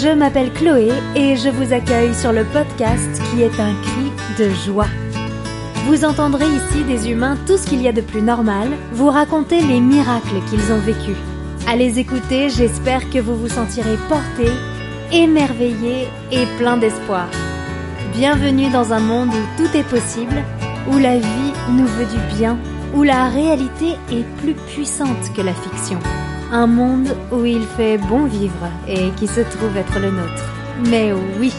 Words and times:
Je 0.00 0.10
m'appelle 0.10 0.52
Chloé 0.52 0.92
et 1.16 1.34
je 1.34 1.48
vous 1.48 1.72
accueille 1.72 2.14
sur 2.14 2.32
le 2.32 2.44
podcast 2.44 3.20
qui 3.30 3.42
est 3.42 3.58
un 3.58 3.74
cri 3.82 4.12
de 4.38 4.50
joie. 4.50 4.86
Vous 5.86 6.04
entendrez 6.04 6.44
ici 6.44 6.84
des 6.86 7.10
humains 7.10 7.36
tout 7.48 7.56
ce 7.56 7.66
qu'il 7.66 7.82
y 7.82 7.88
a 7.88 7.92
de 7.92 8.00
plus 8.00 8.22
normal, 8.22 8.68
vous 8.92 9.08
raconter 9.08 9.60
les 9.60 9.80
miracles 9.80 10.40
qu'ils 10.48 10.72
ont 10.72 10.78
vécus. 10.78 11.16
À 11.66 11.74
les 11.74 11.98
écouter, 11.98 12.48
j'espère 12.48 13.10
que 13.10 13.18
vous 13.18 13.34
vous 13.34 13.48
sentirez 13.48 13.96
porté, 14.08 14.52
émerveillé 15.10 16.06
et 16.30 16.46
plein 16.58 16.76
d'espoir. 16.76 17.26
Bienvenue 18.12 18.70
dans 18.70 18.92
un 18.92 19.00
monde 19.00 19.30
où 19.30 19.56
tout 19.56 19.76
est 19.76 19.88
possible, 19.88 20.44
où 20.92 20.98
la 20.98 21.18
vie 21.18 21.52
nous 21.72 21.86
veut 21.86 22.06
du 22.06 22.36
bien, 22.36 22.56
où 22.94 23.02
la 23.02 23.28
réalité 23.30 23.96
est 24.12 24.24
plus 24.40 24.54
puissante 24.54 25.32
que 25.34 25.42
la 25.42 25.54
fiction. 25.54 25.98
Un 26.50 26.66
monde 26.66 27.14
où 27.30 27.44
il 27.44 27.62
fait 27.62 27.98
bon 27.98 28.24
vivre 28.24 28.70
et 28.88 29.10
qui 29.16 29.26
se 29.26 29.40
trouve 29.40 29.76
être 29.76 29.98
le 29.98 30.10
nôtre. 30.10 30.44
Mais 30.88 31.12
oui 31.38 31.52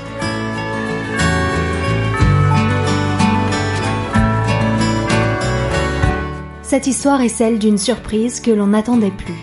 Cette 6.63 6.87
histoire 6.87 7.21
est 7.21 7.29
celle 7.29 7.59
d'une 7.59 7.77
surprise 7.77 8.39
que 8.39 8.49
l'on 8.49 8.67
n'attendait 8.67 9.11
plus. 9.11 9.37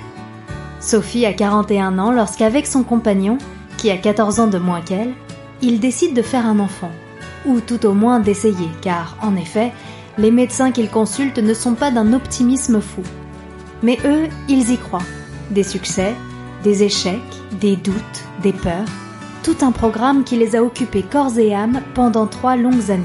Sophie 0.80 1.26
a 1.26 1.32
41 1.32 1.98
ans 1.98 2.10
lorsqu'avec 2.10 2.66
son 2.66 2.82
compagnon, 2.82 3.38
qui 3.76 3.90
a 3.90 3.96
14 3.96 4.40
ans 4.40 4.46
de 4.48 4.58
moins 4.58 4.80
qu'elle, 4.80 5.12
il 5.62 5.78
décide 5.78 6.14
de 6.14 6.22
faire 6.22 6.46
un 6.46 6.58
enfant. 6.58 6.90
Ou 7.44 7.60
tout 7.60 7.86
au 7.86 7.94
moins 7.94 8.18
d'essayer, 8.18 8.68
car, 8.80 9.16
en 9.22 9.36
effet, 9.36 9.72
les 10.18 10.32
médecins 10.32 10.72
qu'ils 10.72 10.90
consultent 10.90 11.38
ne 11.38 11.54
sont 11.54 11.74
pas 11.74 11.92
d'un 11.92 12.12
optimisme 12.14 12.80
fou. 12.80 13.02
Mais 13.82 13.98
eux, 14.04 14.24
ils 14.48 14.70
y 14.70 14.78
croient 14.78 15.02
des 15.50 15.62
succès, 15.62 16.14
des 16.62 16.82
échecs, 16.82 17.20
des 17.60 17.76
doutes, 17.76 18.24
des 18.42 18.52
peurs, 18.52 18.88
tout 19.42 19.56
un 19.62 19.72
programme 19.72 20.24
qui 20.24 20.36
les 20.36 20.56
a 20.56 20.62
occupés 20.62 21.02
corps 21.02 21.38
et 21.38 21.54
âme 21.54 21.82
pendant 21.94 22.26
trois 22.26 22.56
longues 22.56 22.90
années. 22.90 23.04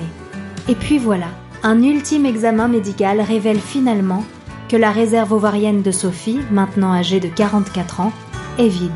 Et 0.68 0.76
puis 0.76 0.98
voilà, 0.98 1.28
un 1.64 1.82
ultime 1.84 2.26
examen 2.26 2.68
médical 2.68 3.22
révèle 3.22 3.60
finalement 3.60 4.24
que 4.70 4.78
la 4.78 4.92
réserve 4.92 5.34
ovarienne 5.34 5.82
de 5.82 5.92
Sophie, 5.92 6.40
maintenant 6.50 6.94
âgée 6.94 7.20
de 7.20 7.28
44 7.28 8.00
ans, 8.00 8.14
est 8.58 8.68
vide. 8.68 8.92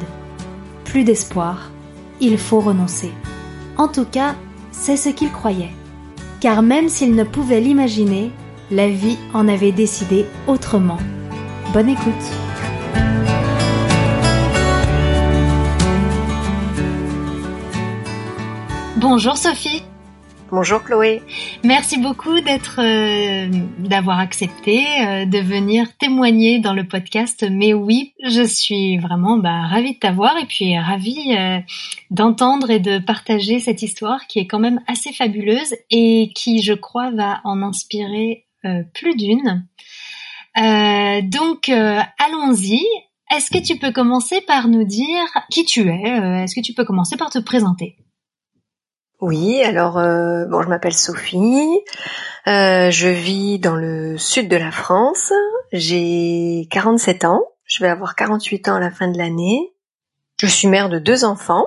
Plus 0.85 1.03
d'espoir, 1.03 1.69
il 2.21 2.37
faut 2.37 2.61
renoncer. 2.61 3.11
En 3.77 3.87
tout 3.87 4.05
cas, 4.05 4.35
c'est 4.71 4.97
ce 4.97 5.09
qu'il 5.09 5.31
croyait. 5.31 5.73
Car 6.39 6.61
même 6.61 6.89
s'il 6.89 7.13
ne 7.15 7.23
pouvait 7.23 7.61
l'imaginer, 7.61 8.31
la 8.71 8.87
vie 8.87 9.17
en 9.33 9.47
avait 9.47 9.71
décidé 9.71 10.25
autrement. 10.47 10.97
Bonne 11.73 11.89
écoute 11.89 12.44
Bonjour 19.07 19.37
Sophie. 19.37 19.83
Bonjour 20.49 20.81
Chloé. 20.81 21.21
Merci 21.63 21.99
beaucoup 21.99 22.41
d'être, 22.41 22.79
euh, 22.81 23.47
d'avoir 23.77 24.17
accepté 24.17 24.83
euh, 24.99 25.25
de 25.27 25.37
venir 25.37 25.95
témoigner 25.97 26.57
dans 26.57 26.73
le 26.73 26.87
podcast. 26.87 27.45
Mais 27.47 27.75
oui, 27.75 28.15
je 28.23 28.41
suis 28.41 28.97
vraiment 28.97 29.37
bah, 29.37 29.61
ravie 29.67 29.93
de 29.93 29.99
t'avoir 29.99 30.35
et 30.37 30.47
puis 30.47 30.75
ravie 30.75 31.37
euh, 31.37 31.59
d'entendre 32.09 32.71
et 32.71 32.79
de 32.79 32.97
partager 32.97 33.59
cette 33.59 33.83
histoire 33.83 34.25
qui 34.25 34.39
est 34.39 34.47
quand 34.47 34.57
même 34.57 34.81
assez 34.87 35.13
fabuleuse 35.13 35.75
et 35.91 36.31
qui, 36.33 36.63
je 36.63 36.73
crois, 36.73 37.11
va 37.11 37.41
en 37.43 37.61
inspirer 37.61 38.47
plus 38.95 39.15
d'une. 39.15 39.67
donc, 41.29 41.69
allons-y. 41.69 42.81
Est-ce 43.31 43.51
que 43.51 43.63
tu 43.63 43.77
peux 43.77 43.91
commencer 43.91 44.41
par 44.41 44.67
nous 44.67 44.83
dire 44.83 45.27
qui 45.51 45.63
tu 45.63 45.89
es 45.89 46.41
Est-ce 46.43 46.55
que 46.55 46.61
tu 46.61 46.73
peux 46.73 46.85
commencer 46.85 47.17
par 47.17 47.29
te 47.29 47.37
présenter? 47.37 47.97
Oui, 49.21 49.63
alors 49.63 49.97
euh, 49.97 50.45
bon, 50.45 50.61
je 50.61 50.67
m'appelle 50.67 50.93
Sophie, 50.93 51.69
euh, 52.47 52.91
je 52.91 53.07
vis 53.07 53.59
dans 53.59 53.75
le 53.75 54.17
sud 54.17 54.49
de 54.49 54.57
la 54.57 54.71
France, 54.71 55.31
j'ai 55.71 56.67
47 56.71 57.23
ans, 57.23 57.43
je 57.63 57.83
vais 57.83 57.89
avoir 57.89 58.15
48 58.15 58.67
ans 58.67 58.75
à 58.75 58.79
la 58.79 58.91
fin 58.91 59.07
de 59.07 59.17
l'année. 59.17 59.73
Je 60.41 60.47
suis 60.47 60.67
mère 60.67 60.89
de 60.89 60.99
deux 60.99 61.23
enfants, 61.23 61.65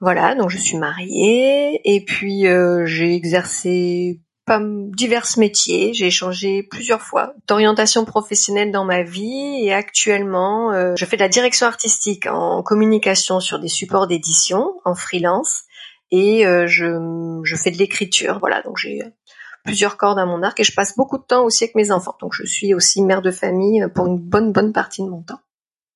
voilà, 0.00 0.34
donc 0.34 0.50
je 0.50 0.58
suis 0.58 0.76
mariée. 0.76 1.80
Et 1.84 2.04
puis 2.04 2.46
euh, 2.46 2.84
j'ai 2.84 3.14
exercé 3.14 4.20
divers 4.46 5.24
métiers, 5.38 5.94
j'ai 5.94 6.10
changé 6.10 6.62
plusieurs 6.62 7.00
fois 7.00 7.32
d'orientation 7.48 8.04
professionnelle 8.04 8.72
dans 8.72 8.84
ma 8.84 9.02
vie. 9.02 9.64
Et 9.64 9.72
actuellement 9.72 10.94
je 10.96 11.04
fais 11.06 11.16
de 11.16 11.22
la 11.22 11.30
direction 11.30 11.66
artistique 11.66 12.26
en 12.26 12.62
communication 12.62 13.40
sur 13.40 13.58
des 13.58 13.68
supports 13.68 14.06
d'édition 14.06 14.74
en 14.84 14.94
freelance 14.94 15.62
et 16.14 16.46
euh, 16.46 16.66
je, 16.68 17.56
fais 17.56 17.72
de 17.72 17.76
l'écriture. 17.76 18.38
Voilà, 18.38 18.62
donc 18.62 18.78
j'ai 18.78 19.02
plusieurs 19.64 19.96
cordes 19.96 20.18
à 20.18 20.26
mon 20.26 20.42
arc 20.42 20.60
et 20.60 20.64
je 20.64 20.72
passe 20.72 20.94
beaucoup 20.96 21.18
de 21.18 21.24
temps 21.24 21.44
aussi 21.44 21.64
avec 21.64 21.74
mes 21.74 21.90
enfants. 21.90 22.16
Donc 22.20 22.32
je 22.34 22.44
suis 22.44 22.72
aussi 22.72 23.02
mère 23.02 23.20
de 23.20 23.32
famille 23.32 23.84
pour 23.94 24.06
une 24.06 24.18
bonne 24.18 24.52
bonne 24.52 24.72
partie 24.72 25.02
de 25.02 25.08
mon 25.08 25.22
temps. 25.22 25.40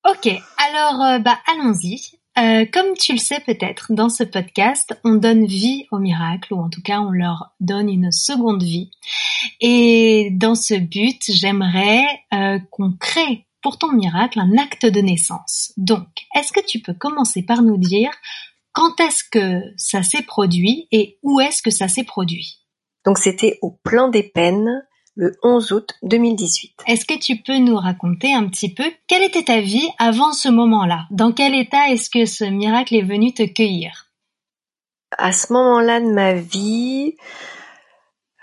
Ok, 0.09 0.27
alors 0.57 1.01
euh, 1.03 1.19
bah 1.19 1.37
allons-y. 1.47 2.19
Euh, 2.37 2.65
comme 2.71 2.95
tu 2.97 3.11
le 3.13 3.17
sais 3.17 3.41
peut-être, 3.45 3.91
dans 3.91 4.07
ce 4.07 4.23
podcast, 4.23 4.97
on 5.03 5.15
donne 5.15 5.45
vie 5.45 5.87
aux 5.91 5.99
miracles, 5.99 6.53
ou 6.53 6.59
en 6.59 6.69
tout 6.69 6.81
cas 6.81 6.99
on 6.99 7.11
leur 7.11 7.53
donne 7.59 7.89
une 7.89 8.11
seconde 8.11 8.63
vie. 8.63 8.91
Et 9.61 10.29
dans 10.31 10.55
ce 10.55 10.75
but, 10.75 11.21
j'aimerais 11.29 12.03
euh, 12.33 12.59
qu'on 12.71 12.93
crée 12.93 13.45
pour 13.61 13.77
ton 13.77 13.91
miracle 13.91 14.39
un 14.39 14.57
acte 14.57 14.85
de 14.85 15.01
naissance. 15.01 15.73
Donc, 15.75 16.07
est-ce 16.33 16.53
que 16.53 16.65
tu 16.65 16.79
peux 16.79 16.93
commencer 16.93 17.43
par 17.43 17.61
nous 17.61 17.77
dire 17.77 18.11
quand 18.79 18.97
est-ce 19.01 19.25
que 19.29 19.61
ça 19.75 20.03
s'est 20.03 20.21
produit 20.21 20.87
et 20.93 21.19
où 21.21 21.41
est-ce 21.41 21.61
que 21.61 21.69
ça 21.69 21.89
s'est 21.89 22.05
produit? 22.05 22.61
Donc 23.03 23.17
c'était 23.17 23.59
au 23.61 23.71
Plan 23.71 24.07
des 24.07 24.23
Peines 24.23 24.87
le 25.15 25.35
11 25.43 25.73
août 25.73 25.89
2018. 26.03 26.75
Est-ce 26.87 27.03
que 27.03 27.19
tu 27.19 27.41
peux 27.41 27.57
nous 27.57 27.75
raconter 27.75 28.33
un 28.33 28.47
petit 28.47 28.73
peu 28.73 28.85
quelle 29.07 29.23
était 29.23 29.43
ta 29.43 29.59
vie 29.59 29.89
avant 29.97 30.31
ce 30.31 30.47
moment-là? 30.47 31.07
Dans 31.11 31.33
quel 31.33 31.55
état 31.55 31.89
est-ce 31.89 32.09
que 32.09 32.23
ce 32.23 32.45
miracle 32.45 32.95
est 32.95 33.01
venu 33.01 33.33
te 33.33 33.43
cueillir? 33.43 34.13
À 35.17 35.33
ce 35.33 35.51
moment-là 35.51 35.99
de 35.99 36.13
ma 36.13 36.31
vie, 36.35 37.17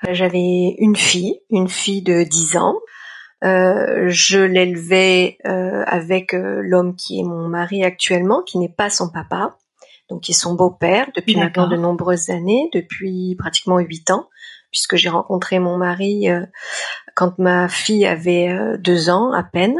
j'avais 0.07 0.77
une 0.77 0.97
fille, 0.97 1.41
une 1.49 1.71
fille 1.71 2.03
de 2.03 2.25
10 2.25 2.59
ans. 2.59 2.77
Euh, 3.43 4.09
je 4.09 4.41
l'élevais 4.41 5.39
euh, 5.47 5.83
avec 5.87 6.35
euh, 6.35 6.61
l'homme 6.63 6.95
qui 6.95 7.21
est 7.21 7.25
mon 7.25 7.49
mari 7.49 7.85
actuellement, 7.85 8.43
qui 8.43 8.59
n'est 8.59 8.69
pas 8.69 8.91
son 8.91 9.09
papa 9.09 9.57
donc 10.09 10.23
qui 10.23 10.33
est 10.33 10.35
son 10.35 10.55
beau-père 10.55 11.11
depuis 11.15 11.37
maintenant 11.37 11.69
de 11.69 11.77
nombreuses 11.77 12.31
années, 12.31 12.71
depuis 12.73 13.35
pratiquement 13.39 13.79
huit 13.79 14.11
ans, 14.11 14.29
puisque 14.71 14.97
j'ai 14.97 15.09
rencontré 15.09 15.59
mon 15.59 15.77
mari 15.77 16.31
euh, 16.31 16.45
quand 17.15 17.39
ma 17.39 17.69
fille 17.69 18.07
avait 18.07 18.49
euh, 18.49 18.77
deux 18.77 19.11
ans 19.11 19.33
à 19.33 19.43
peine 19.43 19.77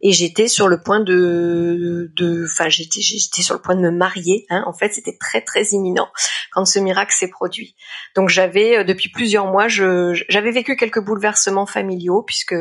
et 0.00 0.12
j'étais 0.12 0.48
sur 0.48 0.68
le 0.68 0.80
point 0.80 1.00
de, 1.00 2.10
enfin 2.44 2.68
j'étais, 2.68 3.00
j'étais 3.00 3.42
sur 3.42 3.54
le 3.54 3.60
point 3.60 3.74
de 3.74 3.80
me 3.80 3.90
marier. 3.90 4.46
Hein. 4.50 4.62
En 4.66 4.72
fait, 4.72 4.92
c'était 4.92 5.16
très 5.18 5.40
très 5.40 5.62
imminent 5.72 6.08
quand 6.52 6.64
ce 6.64 6.78
miracle 6.78 7.12
s'est 7.12 7.30
produit. 7.30 7.74
Donc 8.14 8.28
j'avais 8.28 8.78
euh, 8.78 8.84
depuis 8.84 9.08
plusieurs 9.10 9.46
mois, 9.46 9.68
j'avais 9.68 10.50
vécu 10.50 10.76
quelques 10.76 11.02
bouleversements 11.02 11.66
familiaux 11.66 12.22
puisque 12.22 12.54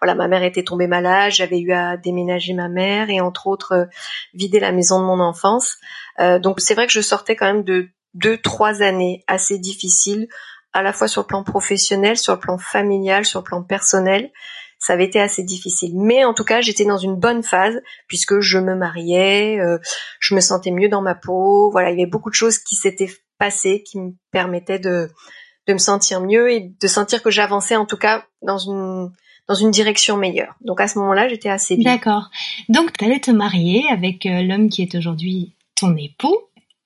voilà, 0.00 0.14
ma 0.14 0.28
mère 0.28 0.42
était 0.42 0.64
tombée 0.64 0.86
malade, 0.86 1.32
j'avais 1.32 1.60
eu 1.60 1.72
à 1.72 1.96
déménager 1.96 2.54
ma 2.54 2.68
mère 2.68 3.10
et 3.10 3.20
entre 3.20 3.46
autres 3.46 3.72
euh, 3.72 3.84
vider 4.34 4.60
la 4.60 4.72
maison 4.72 5.00
de 5.00 5.04
mon 5.04 5.20
enfance. 5.20 5.76
Euh, 6.20 6.38
donc 6.38 6.60
c'est 6.60 6.74
vrai 6.74 6.86
que 6.86 6.92
je 6.92 7.00
sortais 7.00 7.36
quand 7.36 7.46
même 7.46 7.64
de 7.64 7.88
deux 8.14 8.38
trois 8.38 8.82
années 8.82 9.24
assez 9.26 9.58
difficiles 9.58 10.28
à 10.72 10.82
la 10.82 10.92
fois 10.92 11.08
sur 11.08 11.22
le 11.22 11.26
plan 11.26 11.42
professionnel, 11.42 12.16
sur 12.16 12.34
le 12.34 12.40
plan 12.40 12.58
familial, 12.58 13.24
sur 13.24 13.40
le 13.40 13.44
plan 13.44 13.62
personnel 13.62 14.30
ça 14.80 14.94
avait 14.94 15.04
été 15.04 15.20
assez 15.20 15.44
difficile. 15.44 15.92
Mais 15.94 16.24
en 16.24 16.34
tout 16.34 16.44
cas, 16.44 16.60
j'étais 16.60 16.84
dans 16.84 16.98
une 16.98 17.14
bonne 17.14 17.42
phase 17.42 17.80
puisque 18.08 18.40
je 18.40 18.58
me 18.58 18.74
mariais, 18.74 19.60
euh, 19.60 19.78
je 20.18 20.34
me 20.34 20.40
sentais 20.40 20.72
mieux 20.72 20.88
dans 20.88 21.02
ma 21.02 21.14
peau. 21.14 21.70
Voilà, 21.70 21.90
il 21.90 21.98
y 21.98 22.02
avait 22.02 22.10
beaucoup 22.10 22.30
de 22.30 22.34
choses 22.34 22.58
qui 22.58 22.74
s'étaient 22.74 23.10
passées 23.38 23.82
qui 23.82 23.98
me 23.98 24.12
permettaient 24.32 24.80
de 24.80 25.08
de 25.68 25.72
me 25.74 25.78
sentir 25.78 26.20
mieux 26.20 26.50
et 26.50 26.72
de 26.80 26.86
sentir 26.88 27.22
que 27.22 27.30
j'avançais 27.30 27.76
en 27.76 27.86
tout 27.86 27.96
cas 27.98 28.24
dans 28.42 28.58
une 28.58 29.12
dans 29.48 29.54
une 29.54 29.70
direction 29.70 30.16
meilleure. 30.16 30.54
Donc 30.62 30.80
à 30.80 30.88
ce 30.88 30.98
moment-là, 30.98 31.28
j'étais 31.28 31.48
assez 31.48 31.76
bien. 31.76 31.94
D'accord. 31.94 32.30
Donc 32.68 32.92
tu 32.96 33.04
allais 33.04 33.20
te 33.20 33.30
marier 33.30 33.84
avec 33.90 34.24
euh, 34.26 34.42
l'homme 34.42 34.68
qui 34.68 34.82
est 34.82 34.94
aujourd'hui 34.94 35.54
ton 35.76 35.96
époux. 35.96 36.36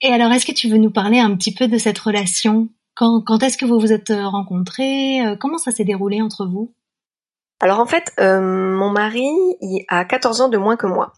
Et 0.01 0.09
alors, 0.09 0.33
est-ce 0.33 0.47
que 0.47 0.53
tu 0.53 0.69
veux 0.69 0.79
nous 0.79 0.91
parler 0.91 1.19
un 1.19 1.35
petit 1.37 1.55
peu 1.55 1.69
de 1.69 1.79
cette 1.79 1.99
relation? 1.99 2.69
Quand, 2.95 3.23
quand 3.23 3.43
est-ce 3.43 3.57
que 3.57 3.65
vous 3.65 3.79
vous 3.79 3.93
êtes 3.93 4.13
rencontrés? 4.13 5.25
Euh, 5.27 5.37
Comment 5.37 5.59
ça 5.59 5.71
s'est 5.71 5.85
déroulé 5.85 6.21
entre 6.23 6.47
vous? 6.47 6.73
Alors 7.61 7.81
en 7.81 7.87
fait, 7.87 8.13
euh, 8.21 8.41
mon 8.41 8.91
mari 8.91 9.29
il 9.61 9.85
a 9.89 10.05
14 10.05 10.43
ans 10.43 10.49
de 10.49 10.59
moins 10.59 10.77
que 10.77 10.87
moi. 10.87 11.13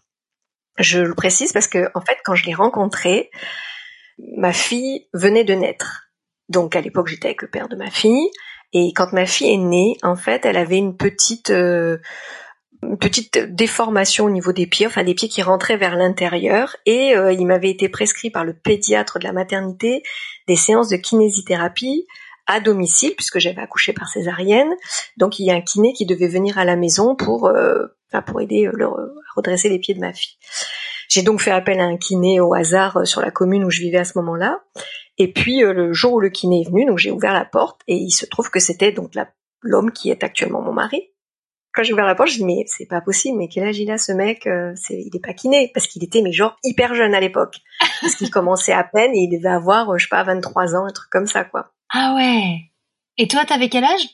Je 0.77 0.99
le 0.99 1.15
précise 1.15 1.53
parce 1.53 1.67
que 1.67 1.89
en 1.95 2.01
fait, 2.01 2.17
quand 2.23 2.35
je 2.35 2.45
l'ai 2.45 2.53
rencontré, 2.53 3.31
ma 4.37 4.53
fille 4.53 5.07
venait 5.13 5.43
de 5.43 5.53
naître. 5.53 6.07
Donc 6.49 6.75
à 6.75 6.81
l'époque, 6.81 7.07
j'étais 7.07 7.27
avec 7.27 7.41
le 7.41 7.49
père 7.49 7.67
de 7.67 7.75
ma 7.75 7.89
fille. 7.89 8.29
Et 8.73 8.91
quand 8.93 9.13
ma 9.13 9.25
fille 9.25 9.53
est 9.53 9.57
née, 9.57 9.97
en 10.03 10.15
fait, 10.15 10.45
elle 10.45 10.57
avait 10.57 10.77
une 10.77 10.97
petite, 10.97 11.51
euh, 11.51 11.97
petite 12.99 13.37
déformation 13.37 14.25
au 14.25 14.29
niveau 14.29 14.51
des 14.51 14.67
pieds, 14.67 14.85
enfin 14.85 15.03
des 15.03 15.15
pieds 15.15 15.29
qui 15.29 15.41
rentraient 15.41 15.77
vers 15.77 15.95
l'intérieur, 15.95 16.75
et 16.85 17.15
euh, 17.15 17.31
il 17.31 17.45
m'avait 17.45 17.69
été 17.69 17.89
prescrit 17.89 18.29
par 18.29 18.43
le 18.43 18.53
pédiatre 18.53 19.19
de 19.19 19.23
la 19.23 19.31
maternité 19.31 20.03
des 20.47 20.55
séances 20.55 20.89
de 20.89 20.97
kinésithérapie 20.97 22.05
à 22.47 22.59
domicile 22.59 23.13
puisque 23.15 23.39
j'avais 23.39 23.61
accouché 23.61 23.93
par 23.93 24.07
césarienne. 24.09 24.73
Donc 25.17 25.39
il 25.39 25.45
y 25.45 25.51
a 25.51 25.53
un 25.53 25.61
kiné 25.61 25.93
qui 25.93 26.05
devait 26.05 26.27
venir 26.27 26.57
à 26.57 26.65
la 26.65 26.75
maison 26.75 27.15
pour 27.15 27.47
euh, 27.47 27.87
pour 28.25 28.41
aider 28.41 28.67
à 28.67 28.71
redresser 29.35 29.69
les 29.69 29.79
pieds 29.79 29.93
de 29.93 29.99
ma 29.99 30.13
fille. 30.13 30.37
J'ai 31.09 31.21
donc 31.21 31.41
fait 31.41 31.51
appel 31.51 31.79
à 31.79 31.83
un 31.83 31.97
kiné 31.97 32.39
au 32.39 32.53
hasard 32.53 33.05
sur 33.05 33.21
la 33.21 33.31
commune 33.31 33.63
où 33.63 33.69
je 33.69 33.81
vivais 33.81 33.99
à 33.99 34.05
ce 34.05 34.17
moment-là. 34.17 34.61
Et 35.17 35.31
puis 35.31 35.59
le 35.59 35.93
jour 35.93 36.13
où 36.13 36.19
le 36.19 36.29
kiné 36.29 36.61
est 36.61 36.69
venu, 36.69 36.85
donc 36.85 36.97
j'ai 36.97 37.11
ouvert 37.11 37.33
la 37.33 37.45
porte 37.45 37.81
et 37.87 37.95
il 37.95 38.11
se 38.11 38.25
trouve 38.25 38.49
que 38.49 38.59
c'était 38.59 38.91
donc 38.91 39.11
l'homme 39.61 39.91
qui 39.91 40.09
est 40.09 40.23
actuellement 40.23 40.61
mon 40.61 40.73
mari 40.73 41.11
quand 41.77 41.83
j'ai 41.83 41.93
ouvert 41.93 42.07
la 42.07 42.15
porte, 42.15 42.29
je 42.29 42.37
dis 42.37 42.45
mais 42.45 42.63
c'est 42.65 42.87
pas 42.87 43.01
possible, 43.01 43.37
mais 43.37 43.47
quel 43.47 43.63
âge 43.63 43.77
il 43.77 43.91
a 43.91 43.99
ce 43.99 44.11
mec 44.11 44.47
euh, 44.47 44.73
c'est, 44.75 44.95
Il 44.95 45.15
est 45.15 45.23
pas 45.23 45.33
kiné 45.33 45.69
parce 45.75 45.85
qu'il 45.85 46.03
était 46.03 46.23
mais 46.23 46.31
genre 46.31 46.57
hyper 46.63 46.95
jeune 46.95 47.13
à 47.13 47.19
l'époque, 47.19 47.57
parce 48.01 48.15
qu'il 48.15 48.29
commençait 48.31 48.73
à 48.73 48.83
peine 48.83 49.13
et 49.13 49.19
il 49.19 49.37
devait 49.37 49.53
avoir 49.53 49.91
euh, 49.91 49.97
je 49.99 50.05
sais 50.05 50.09
pas 50.09 50.23
23 50.23 50.75
ans, 50.75 50.85
un 50.85 50.91
truc 50.91 51.09
comme 51.11 51.27
ça 51.27 51.43
quoi. 51.43 51.71
Ah 51.91 52.13
ouais. 52.15 52.71
Et 53.17 53.27
toi, 53.27 53.45
t'avais 53.45 53.69
quel 53.69 53.83
âge? 53.83 54.07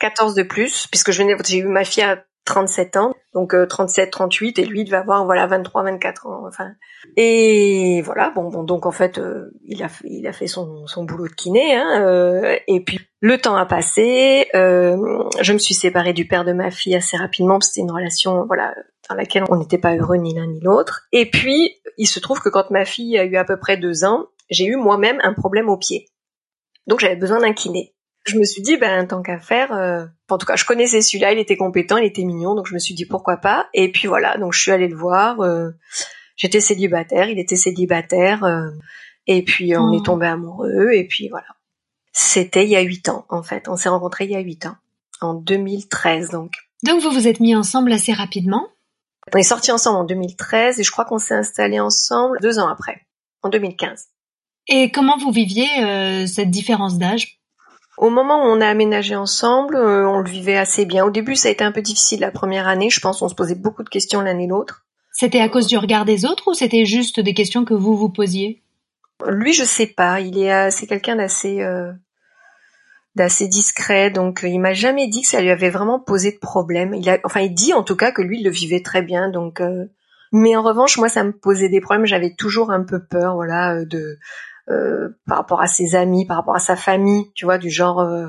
14 0.00 0.34
de 0.34 0.42
plus, 0.42 0.86
puisque 0.88 1.12
j'ai 1.12 1.56
eu 1.56 1.64
ma 1.64 1.84
fille 1.84 2.02
à 2.02 2.24
37 2.44 2.96
ans, 2.98 3.14
donc 3.32 3.54
37, 3.68 4.08
euh, 4.08 4.10
38, 4.10 4.58
et 4.58 4.64
lui 4.66 4.80
il 4.80 4.84
devait 4.84 4.98
avoir 4.98 5.24
voilà 5.24 5.46
23, 5.46 5.82
24 5.84 6.26
ans, 6.26 6.46
enfin. 6.46 6.72
Et 7.16 8.02
voilà, 8.04 8.30
bon, 8.30 8.50
bon 8.50 8.64
donc 8.64 8.86
en 8.86 8.90
fait, 8.90 9.18
euh, 9.18 9.50
il 9.64 9.82
a 9.82 9.88
fait 10.32 10.46
son, 10.46 10.84
boulot 10.98 11.26
de 11.26 11.32
kiné, 11.32 11.74
hein, 11.74 12.02
euh, 12.02 12.56
et 12.68 12.80
puis 12.84 13.00
le 13.20 13.38
temps 13.38 13.56
a 13.56 13.64
passé, 13.64 14.48
je 14.52 15.52
me 15.52 15.58
suis 15.58 15.74
séparée 15.74 16.12
du 16.12 16.26
père 16.26 16.44
de 16.44 16.52
ma 16.52 16.70
fille 16.70 16.94
assez 16.94 17.16
rapidement, 17.16 17.60
c'était 17.60 17.80
une 17.80 17.92
relation, 17.92 18.44
voilà, 18.46 18.74
dans 19.08 19.16
laquelle 19.16 19.44
on 19.48 19.56
n'était 19.56 19.78
pas 19.78 19.96
heureux 19.96 20.16
ni 20.16 20.34
l'un 20.34 20.46
ni 20.46 20.60
l'autre. 20.60 21.06
Et 21.12 21.30
puis 21.30 21.76
il 21.96 22.06
se 22.06 22.20
trouve 22.20 22.40
que 22.40 22.50
quand 22.50 22.70
ma 22.70 22.84
fille 22.84 23.18
a 23.18 23.24
eu 23.24 23.36
à 23.36 23.44
peu 23.44 23.58
près 23.58 23.78
deux 23.78 24.04
ans, 24.04 24.26
j'ai 24.50 24.66
eu 24.66 24.76
moi-même 24.76 25.18
un 25.22 25.32
problème 25.32 25.70
au 25.70 25.78
pied, 25.78 26.08
donc 26.86 27.00
j'avais 27.00 27.16
besoin 27.16 27.40
d'un 27.40 27.52
kiné 27.52 27.94
je 28.24 28.38
me 28.38 28.44
suis 28.44 28.62
dit, 28.62 28.76
ben 28.76 29.06
tant 29.06 29.22
qu'à 29.22 29.38
faire, 29.38 29.72
euh... 29.72 30.06
en 30.30 30.38
tout 30.38 30.46
cas, 30.46 30.56
je 30.56 30.64
connaissais 30.64 31.02
celui-là, 31.02 31.32
il 31.32 31.38
était 31.38 31.56
compétent, 31.56 31.98
il 31.98 32.06
était 32.06 32.24
mignon, 32.24 32.54
donc 32.54 32.66
je 32.66 32.74
me 32.74 32.78
suis 32.78 32.94
dit 32.94 33.04
pourquoi 33.04 33.36
pas. 33.36 33.68
Et 33.74 33.92
puis 33.92 34.08
voilà, 34.08 34.38
donc 34.38 34.54
je 34.54 34.60
suis 34.60 34.70
allée 34.70 34.88
le 34.88 34.96
voir. 34.96 35.40
Euh... 35.40 35.70
J'étais 36.36 36.60
célibataire, 36.60 37.28
il 37.28 37.38
était 37.38 37.56
célibataire, 37.56 38.44
euh... 38.44 38.70
et 39.26 39.42
puis 39.42 39.76
on 39.76 39.92
est 39.92 39.98
oh. 39.98 40.04
tombé 40.04 40.26
amoureux, 40.26 40.92
et 40.92 41.06
puis 41.06 41.28
voilà. 41.28 41.46
C'était 42.12 42.64
il 42.64 42.70
y 42.70 42.76
a 42.76 42.80
huit 42.80 43.08
ans, 43.08 43.26
en 43.28 43.42
fait. 43.42 43.68
On 43.68 43.76
s'est 43.76 43.88
rencontrés 43.88 44.24
il 44.24 44.30
y 44.30 44.36
a 44.36 44.40
huit 44.40 44.66
ans, 44.66 44.76
en 45.20 45.34
2013 45.34 46.30
donc. 46.30 46.52
Donc 46.82 47.02
vous 47.02 47.10
vous 47.10 47.28
êtes 47.28 47.40
mis 47.40 47.54
ensemble 47.54 47.92
assez 47.92 48.12
rapidement? 48.12 48.68
On 49.34 49.38
est 49.38 49.42
sortis 49.42 49.72
ensemble 49.72 49.98
en 49.98 50.04
2013 50.04 50.80
et 50.80 50.82
je 50.82 50.90
crois 50.90 51.04
qu'on 51.04 51.18
s'est 51.18 51.34
installés 51.34 51.80
ensemble 51.80 52.38
deux 52.40 52.58
ans 52.58 52.68
après, 52.68 53.06
en 53.42 53.48
2015. 53.48 54.06
Et 54.68 54.90
comment 54.90 55.18
vous 55.18 55.30
viviez 55.30 55.68
euh, 55.84 56.26
cette 56.26 56.50
différence 56.50 56.98
d'âge? 56.98 57.38
Au 57.96 58.10
moment 58.10 58.44
où 58.44 58.48
on 58.48 58.60
a 58.60 58.66
aménagé 58.66 59.14
ensemble, 59.14 59.76
euh, 59.76 60.08
on 60.08 60.18
le 60.18 60.28
vivait 60.28 60.56
assez 60.56 60.84
bien. 60.84 61.04
Au 61.04 61.10
début, 61.10 61.36
ça 61.36 61.48
a 61.48 61.52
été 61.52 61.62
un 61.62 61.70
peu 61.70 61.82
difficile 61.82 62.20
la 62.20 62.32
première 62.32 62.66
année. 62.66 62.90
Je 62.90 63.00
pense 63.00 63.22
on 63.22 63.28
se 63.28 63.34
posait 63.34 63.54
beaucoup 63.54 63.84
de 63.84 63.88
questions 63.88 64.20
l'un 64.20 64.38
et 64.38 64.46
l'autre. 64.46 64.84
C'était 65.12 65.40
à 65.40 65.48
cause 65.48 65.68
du 65.68 65.78
regard 65.78 66.04
des 66.04 66.24
autres 66.24 66.48
ou 66.48 66.54
c'était 66.54 66.84
juste 66.86 67.20
des 67.20 67.34
questions 67.34 67.64
que 67.64 67.74
vous 67.74 67.96
vous 67.96 68.08
posiez? 68.08 68.62
Lui, 69.28 69.52
je 69.52 69.62
sais 69.62 69.86
pas. 69.86 70.18
Il 70.20 70.38
est, 70.38 70.52
euh, 70.52 70.70
c'est 70.70 70.88
quelqu'un 70.88 71.16
d'assez, 71.16 71.62
euh, 71.62 71.92
d'assez 73.14 73.46
discret. 73.46 74.10
Donc, 74.10 74.40
il 74.42 74.58
m'a 74.58 74.72
jamais 74.72 75.06
dit 75.06 75.22
que 75.22 75.28
ça 75.28 75.40
lui 75.40 75.50
avait 75.50 75.70
vraiment 75.70 76.00
posé 76.00 76.32
de 76.32 76.38
problème. 76.38 76.94
Il 76.94 77.08
a, 77.08 77.18
enfin, 77.22 77.42
il 77.42 77.54
dit 77.54 77.74
en 77.74 77.84
tout 77.84 77.96
cas 77.96 78.10
que 78.10 78.22
lui, 78.22 78.40
il 78.40 78.44
le 78.44 78.50
vivait 78.50 78.82
très 78.82 79.02
bien. 79.02 79.30
Donc, 79.30 79.62
mais 80.32 80.56
en 80.56 80.62
revanche, 80.62 80.98
moi, 80.98 81.08
ça 81.08 81.22
me 81.22 81.30
posait 81.30 81.68
des 81.68 81.80
problèmes. 81.80 82.06
J'avais 82.06 82.34
toujours 82.34 82.72
un 82.72 82.82
peu 82.82 83.04
peur, 83.04 83.36
voilà, 83.36 83.84
de 83.84 84.18
par 85.26 85.38
rapport 85.38 85.60
à 85.60 85.66
ses 85.66 85.94
amis, 85.94 86.26
par 86.26 86.36
rapport 86.38 86.56
à 86.56 86.60
sa 86.60 86.76
famille, 86.76 87.30
tu 87.34 87.44
vois, 87.44 87.58
du 87.58 87.70
genre 87.70 88.00
euh, 88.00 88.28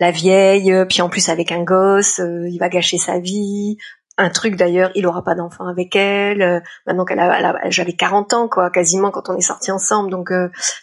la 0.00 0.10
vieille, 0.10 0.72
euh, 0.72 0.84
puis 0.84 1.02
en 1.02 1.08
plus 1.08 1.28
avec 1.28 1.52
un 1.52 1.62
gosse, 1.62 2.18
il 2.18 2.58
va 2.58 2.68
gâcher 2.68 2.98
sa 2.98 3.18
vie. 3.18 3.76
Un 4.20 4.30
truc 4.30 4.56
d'ailleurs, 4.56 4.90
il 4.96 5.06
aura 5.06 5.22
pas 5.22 5.36
d'enfant 5.36 5.68
avec 5.68 5.94
elle. 5.94 6.60
maintenant 6.86 7.04
qu'elle 7.04 7.20
a, 7.20 7.70
j'avais 7.70 7.92
40 7.92 8.34
ans 8.34 8.48
quoi, 8.48 8.68
quasiment 8.68 9.12
quand 9.12 9.28
on 9.28 9.36
est 9.36 9.40
sortis 9.40 9.70
ensemble. 9.70 10.10
Donc 10.10 10.32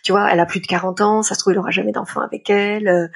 tu 0.03 0.13
vois, 0.13 0.31
elle 0.31 0.39
a 0.39 0.45
plus 0.45 0.61
de 0.61 0.67
40 0.67 1.01
ans, 1.01 1.21
ça 1.21 1.35
se 1.35 1.39
trouve 1.39 1.51
il 1.51 1.59
aura 1.59 1.71
jamais 1.71 1.91
d'enfant 1.91 2.21
avec 2.21 2.49
elle. 2.49 3.11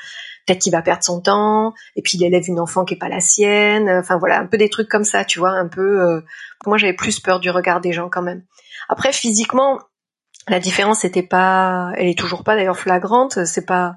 Peut-être 0.46 0.60
qu'il 0.60 0.74
va 0.74 0.82
perdre 0.82 1.06
son 1.06 1.22
temps. 1.22 1.74
Et 1.96 2.02
puis 2.02 2.18
il 2.18 2.26
élève 2.26 2.44
une 2.50 2.60
enfant 2.60 2.84
qui 2.84 2.96
est 2.96 2.98
pas 2.98 3.08
la 3.08 3.22
sienne. 3.22 3.90
Enfin 3.90 4.18
voilà, 4.18 4.42
un 4.42 4.46
peu 4.46 4.58
des 4.58 4.70
trucs 4.70 4.90
comme 4.90 5.06
ça, 5.06 5.24
tu 5.24 5.40
vois, 5.40 5.52
un 5.52 5.70
peu. 5.70 6.22
moi 6.66 6.78
j'avais 6.78 6.96
plus 6.96 7.22
peur 7.22 7.40
du 7.40 7.50
regard 7.50 7.80
des 7.80 7.94
gens 7.94 8.10
quand 8.10 8.22
même. 8.22 8.44
Après 8.90 9.14
physiquement, 9.14 9.80
la 10.50 10.60
différence 10.60 11.04
n'était 11.04 11.24
pas, 11.24 11.92
elle 11.96 12.08
est 12.08 12.18
toujours 12.18 12.44
pas 12.44 12.56
d'ailleurs 12.56 12.78
flagrante. 12.78 13.46
C'est 13.46 13.66
pas 13.66 13.96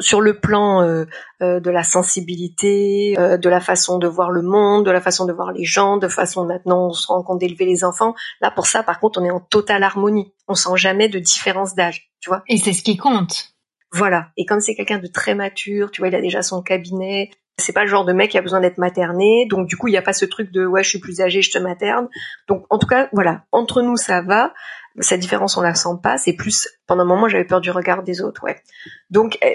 sur 0.00 0.20
le 0.20 0.38
plan 0.38 0.82
euh, 0.82 1.04
euh, 1.42 1.60
de 1.60 1.70
la 1.70 1.82
sensibilité, 1.82 3.16
euh, 3.18 3.36
de 3.36 3.48
la 3.48 3.60
façon 3.60 3.98
de 3.98 4.06
voir 4.06 4.30
le 4.30 4.42
monde, 4.42 4.86
de 4.86 4.90
la 4.90 5.00
façon 5.00 5.26
de 5.26 5.32
voir 5.32 5.52
les 5.52 5.64
gens, 5.64 5.96
de 5.96 6.08
façon 6.08 6.46
maintenant 6.46 6.88
on 6.88 6.92
se 6.92 7.06
rend 7.06 7.22
compte 7.22 7.40
d'élever 7.40 7.64
les 7.64 7.84
enfants. 7.84 8.14
Là 8.40 8.50
pour 8.50 8.66
ça 8.66 8.82
par 8.82 9.00
contre 9.00 9.20
on 9.20 9.24
est 9.24 9.30
en 9.30 9.40
totale 9.40 9.82
harmonie. 9.82 10.32
On 10.46 10.54
sent 10.54 10.76
jamais 10.76 11.08
de 11.08 11.18
différence 11.18 11.74
d'âge, 11.74 12.10
tu 12.20 12.30
vois. 12.30 12.42
Et 12.48 12.56
c'est 12.56 12.72
ce 12.72 12.82
qui 12.82 12.96
compte. 12.96 13.54
Voilà. 13.92 14.28
Et 14.36 14.44
comme 14.44 14.60
c'est 14.60 14.74
quelqu'un 14.74 14.98
de 14.98 15.06
très 15.06 15.34
mature, 15.34 15.90
tu 15.90 16.00
vois, 16.00 16.08
il 16.08 16.14
a 16.14 16.20
déjà 16.20 16.42
son 16.42 16.62
cabinet. 16.62 17.30
C'est 17.60 17.72
pas 17.72 17.82
le 17.82 17.88
genre 17.88 18.04
de 18.04 18.12
mec 18.12 18.30
qui 18.30 18.38
a 18.38 18.42
besoin 18.42 18.60
d'être 18.60 18.78
materné, 18.78 19.46
donc 19.50 19.66
du 19.66 19.76
coup 19.76 19.88
il 19.88 19.90
n'y 19.90 19.96
a 19.96 20.02
pas 20.02 20.12
ce 20.12 20.24
truc 20.24 20.52
de 20.52 20.64
ouais 20.64 20.84
je 20.84 20.90
suis 20.90 21.00
plus 21.00 21.20
âgé, 21.20 21.42
je 21.42 21.50
te 21.50 21.58
materne. 21.58 22.08
Donc 22.46 22.64
en 22.70 22.78
tout 22.78 22.86
cas 22.86 23.08
voilà, 23.12 23.42
entre 23.50 23.82
nous 23.82 23.96
ça 23.96 24.22
va 24.22 24.52
cette 25.00 25.20
différence 25.20 25.56
on 25.56 25.60
la 25.60 25.74
sent 25.74 25.98
pas. 26.02 26.18
C'est 26.18 26.32
plus 26.32 26.68
pendant 26.86 27.02
un 27.02 27.06
moment 27.06 27.28
j'avais 27.28 27.44
peur 27.44 27.60
du 27.60 27.70
regard 27.70 28.02
des 28.02 28.20
autres 28.20 28.42
ouais. 28.44 28.62
Donc 29.10 29.38
euh, 29.44 29.48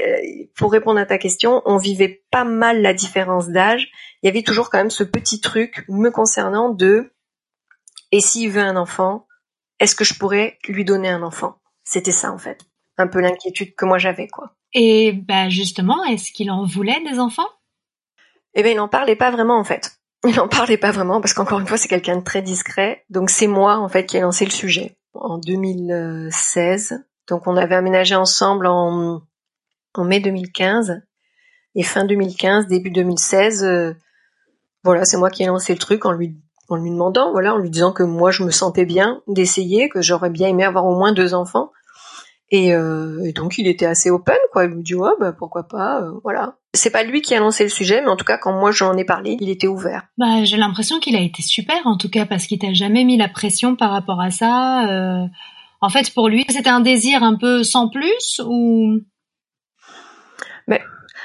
pour 0.55 0.71
répondre 0.71 0.99
à 0.99 1.05
ta 1.05 1.17
question 1.17 1.61
on 1.65 1.77
vivait 1.77 2.23
pas 2.31 2.43
mal 2.43 2.81
la 2.81 2.93
différence 2.93 3.49
d'âge. 3.49 3.89
Il 4.21 4.27
y 4.27 4.29
avait 4.29 4.43
toujours 4.43 4.69
quand 4.69 4.77
même 4.77 4.89
ce 4.89 5.03
petit 5.03 5.41
truc 5.41 5.85
me 5.89 6.09
concernant 6.09 6.69
de 6.69 7.13
et 8.11 8.21
s'il 8.21 8.51
veut 8.51 8.61
un 8.61 8.75
enfant 8.75 9.27
est-ce 9.79 9.95
que 9.95 10.03
je 10.03 10.13
pourrais 10.13 10.59
lui 10.67 10.85
donner 10.85 11.09
un 11.09 11.23
enfant? 11.23 11.57
C'était 11.83 12.11
ça 12.11 12.31
en 12.31 12.37
fait. 12.37 12.61
Un 12.97 13.07
peu 13.07 13.19
l'inquiétude 13.19 13.75
que 13.75 13.85
moi 13.85 13.97
j'avais 13.97 14.27
quoi. 14.27 14.55
Et 14.73 15.11
bah 15.11 15.49
justement 15.49 16.03
est-ce 16.05 16.31
qu'il 16.31 16.51
en 16.51 16.65
voulait 16.65 17.01
des 17.09 17.19
enfants? 17.19 17.49
Eh 18.53 18.63
ben 18.63 18.71
il 18.71 18.77
n'en 18.77 18.87
parlait 18.87 19.15
pas 19.15 19.31
vraiment 19.31 19.57
en 19.57 19.63
fait. 19.63 19.97
Il 20.25 20.35
n'en 20.35 20.47
parlait 20.47 20.77
pas 20.77 20.91
vraiment 20.91 21.19
parce 21.19 21.33
qu'encore 21.33 21.59
une 21.59 21.67
fois 21.67 21.77
c'est 21.77 21.89
quelqu'un 21.89 22.17
de 22.17 22.23
très 22.23 22.41
discret. 22.41 23.03
Donc 23.09 23.29
c'est 23.29 23.47
moi 23.47 23.77
en 23.77 23.89
fait 23.89 24.05
qui 24.05 24.15
ai 24.15 24.21
lancé 24.21 24.45
le 24.45 24.51
sujet 24.51 24.95
en 25.13 25.37
2016. 25.37 27.03
Donc 27.27 27.47
on 27.47 27.55
avait 27.55 27.75
aménagé 27.75 28.15
ensemble 28.15 28.67
en, 28.67 29.21
en 29.93 30.03
mai 30.03 30.19
2015 30.19 31.01
et 31.75 31.83
fin 31.83 32.05
2015, 32.05 32.67
début 32.67 32.91
2016. 32.91 33.63
Euh, 33.63 33.93
voilà, 34.83 35.05
c'est 35.05 35.17
moi 35.17 35.29
qui 35.29 35.43
ai 35.43 35.47
lancé 35.47 35.73
le 35.73 35.79
truc 35.79 36.05
en 36.05 36.11
lui 36.11 36.35
demandant, 36.69 37.31
voilà, 37.31 37.53
en 37.53 37.57
lui 37.57 37.69
disant 37.69 37.91
que 37.93 38.03
moi 38.03 38.31
je 38.31 38.43
me 38.43 38.51
sentais 38.51 38.85
bien 38.85 39.21
d'essayer, 39.27 39.89
que 39.89 40.01
j'aurais 40.01 40.29
bien 40.29 40.47
aimé 40.47 40.63
avoir 40.63 40.85
au 40.85 40.95
moins 40.95 41.13
deux 41.13 41.33
enfants. 41.33 41.71
Et, 42.49 42.73
euh, 42.75 43.23
et, 43.23 43.33
donc 43.33 43.57
il 43.57 43.67
était 43.67 43.85
assez 43.85 44.09
open, 44.09 44.37
quoi. 44.51 44.65
Il 44.65 44.71
me 44.71 44.83
dit 44.83 44.95
ouais, 44.95 45.11
bah 45.19 45.33
pourquoi 45.33 45.63
pas, 45.63 46.01
euh, 46.01 46.11
voilà. 46.23 46.57
C'est 46.75 46.89
pas 46.89 47.03
lui 47.03 47.21
qui 47.21 47.35
a 47.35 47.39
lancé 47.39 47.63
le 47.63 47.69
sujet, 47.69 48.01
mais 48.01 48.09
en 48.09 48.15
tout 48.15 48.25
cas 48.25 48.37
quand 48.37 48.53
moi 48.53 48.71
j'en 48.71 48.97
ai 48.97 49.05
parlé, 49.05 49.37
il 49.39 49.49
était 49.49 49.67
ouvert. 49.67 50.07
Bah 50.17 50.43
j'ai 50.43 50.57
l'impression 50.57 50.99
qu'il 50.99 51.15
a 51.15 51.19
été 51.19 51.43
super, 51.43 51.85
en 51.85 51.97
tout 51.97 52.09
cas 52.09 52.25
parce 52.25 52.47
qu'il 52.47 52.59
t'a 52.59 52.73
jamais 52.73 53.03
mis 53.03 53.17
la 53.17 53.29
pression 53.29 53.75
par 53.75 53.91
rapport 53.91 54.21
à 54.21 54.31
ça. 54.31 54.87
Euh... 54.89 55.27
En 55.81 55.89
fait, 55.89 56.13
pour 56.13 56.29
lui, 56.29 56.45
c'était 56.47 56.69
un 56.69 56.79
désir 56.79 57.23
un 57.23 57.35
peu 57.35 57.61
sans 57.61 57.89
plus 57.89 58.41
ou? 58.45 59.01
Mais 60.65 60.81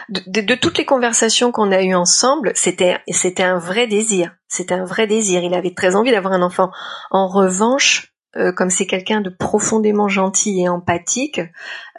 de, 0.08 0.40
de, 0.40 0.54
toutes 0.56 0.78
les 0.78 0.84
conversations 0.84 1.52
qu'on 1.52 1.70
a 1.70 1.80
eues 1.80 1.94
ensemble, 1.94 2.50
c'était 2.56 2.98
c'était 3.08 3.44
un 3.44 3.58
vrai 3.58 3.86
désir. 3.86 4.34
C'était 4.48 4.74
un 4.74 4.84
vrai 4.84 5.06
désir. 5.06 5.44
Il 5.44 5.54
avait 5.54 5.74
très 5.74 5.94
envie 5.94 6.10
d'avoir 6.10 6.32
un 6.32 6.42
enfant. 6.42 6.72
En 7.12 7.28
revanche, 7.28 8.12
euh, 8.36 8.52
comme 8.52 8.68
c'est 8.68 8.86
quelqu'un 8.86 9.22
de 9.22 9.30
profondément 9.30 10.06
gentil 10.06 10.60
et 10.60 10.68
empathique, 10.68 11.40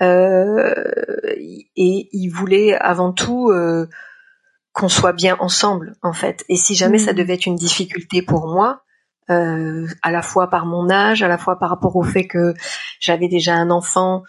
euh, 0.02 0.74
et 1.36 2.08
il 2.12 2.30
voulait 2.30 2.76
avant 2.76 3.12
tout 3.12 3.50
euh, 3.50 3.88
qu'on 4.72 4.90
soit 4.90 5.14
bien 5.14 5.36
ensemble 5.40 5.96
en 6.04 6.14
fait. 6.14 6.46
Et 6.48 6.56
si 6.56 6.76
jamais 6.76 7.00
ça 7.00 7.14
mmh. 7.14 7.16
devait 7.16 7.34
être 7.34 7.46
une 7.48 7.56
difficulté 7.56 8.22
pour 8.22 8.48
moi, 8.48 8.84
à 9.28 10.12
la 10.12 10.24
fois 10.24 10.50
par 10.50 10.66
mon 10.66 10.90
âge, 10.90 11.22
à 11.22 11.28
la 11.28 11.38
fois 11.38 11.60
par 11.60 11.70
rapport 11.70 11.96
au 11.96 12.02
fait 12.02 12.26
que 12.26 12.56
j'avais 13.00 13.28
déjà 13.28 13.54
un 13.54 13.70
enfant 13.70 14.24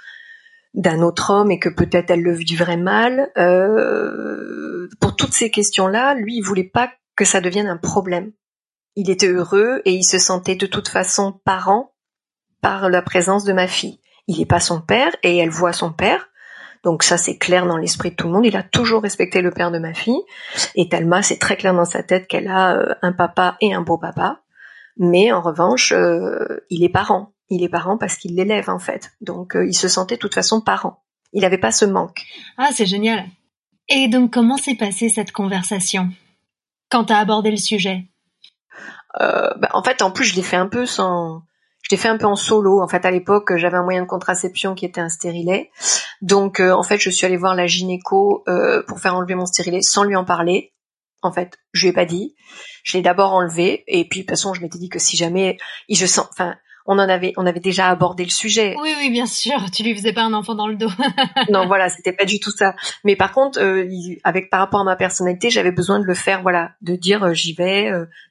d'un 0.74 1.00
autre 1.00 1.30
homme 1.32 1.50
et 1.50 1.58
que 1.58 1.70
peut-être 1.70 2.10
elle 2.10 2.22
le 2.22 2.34
vivrait 2.34 2.76
mal, 2.76 3.30
pour 5.00 5.16
toutes 5.16 5.32
ces 5.32 5.50
questions-là, 5.50 6.12
lui, 6.14 6.36
il 6.36 6.42
voulait 6.42 6.64
pas 6.64 6.90
que 7.16 7.24
ça 7.24 7.40
devienne 7.40 7.66
un 7.66 7.78
problème 7.78 8.32
il 8.96 9.10
était 9.10 9.28
heureux 9.28 9.82
et 9.84 9.92
il 9.92 10.04
se 10.04 10.18
sentait 10.18 10.56
de 10.56 10.66
toute 10.66 10.88
façon 10.88 11.40
parent 11.44 11.92
par 12.60 12.90
la 12.90 13.02
présence 13.02 13.44
de 13.44 13.52
ma 13.52 13.66
fille. 13.66 14.00
Il 14.26 14.38
n'est 14.38 14.46
pas 14.46 14.60
son 14.60 14.80
père 14.80 15.14
et 15.22 15.38
elle 15.38 15.50
voit 15.50 15.72
son 15.72 15.92
père. 15.92 16.28
Donc 16.82 17.02
ça, 17.02 17.18
c'est 17.18 17.36
clair 17.36 17.66
dans 17.66 17.76
l'esprit 17.76 18.10
de 18.10 18.16
tout 18.16 18.26
le 18.26 18.32
monde. 18.32 18.46
Il 18.46 18.56
a 18.56 18.62
toujours 18.62 19.02
respecté 19.02 19.42
le 19.42 19.50
père 19.50 19.70
de 19.70 19.78
ma 19.78 19.92
fille. 19.92 20.22
Et 20.74 20.88
Thelma, 20.88 21.22
c'est 21.22 21.38
très 21.38 21.56
clair 21.56 21.74
dans 21.74 21.84
sa 21.84 22.02
tête 22.02 22.26
qu'elle 22.26 22.48
a 22.48 22.76
euh, 22.76 22.94
un 23.02 23.12
papa 23.12 23.56
et 23.60 23.74
un 23.74 23.82
beau 23.82 23.98
papa. 23.98 24.40
Mais 24.96 25.32
en 25.32 25.40
revanche, 25.40 25.92
euh, 25.92 26.64
il 26.70 26.84
est 26.84 26.88
parent. 26.88 27.32
Il 27.48 27.62
est 27.64 27.68
parent 27.68 27.98
parce 27.98 28.16
qu'il 28.16 28.34
l'élève 28.34 28.70
en 28.70 28.78
fait. 28.78 29.10
Donc 29.20 29.56
euh, 29.56 29.66
il 29.66 29.74
se 29.74 29.88
sentait 29.88 30.14
de 30.14 30.20
toute 30.20 30.34
façon 30.34 30.60
parent. 30.60 31.02
Il 31.32 31.42
n'avait 31.42 31.58
pas 31.58 31.72
ce 31.72 31.84
manque. 31.84 32.24
Ah, 32.56 32.70
c'est 32.72 32.86
génial. 32.86 33.24
Et 33.88 34.08
donc 34.08 34.32
comment 34.32 34.56
s'est 34.56 34.76
passée 34.76 35.08
cette 35.08 35.32
conversation? 35.32 36.08
Quand 36.90 37.06
tu 37.06 37.12
as 37.12 37.18
abordé 37.18 37.50
le 37.50 37.56
sujet? 37.56 38.09
Bah, 39.18 39.68
En 39.72 39.82
fait, 39.82 40.02
en 40.02 40.10
plus, 40.10 40.24
je 40.24 40.36
l'ai 40.36 40.42
fait 40.42 40.56
un 40.56 40.68
peu 40.68 40.86
sans 40.86 41.42
je 41.82 41.96
l'ai 41.96 42.00
fait 42.00 42.08
un 42.08 42.18
peu 42.18 42.26
en 42.26 42.36
solo. 42.36 42.80
En 42.82 42.88
fait, 42.88 43.04
à 43.04 43.10
l'époque, 43.10 43.56
j'avais 43.56 43.76
un 43.76 43.82
moyen 43.82 44.02
de 44.02 44.06
contraception 44.06 44.74
qui 44.74 44.84
était 44.84 45.00
un 45.00 45.08
stérilet. 45.08 45.70
Donc, 46.20 46.60
euh, 46.60 46.72
en 46.72 46.82
fait, 46.82 46.98
je 46.98 47.10
suis 47.10 47.26
allée 47.26 47.36
voir 47.36 47.54
la 47.54 47.66
gynéco 47.66 48.44
euh, 48.48 48.82
pour 48.86 49.00
faire 49.00 49.14
enlever 49.14 49.34
mon 49.34 49.46
stérilet 49.46 49.82
sans 49.82 50.04
lui 50.04 50.16
en 50.16 50.24
parler. 50.24 50.72
En 51.22 51.32
fait, 51.32 51.58
je 51.72 51.82
lui 51.82 51.88
ai 51.88 51.92
pas 51.92 52.04
dit. 52.04 52.34
Je 52.84 52.96
l'ai 52.96 53.02
d'abord 53.02 53.32
enlevé 53.32 53.84
et 53.88 54.08
puis 54.08 54.20
de 54.20 54.24
toute 54.24 54.30
façon, 54.30 54.54
je 54.54 54.60
m'étais 54.60 54.78
dit 54.78 54.88
que 54.88 54.98
si 54.98 55.16
jamais 55.16 55.58
il 55.88 55.96
je 55.96 56.06
sens, 56.06 56.26
enfin, 56.30 56.54
on 56.86 56.94
en 56.94 57.08
avait, 57.08 57.34
on 57.36 57.44
avait 57.44 57.60
déjà 57.60 57.88
abordé 57.88 58.24
le 58.24 58.30
sujet. 58.30 58.74
Oui, 58.80 58.94
oui, 58.98 59.10
bien 59.10 59.26
sûr. 59.26 59.70
Tu 59.70 59.82
lui 59.82 59.94
faisais 59.94 60.14
pas 60.14 60.22
un 60.22 60.32
enfant 60.32 60.54
dans 60.54 60.66
le 60.66 60.76
dos. 60.76 60.88
non, 61.50 61.66
voilà, 61.66 61.88
c'était 61.90 62.12
pas 62.12 62.24
du 62.24 62.40
tout 62.40 62.50
ça. 62.50 62.74
Mais 63.04 63.16
par 63.16 63.32
contre, 63.32 63.60
euh, 63.60 63.86
avec 64.24 64.48
par 64.48 64.60
rapport 64.60 64.80
à 64.80 64.84
ma 64.84 64.96
personnalité, 64.96 65.50
j'avais 65.50 65.72
besoin 65.72 65.98
de 65.98 66.04
le 66.04 66.14
faire, 66.14 66.40
voilà, 66.42 66.72
de 66.80 66.94
dire 66.94 67.34
j'y 67.34 67.52
vais, 67.52 67.90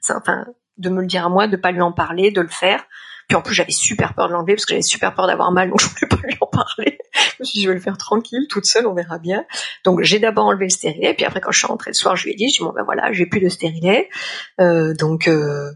enfin, 0.09 0.45
de 0.79 0.89
me 0.89 1.01
le 1.01 1.07
dire 1.07 1.25
à 1.25 1.29
moi, 1.29 1.47
de 1.47 1.57
pas 1.57 1.71
lui 1.71 1.81
en 1.81 1.91
parler, 1.91 2.31
de 2.31 2.41
le 2.41 2.47
faire. 2.47 2.83
Puis 3.27 3.35
en 3.35 3.43
plus, 3.43 3.53
j'avais 3.53 3.71
super 3.71 4.15
peur 4.15 4.27
de 4.27 4.33
l'enlever 4.33 4.55
parce 4.55 4.65
que 4.65 4.71
j'avais 4.71 4.81
super 4.81 5.13
peur 5.13 5.27
d'avoir 5.27 5.51
mal, 5.51 5.69
donc 5.69 5.79
je 5.79 5.87
voulais 5.87 6.07
pas 6.09 6.17
lui 6.27 6.35
en 6.41 6.47
parler. 6.47 6.97
je 7.13 7.35
me 7.39 7.45
suis 7.45 7.59
dit, 7.59 7.63
je 7.63 7.69
vais 7.69 7.75
le 7.75 7.81
faire 7.81 7.97
tranquille, 7.97 8.47
toute 8.49 8.65
seule, 8.65 8.87
on 8.87 8.93
verra 8.95 9.19
bien. 9.19 9.45
Donc 9.83 10.01
j'ai 10.01 10.17
d'abord 10.17 10.47
enlevé 10.47 10.65
le 10.65 10.71
stérilet, 10.71 11.13
puis 11.13 11.25
après 11.25 11.39
quand 11.39 11.51
je 11.51 11.59
suis 11.59 11.67
rentrée 11.67 11.91
le 11.91 11.95
soir, 11.95 12.15
je 12.15 12.25
lui 12.25 12.31
ai 12.31 12.35
dit, 12.35 12.49
je 12.49 12.57
dit, 12.57 12.63
bon 12.63 12.73
ben 12.73 12.83
voilà, 12.83 13.13
j'ai 13.13 13.27
plus 13.27 13.39
de 13.39 13.49
stérilet, 13.49 14.09
euh, 14.59 14.95
donc 14.95 15.27
euh, 15.27 15.71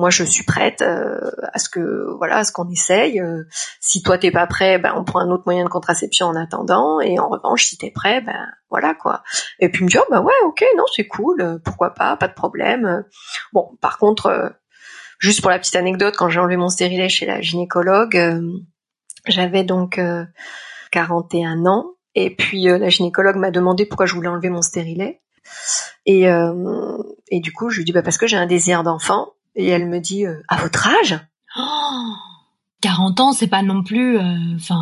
moi 0.00 0.10
je 0.10 0.24
suis 0.24 0.44
prête 0.44 0.82
euh, 0.82 1.30
à 1.52 1.58
ce 1.58 1.68
que 1.68 2.16
voilà, 2.16 2.38
à 2.38 2.44
ce 2.44 2.52
qu'on 2.52 2.68
essaye. 2.68 3.20
Euh, 3.20 3.44
si 3.80 4.02
toi 4.02 4.18
t'es 4.18 4.30
pas 4.30 4.46
prêt, 4.46 4.78
ben 4.78 4.94
on 4.96 5.04
prend 5.04 5.20
un 5.20 5.30
autre 5.30 5.44
moyen 5.46 5.64
de 5.64 5.68
contraception 5.68 6.26
en 6.26 6.36
attendant, 6.36 7.00
et 7.00 7.18
en 7.18 7.28
revanche 7.28 7.64
si 7.64 7.78
t'es 7.78 7.90
prêt, 7.90 8.20
ben 8.20 8.46
voilà 8.70 8.94
quoi. 8.94 9.22
Et 9.60 9.68
puis 9.68 9.84
me 9.84 9.88
dit, 9.88 9.98
oh 9.98 10.06
ben 10.10 10.22
ouais, 10.22 10.32
ok, 10.44 10.64
non 10.76 10.84
c'est 10.94 11.06
cool, 11.06 11.60
pourquoi 11.64 11.94
pas, 11.94 12.16
pas 12.16 12.28
de 12.28 12.34
problème. 12.34 13.04
Bon, 13.52 13.76
par 13.80 13.98
contre 13.98 14.52
Juste 15.20 15.42
pour 15.42 15.50
la 15.50 15.58
petite 15.58 15.76
anecdote, 15.76 16.16
quand 16.16 16.30
j'ai 16.30 16.40
enlevé 16.40 16.56
mon 16.56 16.70
stérilet 16.70 17.10
chez 17.10 17.26
la 17.26 17.42
gynécologue, 17.42 18.16
euh, 18.16 18.40
j'avais 19.26 19.64
donc 19.64 20.00
41 20.92 21.66
euh, 21.66 21.68
ans. 21.68 21.90
Et 22.14 22.34
puis 22.34 22.70
euh, 22.70 22.78
la 22.78 22.88
gynécologue 22.88 23.36
m'a 23.36 23.50
demandé 23.50 23.84
pourquoi 23.84 24.06
je 24.06 24.14
voulais 24.14 24.28
enlever 24.28 24.48
mon 24.48 24.62
stérilet. 24.62 25.20
Et, 26.06 26.26
et 27.30 27.40
du 27.40 27.52
coup, 27.52 27.70
je 27.70 27.78
lui 27.78 27.84
dis 27.84 27.92
bah 27.92 28.02
parce 28.02 28.18
que 28.18 28.26
j'ai 28.26 28.36
un 28.36 28.46
désir 28.46 28.82
d'enfant. 28.82 29.32
Et 29.54 29.68
elle 29.68 29.88
me 29.88 29.98
dit 29.98 30.24
à 30.48 30.56
votre 30.56 30.86
âge? 30.86 31.18
Oh! 31.58 32.12
40 32.82 33.20
ans, 33.20 33.32
c'est 33.32 33.48
pas 33.48 33.62
non 33.62 33.82
plus. 33.82 34.18
Enfin. 34.56 34.80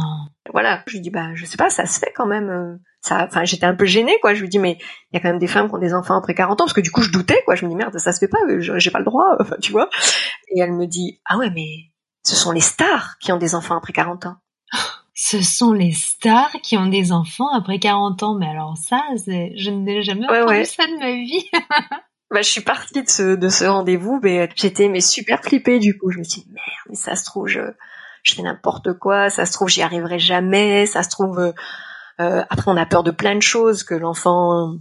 voilà. 0.53 0.83
Je 0.87 0.95
lui 0.95 1.01
dis 1.01 1.11
bah 1.11 1.35
je 1.35 1.45
sais 1.45 1.57
pas, 1.57 1.71
ça 1.71 1.87
se 1.87 1.99
fait 1.99 2.13
quand 2.15 2.27
même 2.27 2.79
ça 3.01 3.25
enfin 3.27 3.45
j'étais 3.45 3.67
un 3.67 3.75
peu 3.75 3.87
gênée 3.87 4.19
quoi. 4.21 4.35
Je 4.35 4.41
lui 4.41 4.49
dis 4.49 4.59
mais 4.59 4.79
il 5.11 5.15
y 5.15 5.17
a 5.17 5.21
quand 5.21 5.29
même 5.29 5.39
des 5.39 5.47
femmes 5.47 5.69
qui 5.69 5.75
ont 5.75 5.79
des 5.79 5.95
enfants 5.95 6.17
après 6.17 6.35
40 6.35 6.61
ans 6.61 6.65
parce 6.65 6.73
que 6.73 6.81
du 6.81 6.91
coup 6.91 7.03
je 7.03 7.11
doutais 7.11 7.43
quoi. 7.45 7.55
Je 7.55 7.65
me 7.65 7.71
dis 7.71 7.77
merde 7.77 7.97
ça 7.99 8.13
se 8.13 8.19
fait 8.19 8.29
pas 8.29 8.39
j'ai 8.59 8.91
pas 8.91 8.99
le 8.99 9.05
droit 9.05 9.25
enfin 9.41 9.57
tu 9.61 9.73
vois. 9.73 9.89
Et 10.55 10.61
elle 10.61 10.73
me 10.73 10.87
dit 10.87 11.21
ah 11.25 11.39
ouais 11.39 11.51
mais 11.51 11.93
ce 12.23 12.37
sont 12.37 12.53
les 12.53 12.61
stars 12.61 13.19
qui 13.19 13.33
ont 13.33 13.39
des 13.39 13.55
enfants 13.55 13.77
après 13.77 13.93
40 13.93 14.27
ans. 14.27 14.37
Ce 15.21 15.43
sont 15.43 15.73
les 15.73 15.91
stars 15.91 16.53
qui 16.63 16.77
ont 16.79 16.87
des 16.87 17.11
enfants 17.11 17.53
après 17.53 17.81
40 17.81 18.23
ans. 18.23 18.37
Mais 18.39 18.47
alors 18.49 18.77
ça 18.77 19.03
je 19.17 19.71
n'ai 19.71 20.03
jamais 20.03 20.27
entendu 20.27 20.65
ça 20.65 20.87
de 20.87 20.99
ma 20.99 21.11
vie 21.11 21.51
bah, 22.31 22.43
je 22.43 22.49
suis 22.49 22.61
partie 22.61 23.03
de 23.03 23.09
ce, 23.09 23.37
de 23.37 23.49
ce 23.49 23.65
rendez-vous, 23.65 24.21
mais 24.23 24.49
j'étais 24.55 24.89
mais 24.89 25.01
super 25.01 25.43
flippée 25.43 25.79
du 25.79 25.97
coup. 25.97 26.11
Je 26.11 26.19
me 26.19 26.25
suis 26.25 26.43
dit, 26.43 26.49
merde, 26.53 26.67
mais 26.89 26.95
ça 26.95 27.17
se 27.17 27.25
trouve, 27.25 27.47
je, 27.47 27.61
je 28.23 28.35
fais 28.35 28.43
n'importe 28.43 28.93
quoi, 28.95 29.31
ça 29.31 29.47
se 29.47 29.53
trouve, 29.53 29.69
j'y 29.69 29.83
arriverai 29.83 30.19
jamais, 30.19 30.87
ça 30.87 31.03
se 31.03 31.09
trouve, 31.11 31.53
euh, 32.21 32.45
après, 32.51 32.71
on 32.71 32.77
a 32.77 32.87
peur 32.87 33.03
de 33.03 33.11
plein 33.11 33.37
de 33.37 33.43
choses, 33.43 33.83
que 33.83 33.95
l'enfant, 33.95 34.75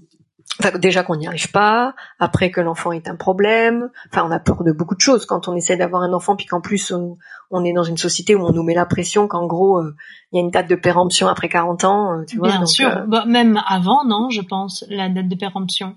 enfin 0.59 0.77
déjà 0.77 1.03
qu'on 1.03 1.15
n'y 1.15 1.27
arrive 1.27 1.51
pas, 1.51 1.93
après 2.19 2.51
que 2.51 2.61
l'enfant 2.61 2.91
est 2.91 3.07
un 3.09 3.15
problème. 3.15 3.89
Enfin, 4.11 4.25
on 4.27 4.31
a 4.31 4.39
peur 4.39 4.63
de 4.63 4.71
beaucoup 4.71 4.95
de 4.95 5.01
choses 5.01 5.25
quand 5.25 5.47
on 5.47 5.55
essaie 5.55 5.77
d'avoir 5.77 6.01
un 6.01 6.13
enfant, 6.13 6.35
puis 6.35 6.45
qu'en 6.45 6.61
plus 6.61 6.91
on, 6.91 7.63
est 7.63 7.73
dans 7.73 7.83
une 7.83 7.97
société 7.97 8.35
où 8.35 8.43
on 8.43 8.51
nous 8.51 8.63
met 8.63 8.73
la 8.73 8.85
pression 8.85 9.27
qu'en 9.27 9.45
gros 9.45 9.79
euh, 9.79 9.95
il 10.31 10.37
y 10.37 10.39
a 10.39 10.43
une 10.43 10.51
date 10.51 10.69
de 10.69 10.75
péremption 10.75 11.27
après 11.27 11.49
40 11.49 11.83
ans, 11.83 12.13
euh, 12.13 12.25
tu 12.25 12.37
vois. 12.37 12.49
Bien 12.49 12.65
sûr, 12.65 13.05
bah, 13.07 13.25
même 13.27 13.61
avant, 13.67 14.03
non, 14.05 14.29
je 14.29 14.41
pense, 14.41 14.83
la 14.89 15.09
date 15.09 15.27
de 15.27 15.35
péremption. 15.35 15.95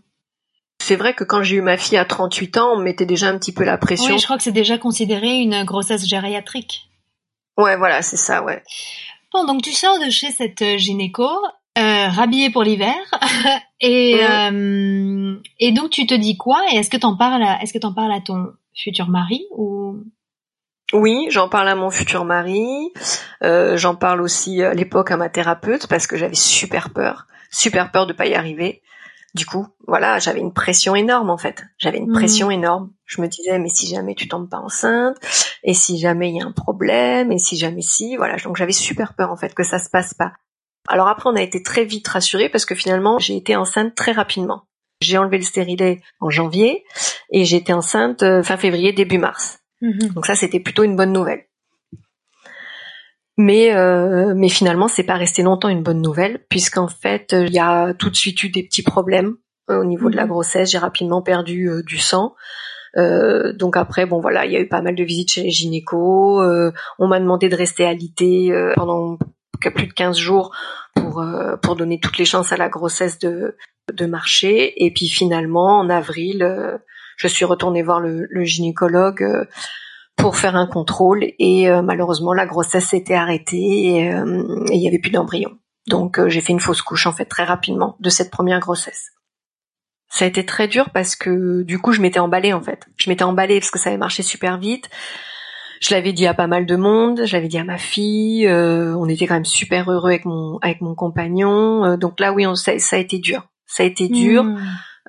C'est 0.80 0.96
vrai 0.96 1.14
que 1.14 1.24
quand 1.24 1.42
j'ai 1.42 1.56
eu 1.56 1.60
ma 1.60 1.76
fille 1.76 1.98
à 1.98 2.04
38 2.04 2.56
ans, 2.56 2.72
on 2.74 2.78
mettait 2.78 3.06
déjà 3.06 3.28
un 3.28 3.38
petit 3.38 3.52
peu 3.52 3.64
la 3.64 3.76
pression. 3.76 4.14
Oui, 4.14 4.18
je 4.18 4.24
crois 4.24 4.38
que 4.38 4.42
c'est 4.42 4.50
déjà 4.50 4.78
considéré 4.78 5.34
une 5.34 5.62
grossesse 5.64 6.06
gériatrique. 6.06 6.88
Ouais, 7.58 7.76
voilà, 7.76 8.00
c'est 8.00 8.16
ça, 8.16 8.42
ouais. 8.42 8.62
Bon, 9.32 9.44
donc 9.44 9.62
tu 9.62 9.72
sors 9.72 9.98
de 10.00 10.08
chez 10.10 10.30
cette 10.32 10.62
euh, 10.62 10.78
gynéco, 10.78 11.28
euh, 11.78 12.08
rhabillée 12.08 12.50
pour 12.50 12.62
l'hiver, 12.62 12.96
et 13.80 14.24
euh, 14.24 15.36
et 15.60 15.70
donc 15.72 15.90
tu 15.90 16.06
te 16.06 16.14
dis 16.14 16.36
quoi? 16.36 16.60
Et 16.72 16.76
est-ce 16.76 16.90
que 16.90 16.96
t'en 16.96 17.16
parles 17.16 17.42
à, 17.42 17.62
Est-ce 17.62 17.74
que 17.74 17.78
t'en 17.78 17.92
parles 17.92 18.12
à 18.12 18.20
ton 18.20 18.48
futur 18.74 19.08
mari 19.08 19.44
ou? 19.52 19.98
Oui, 20.92 21.26
j'en 21.30 21.48
parle 21.48 21.68
à 21.68 21.76
mon 21.76 21.90
futur 21.90 22.24
mari. 22.24 22.90
Euh, 23.42 23.76
j'en 23.76 23.94
parle 23.94 24.22
aussi 24.22 24.62
à 24.62 24.74
l'époque 24.74 25.10
à 25.10 25.16
ma 25.16 25.28
thérapeute 25.28 25.86
parce 25.86 26.06
que 26.06 26.16
j'avais 26.16 26.34
super 26.34 26.90
peur, 26.90 27.26
super 27.50 27.92
peur 27.92 28.06
de 28.06 28.12
pas 28.12 28.26
y 28.26 28.34
arriver. 28.34 28.82
Du 29.34 29.46
coup, 29.46 29.66
voilà, 29.86 30.18
j'avais 30.18 30.40
une 30.40 30.52
pression 30.52 30.96
énorme 30.96 31.30
en 31.30 31.38
fait. 31.38 31.62
J'avais 31.78 31.98
une 31.98 32.12
pression 32.12 32.48
mmh. 32.48 32.52
énorme. 32.52 32.90
Je 33.06 33.20
me 33.20 33.28
disais, 33.28 33.58
mais 33.58 33.68
si 33.68 33.86
jamais 33.86 34.14
tu 34.14 34.28
tombes 34.28 34.48
pas 34.48 34.58
enceinte, 34.58 35.16
et 35.62 35.74
si 35.74 35.98
jamais 35.98 36.30
il 36.30 36.36
y 36.36 36.42
a 36.42 36.46
un 36.46 36.52
problème, 36.52 37.30
et 37.30 37.38
si 37.38 37.56
jamais 37.56 37.82
si, 37.82 38.16
voilà. 38.16 38.36
Donc 38.38 38.56
j'avais 38.56 38.72
super 38.72 39.14
peur 39.14 39.30
en 39.30 39.36
fait 39.36 39.54
que 39.54 39.62
ça 39.62 39.78
se 39.78 39.88
passe 39.88 40.14
pas. 40.14 40.32
Alors 40.88 41.08
après, 41.08 41.28
on 41.30 41.36
a 41.36 41.42
été 41.42 41.62
très 41.62 41.84
vite 41.84 42.08
rassurés 42.08 42.48
parce 42.48 42.64
que 42.64 42.74
finalement, 42.74 43.18
j'ai 43.18 43.36
été 43.36 43.54
enceinte 43.54 43.94
très 43.94 44.12
rapidement. 44.12 44.64
J'ai 45.00 45.16
enlevé 45.16 45.38
le 45.38 45.44
stérilet 45.44 46.02
en 46.20 46.30
janvier 46.30 46.84
et 47.30 47.44
j'ai 47.44 47.56
été 47.56 47.72
enceinte 47.72 48.22
euh, 48.22 48.42
fin 48.42 48.56
février, 48.56 48.92
début 48.92 49.18
mars. 49.18 49.60
Mmh. 49.80 50.08
Donc 50.14 50.26
ça, 50.26 50.34
c'était 50.34 50.60
plutôt 50.60 50.82
une 50.82 50.96
bonne 50.96 51.12
nouvelle. 51.12 51.44
Mais 53.42 53.74
euh, 53.74 54.34
mais 54.36 54.50
finalement, 54.50 54.86
c'est 54.86 55.02
pas 55.02 55.14
resté 55.14 55.42
longtemps 55.42 55.70
une 55.70 55.82
bonne 55.82 56.02
nouvelle 56.02 56.44
puisqu'en 56.50 56.88
fait, 56.88 57.32
il 57.32 57.54
y 57.54 57.58
a 57.58 57.94
tout 57.94 58.10
de 58.10 58.14
suite 58.14 58.42
eu 58.42 58.50
des 58.50 58.62
petits 58.62 58.82
problèmes 58.82 59.36
euh, 59.70 59.80
au 59.80 59.84
niveau 59.86 60.10
de 60.10 60.16
la 60.16 60.24
mhm. 60.24 60.30
grossesse. 60.30 60.70
J'ai 60.70 60.76
rapidement 60.76 61.22
perdu 61.22 61.70
euh, 61.70 61.82
du 61.82 61.96
sang. 61.96 62.34
Euh, 62.98 63.54
donc 63.54 63.78
après, 63.78 64.04
bon 64.04 64.20
voilà, 64.20 64.44
il 64.44 64.52
y 64.52 64.56
a 64.56 64.60
eu 64.60 64.68
pas 64.68 64.82
mal 64.82 64.94
de 64.94 65.02
visites 65.02 65.32
chez 65.32 65.42
les 65.42 65.50
gynécos. 65.50 66.42
on 66.98 67.08
m'a 67.08 67.18
demandé 67.18 67.48
de 67.48 67.56
rester 67.56 67.86
alitée 67.86 68.52
pendant 68.76 69.16
plus 69.58 69.86
de 69.86 69.92
15 69.94 70.18
jours 70.18 70.54
pour 70.94 71.24
pour 71.62 71.76
donner 71.76 71.98
toutes 71.98 72.18
les 72.18 72.26
chances 72.26 72.52
à 72.52 72.58
la 72.58 72.68
grossesse 72.68 73.18
de 73.18 73.56
de 73.90 74.04
marcher. 74.04 74.84
Et 74.84 74.92
puis 74.92 75.08
finalement, 75.08 75.78
en 75.78 75.88
avril, 75.88 76.78
je 77.16 77.26
suis 77.26 77.46
retournée 77.46 77.82
voir 77.82 78.00
le, 78.00 78.26
le 78.28 78.44
gynécologue 78.44 79.46
pour 80.20 80.36
faire 80.36 80.56
un 80.56 80.66
contrôle 80.66 81.24
et 81.38 81.68
euh, 81.68 81.82
malheureusement 81.82 82.32
la 82.32 82.46
grossesse 82.46 82.88
s'était 82.88 83.14
arrêtée 83.14 84.12
euh, 84.12 84.64
et 84.70 84.76
il 84.76 84.82
y 84.82 84.88
avait 84.88 84.98
plus 84.98 85.10
d'embryon. 85.10 85.50
Donc 85.88 86.18
euh, 86.18 86.28
j'ai 86.28 86.40
fait 86.40 86.52
une 86.52 86.60
fausse 86.60 86.82
couche 86.82 87.06
en 87.06 87.12
fait 87.12 87.24
très 87.24 87.44
rapidement 87.44 87.96
de 88.00 88.10
cette 88.10 88.30
première 88.30 88.60
grossesse. 88.60 89.10
Ça 90.08 90.24
a 90.24 90.28
été 90.28 90.44
très 90.44 90.68
dur 90.68 90.90
parce 90.90 91.16
que 91.16 91.62
du 91.62 91.78
coup 91.78 91.92
je 91.92 92.00
m'étais 92.00 92.20
emballée 92.20 92.52
en 92.52 92.60
fait. 92.60 92.86
Je 92.96 93.08
m'étais 93.10 93.24
emballée 93.24 93.60
parce 93.60 93.70
que 93.70 93.78
ça 93.78 93.90
avait 93.90 93.98
marché 93.98 94.22
super 94.22 94.58
vite. 94.58 94.90
Je 95.80 95.94
l'avais 95.94 96.12
dit 96.12 96.26
à 96.26 96.34
pas 96.34 96.46
mal 96.46 96.66
de 96.66 96.76
monde, 96.76 97.22
je 97.24 97.32
l'avais 97.32 97.48
dit 97.48 97.56
à 97.56 97.64
ma 97.64 97.78
fille. 97.78 98.46
on 98.48 99.08
était 99.08 99.26
quand 99.26 99.34
même 99.34 99.44
super 99.46 99.90
heureux 99.90 100.10
avec 100.10 100.26
mon 100.26 100.58
avec 100.58 100.82
mon 100.82 100.94
compagnon. 100.94 101.96
donc 101.96 102.20
là 102.20 102.32
oui, 102.32 102.46
on, 102.46 102.54
ça, 102.54 102.72
a 102.72 102.98
été 102.98 103.18
dur. 103.18 103.48
Ça 103.66 103.84
a 103.84 103.86
été 103.86 104.08
dur. 104.08 104.44
Mmh. 104.44 104.60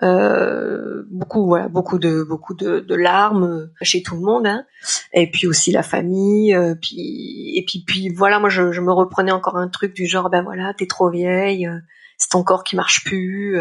Euh, 0.03 1.03
beaucoup 1.12 1.46
voilà 1.46 1.67
beaucoup 1.67 2.00
de 2.00 2.24
beaucoup 2.24 2.55
de, 2.55 2.79
de, 2.79 2.96
larmes 2.96 3.70
chez 3.84 4.01
tout 4.01 4.15
le 4.15 4.22
monde 4.22 4.48
hein. 4.48 4.65
et 5.13 5.29
puis 5.29 5.46
aussi 5.46 5.72
la 5.72 5.84
famille 5.84 6.55
euh, 6.55 6.74
puis 6.74 7.53
et 7.55 7.63
puis 7.67 7.84
puis 7.86 8.10
voilà 8.10 8.39
moi 8.39 8.50
je, 8.50 8.72
je, 8.72 8.81
me 8.81 8.91
reprenais 8.91 9.31
encore 9.31 9.58
un 9.58 9.67
truc 9.67 9.93
du 9.93 10.08
genre 10.08 10.31
ben 10.31 10.41
voilà 10.41 10.74
t'es 10.75 10.88
trop 10.88 11.12
vieille 11.12 11.67
euh, 11.67 11.77
c'est 12.17 12.29
ton 12.29 12.43
corps 12.43 12.63
qui 12.63 12.75
marche 12.75 13.03
plus 13.03 13.60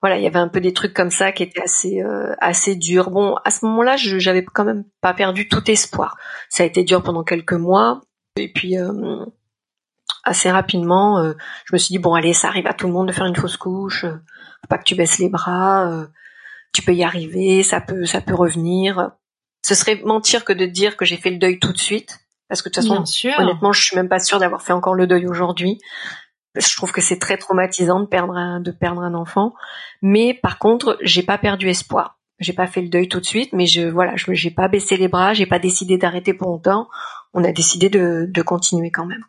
voilà 0.00 0.16
il 0.16 0.22
y 0.22 0.26
avait 0.26 0.38
un 0.38 0.48
peu 0.48 0.62
des 0.62 0.72
trucs 0.72 0.94
comme 0.94 1.10
ça 1.10 1.32
qui 1.32 1.42
étaient 1.42 1.62
assez 1.62 2.02
assez 2.38 2.74
durs. 2.74 3.10
Bon 3.10 3.36
à 3.44 3.50
ce 3.50 3.66
moment-là 3.66 3.96
j'avais 3.96 4.44
quand 4.44 4.64
même 4.64 4.84
pas 5.00 5.12
perdu 5.12 5.48
tout 5.48 5.70
espoir. 5.70 6.16
Ça 6.48 6.62
a 6.62 6.66
été 6.66 6.84
dur 6.84 7.02
pendant 7.02 7.24
quelques 7.24 7.52
mois 7.52 8.00
et 8.36 8.52
puis 8.52 8.76
assez 10.24 10.50
rapidement 10.50 11.32
je 11.64 11.74
me 11.74 11.78
suis 11.78 11.92
dit 11.92 11.98
bon 11.98 12.14
allez 12.14 12.32
ça 12.32 12.48
arrive 12.48 12.66
à 12.66 12.74
tout 12.74 12.86
le 12.86 12.92
monde 12.92 13.08
de 13.08 13.12
faire 13.12 13.26
une 13.26 13.36
fausse 13.36 13.56
couche 13.56 14.06
faut 14.60 14.68
pas 14.68 14.78
que 14.78 14.84
tu 14.84 14.94
baisses 14.94 15.18
les 15.18 15.28
bras, 15.28 15.90
euh, 15.90 16.06
tu 16.72 16.82
peux 16.82 16.94
y 16.94 17.04
arriver, 17.04 17.62
ça 17.62 17.80
peut, 17.80 18.04
ça 18.04 18.20
peut 18.20 18.34
revenir. 18.34 19.12
Ce 19.64 19.74
serait 19.74 20.00
mentir 20.04 20.44
que 20.44 20.52
de 20.52 20.66
dire 20.66 20.96
que 20.96 21.04
j'ai 21.04 21.16
fait 21.16 21.30
le 21.30 21.38
deuil 21.38 21.58
tout 21.58 21.72
de 21.72 21.78
suite, 21.78 22.20
parce 22.48 22.62
que 22.62 22.68
de 22.68 22.74
toute 22.74 22.82
façon, 22.82 23.04
honnêtement, 23.38 23.72
je 23.72 23.82
suis 23.82 23.96
même 23.96 24.08
pas 24.08 24.20
sûre 24.20 24.38
d'avoir 24.38 24.62
fait 24.62 24.72
encore 24.72 24.94
le 24.94 25.06
deuil 25.06 25.26
aujourd'hui. 25.26 25.78
Je 26.54 26.76
trouve 26.76 26.92
que 26.92 27.00
c'est 27.00 27.18
très 27.18 27.36
traumatisant 27.36 28.00
de 28.00 28.06
perdre 28.06 28.34
un, 28.36 28.60
de 28.60 28.70
perdre 28.70 29.02
un 29.02 29.14
enfant, 29.14 29.54
mais 30.02 30.34
par 30.34 30.58
contre, 30.58 30.98
j'ai 31.02 31.22
pas 31.22 31.38
perdu 31.38 31.68
espoir. 31.68 32.18
J'ai 32.40 32.52
pas 32.52 32.68
fait 32.68 32.82
le 32.82 32.88
deuil 32.88 33.08
tout 33.08 33.18
de 33.18 33.26
suite, 33.26 33.52
mais 33.52 33.66
je 33.66 33.82
voilà, 33.88 34.14
je 34.14 34.32
j'ai 34.32 34.52
pas 34.52 34.68
baissé 34.68 34.96
les 34.96 35.08
bras, 35.08 35.34
j'ai 35.34 35.46
pas 35.46 35.58
décidé 35.58 35.98
d'arrêter 35.98 36.34
pour 36.34 36.48
longtemps. 36.48 36.88
On 37.34 37.42
a 37.42 37.50
décidé 37.50 37.90
de, 37.90 38.26
de 38.28 38.42
continuer 38.42 38.92
quand 38.92 39.06
même. 39.06 39.24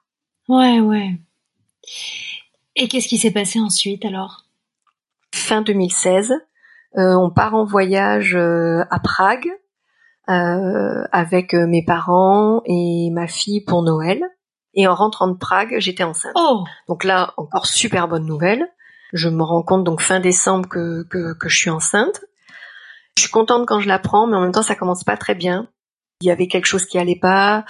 Ouais, 0.48 0.80
ouais. 0.80 1.20
Et 2.76 2.88
qu'est-ce 2.88 3.08
qui 3.08 3.18
s'est 3.18 3.32
passé 3.32 3.60
ensuite 3.60 4.06
alors? 4.06 4.46
Fin 5.34 5.62
2016, 5.62 6.34
euh, 6.98 7.16
on 7.16 7.30
part 7.30 7.56
en 7.56 7.66
voyage 7.66 8.36
euh, 8.36 8.84
à 8.90 9.00
Prague 9.00 9.50
euh, 10.30 11.04
avec 11.12 11.54
mes 11.54 11.84
parents 11.84 12.62
et 12.66 13.10
ma 13.12 13.28
fille 13.28 13.62
pour 13.62 13.84
Noël. 13.84 14.24
Et 14.74 14.88
en 14.88 14.96
rentrant 14.96 15.28
de 15.28 15.38
Prague, 15.38 15.76
j'étais 15.80 16.04
enceinte. 16.04 16.34
Oh 16.36 16.64
Donc 16.88 17.04
là, 17.04 17.34
encore 17.38 17.66
super 17.66 18.08
bonne 18.08 18.26
nouvelle. 18.26 18.68
Je 19.14 19.30
me 19.30 19.44
rends 19.44 19.64
compte 19.64 19.84
donc 19.84 20.02
fin 20.02 20.20
décembre 20.20 20.70
que, 20.70 21.04
que, 21.04 21.34
que 21.34 21.50
je 21.50 21.58
suis 21.58 21.70
enceinte. 21.72 22.22
Je 23.18 23.24
suis 23.24 23.32
contente 23.32 23.68
quand 23.68 23.80
je 23.80 23.88
l'apprends, 23.88 24.28
mais 24.28 24.38
en 24.38 24.42
même 24.42 24.52
temps, 24.52 24.62
ça 24.62 24.76
commence 24.76 25.04
pas 25.04 25.18
très 25.18 25.36
bien. 25.36 25.68
Il 26.22 26.28
y 26.28 26.32
avait 26.32 26.48
quelque 26.48 26.66
chose 26.66 26.86
qui 26.86 27.00
allait 27.00 27.20
pas. 27.20 27.66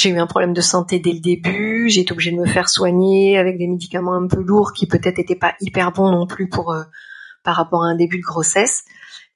J'ai 0.00 0.08
eu 0.08 0.18
un 0.18 0.26
problème 0.26 0.54
de 0.54 0.62
santé 0.62 0.98
dès 0.98 1.12
le 1.12 1.20
début. 1.20 1.90
J'ai 1.90 2.00
été 2.00 2.12
obligée 2.12 2.30
de 2.30 2.36
me 2.38 2.46
faire 2.46 2.70
soigner 2.70 3.36
avec 3.36 3.58
des 3.58 3.66
médicaments 3.66 4.14
un 4.14 4.26
peu 4.28 4.40
lourds 4.40 4.72
qui 4.72 4.86
peut-être 4.86 5.18
étaient 5.18 5.34
pas 5.34 5.54
hyper 5.60 5.92
bons 5.92 6.10
non 6.10 6.26
plus 6.26 6.48
pour 6.48 6.72
euh, 6.72 6.84
par 7.44 7.54
rapport 7.56 7.84
à 7.84 7.88
un 7.88 7.96
début 7.96 8.16
de 8.16 8.22
grossesse. 8.22 8.84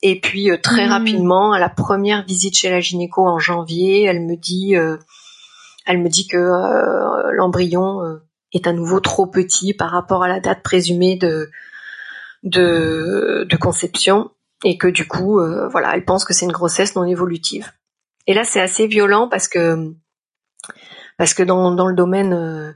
Et 0.01 0.19
puis 0.23 0.51
euh, 0.51 0.57
très 0.57 0.87
Mhm. 0.87 0.91
rapidement, 0.93 1.53
à 1.53 1.59
la 1.59 1.69
première 1.69 2.25
visite 2.25 2.57
chez 2.57 2.71
la 2.71 2.81
gynéco 2.81 3.27
en 3.27 3.39
janvier, 3.39 4.05
elle 4.05 4.25
me 4.25 4.37
dit, 4.37 4.75
euh, 4.75 4.97
elle 5.85 5.99
me 5.99 6.09
dit 6.09 6.27
que 6.29 6.39
euh, 6.39 7.31
l'embryon 7.33 8.01
euh, 8.03 8.23
est 8.55 8.67
à 8.67 8.73
nouveau 8.73 9.01
trop 9.01 9.27
petit 9.27 9.75
par 9.75 9.91
rapport 9.91 10.23
à 10.25 10.29
la 10.29 10.41
date 10.41 10.63
présumée 10.63 11.17
de 11.17 11.51
de, 12.43 13.47
de 13.49 13.57
conception 13.57 14.31
et 14.65 14.79
que 14.79 14.87
du 14.89 15.07
coup, 15.07 15.41
euh, 15.41 15.69
voilà, 15.69 15.95
elle 15.95 16.05
pense 16.07 16.25
que 16.25 16.33
c'est 16.33 16.47
une 16.47 16.53
grossesse 16.53 16.95
non 16.97 17.05
évolutive. 17.05 17.71
Et 18.27 18.33
là, 18.35 18.45
c'est 18.45 18.61
assez 18.61 18.87
violent 18.87 19.29
parce 19.29 19.49
que 19.49 19.95
parce 21.19 21.35
que 21.35 21.43
dans, 21.43 21.73
dans 21.73 21.87
le 21.87 21.95
domaine 21.95 22.33
euh, 22.33 22.73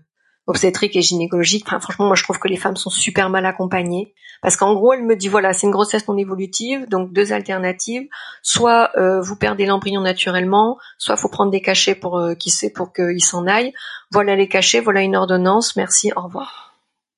obstétrique 0.46 0.96
et 0.96 1.02
gynécologique, 1.02 1.64
enfin, 1.66 1.80
franchement, 1.80 2.06
moi, 2.06 2.16
je 2.16 2.22
trouve 2.22 2.38
que 2.38 2.48
les 2.48 2.56
femmes 2.56 2.76
sont 2.76 2.90
super 2.90 3.30
mal 3.30 3.46
accompagnées. 3.46 4.14
Parce 4.40 4.56
qu'en 4.56 4.74
gros, 4.74 4.92
elle 4.92 5.02
me 5.02 5.16
dit, 5.16 5.28
voilà, 5.28 5.52
c'est 5.52 5.66
une 5.66 5.72
grossesse 5.72 6.06
non 6.06 6.16
évolutive, 6.16 6.88
donc 6.88 7.12
deux 7.12 7.32
alternatives. 7.32 8.08
Soit 8.42 8.90
euh, 8.96 9.20
vous 9.20 9.36
perdez 9.36 9.66
l'embryon 9.66 10.00
naturellement, 10.00 10.78
soit 10.96 11.16
faut 11.16 11.28
prendre 11.28 11.50
des 11.50 11.60
cachets 11.60 11.96
pour 11.96 12.18
euh, 12.18 12.34
qui 12.34 12.50
sait 12.50 12.70
pour 12.70 12.92
qu'il 12.92 13.24
s'en 13.24 13.46
aille. 13.46 13.72
Voilà 14.12 14.36
les 14.36 14.48
cachets, 14.48 14.80
voilà 14.80 15.02
une 15.02 15.16
ordonnance, 15.16 15.74
merci, 15.76 16.12
au 16.14 16.22
revoir. 16.22 16.68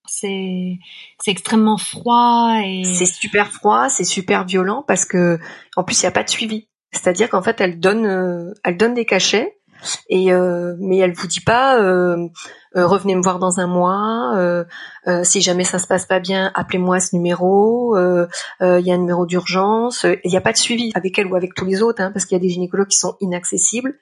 C'est 0.07 0.79
c'est 1.21 1.31
extrêmement 1.31 1.77
froid 1.77 2.57
et 2.65 2.83
C'est 2.85 3.07
super 3.07 3.53
froid, 3.53 3.89
c'est 3.89 4.05
super 4.05 4.45
violent 4.45 4.83
parce 4.89 5.05
que 5.05 5.39
en 5.77 5.85
plus 5.85 6.01
il 6.01 6.05
n'y 6.05 6.09
a 6.09 6.13
pas 6.13 6.25
de 6.25 6.31
suivi. 6.31 6.69
C'est-à-dire 6.91 7.29
qu'en 7.29 7.43
fait 7.43 7.61
elle 7.61 7.79
donne, 7.79 8.07
euh, 8.07 8.53
elle 8.65 8.77
donne 8.77 8.95
des 8.95 9.05
cachets 9.05 9.60
et 10.09 10.33
euh, 10.33 10.75
mais 10.79 10.99
elle 10.99 11.13
vous 11.13 11.27
dit 11.27 11.41
pas 11.41 11.81
euh, 11.81 12.29
euh, 12.77 12.87
revenez 12.87 13.15
me 13.15 13.23
voir 13.23 13.39
dans 13.39 13.61
un 13.61 13.67
mois. 13.67 14.37
euh, 14.37 14.65
euh, 15.07 15.25
si 15.25 15.41
jamais 15.41 15.65
ça 15.65 15.79
se 15.79 15.87
passe 15.87 16.07
pas 16.07 16.21
bien, 16.21 16.53
appelez-moi 16.55 17.01
ce 17.01 17.17
numéro. 17.17 17.97
euh, 17.97 18.27
Il 18.61 18.87
y 18.87 18.91
a 18.91 18.95
un 18.95 18.99
numéro 18.99 19.27
d'urgence. 19.27 20.05
Il 20.25 20.31
n'y 20.31 20.37
a 20.37 20.41
pas 20.41 20.53
de 20.53 20.59
suivi 20.59 20.91
avec 20.95 21.19
elle 21.19 21.27
ou 21.27 21.35
avec 21.37 21.55
tous 21.55 21.65
les 21.65 21.83
autres 21.83 22.03
hein, 22.03 22.11
parce 22.13 22.25
qu'il 22.27 22.37
y 22.37 22.41
a 22.41 22.43
des 22.43 22.49
gynécologues 22.51 22.89
qui 22.89 22.99
sont 22.99 23.17
inaccessibles. 23.21 23.95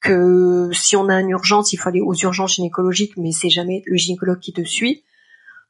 Que 0.00 0.70
si 0.72 0.94
on 0.94 1.08
a 1.08 1.20
une 1.20 1.30
urgence, 1.30 1.72
il 1.72 1.76
faut 1.76 1.88
aller 1.88 2.00
aux 2.00 2.14
urgences 2.14 2.54
gynécologiques, 2.54 3.16
mais 3.16 3.32
c'est 3.32 3.50
jamais 3.50 3.82
le 3.86 3.96
gynécologue 3.96 4.38
qui 4.38 4.52
te 4.52 4.62
suit. 4.62 5.02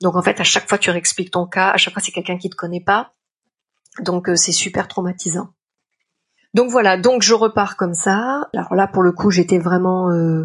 Donc 0.03 0.17
en 0.17 0.23
fait, 0.23 0.39
à 0.39 0.45
chaque 0.45 0.69
fois, 0.69 0.77
tu 0.77 0.91
réexpliques 0.91 1.31
ton 1.31 1.47
cas. 1.47 1.71
À 1.71 1.79
chaque 1.79 1.95
fois, 1.95 2.03
c'est 2.05 2.13
quelqu'un 2.13 2.37
qui 2.37 2.51
te 2.51 2.55
connaît 2.57 2.83
pas. 2.85 3.15
Donc 4.01 4.29
c'est 4.35 4.53
super 4.53 4.87
traumatisant. 4.87 5.49
Donc 6.55 6.71
voilà, 6.71 6.97
donc 6.97 7.23
je 7.23 7.35
repars 7.35 7.77
comme 7.77 7.95
ça. 7.95 8.49
Alors 8.55 8.75
là, 8.75 8.87
pour 8.87 9.03
le 9.03 9.13
coup, 9.13 9.31
j'étais 9.31 9.59
vraiment 9.59 10.11
euh, 10.11 10.45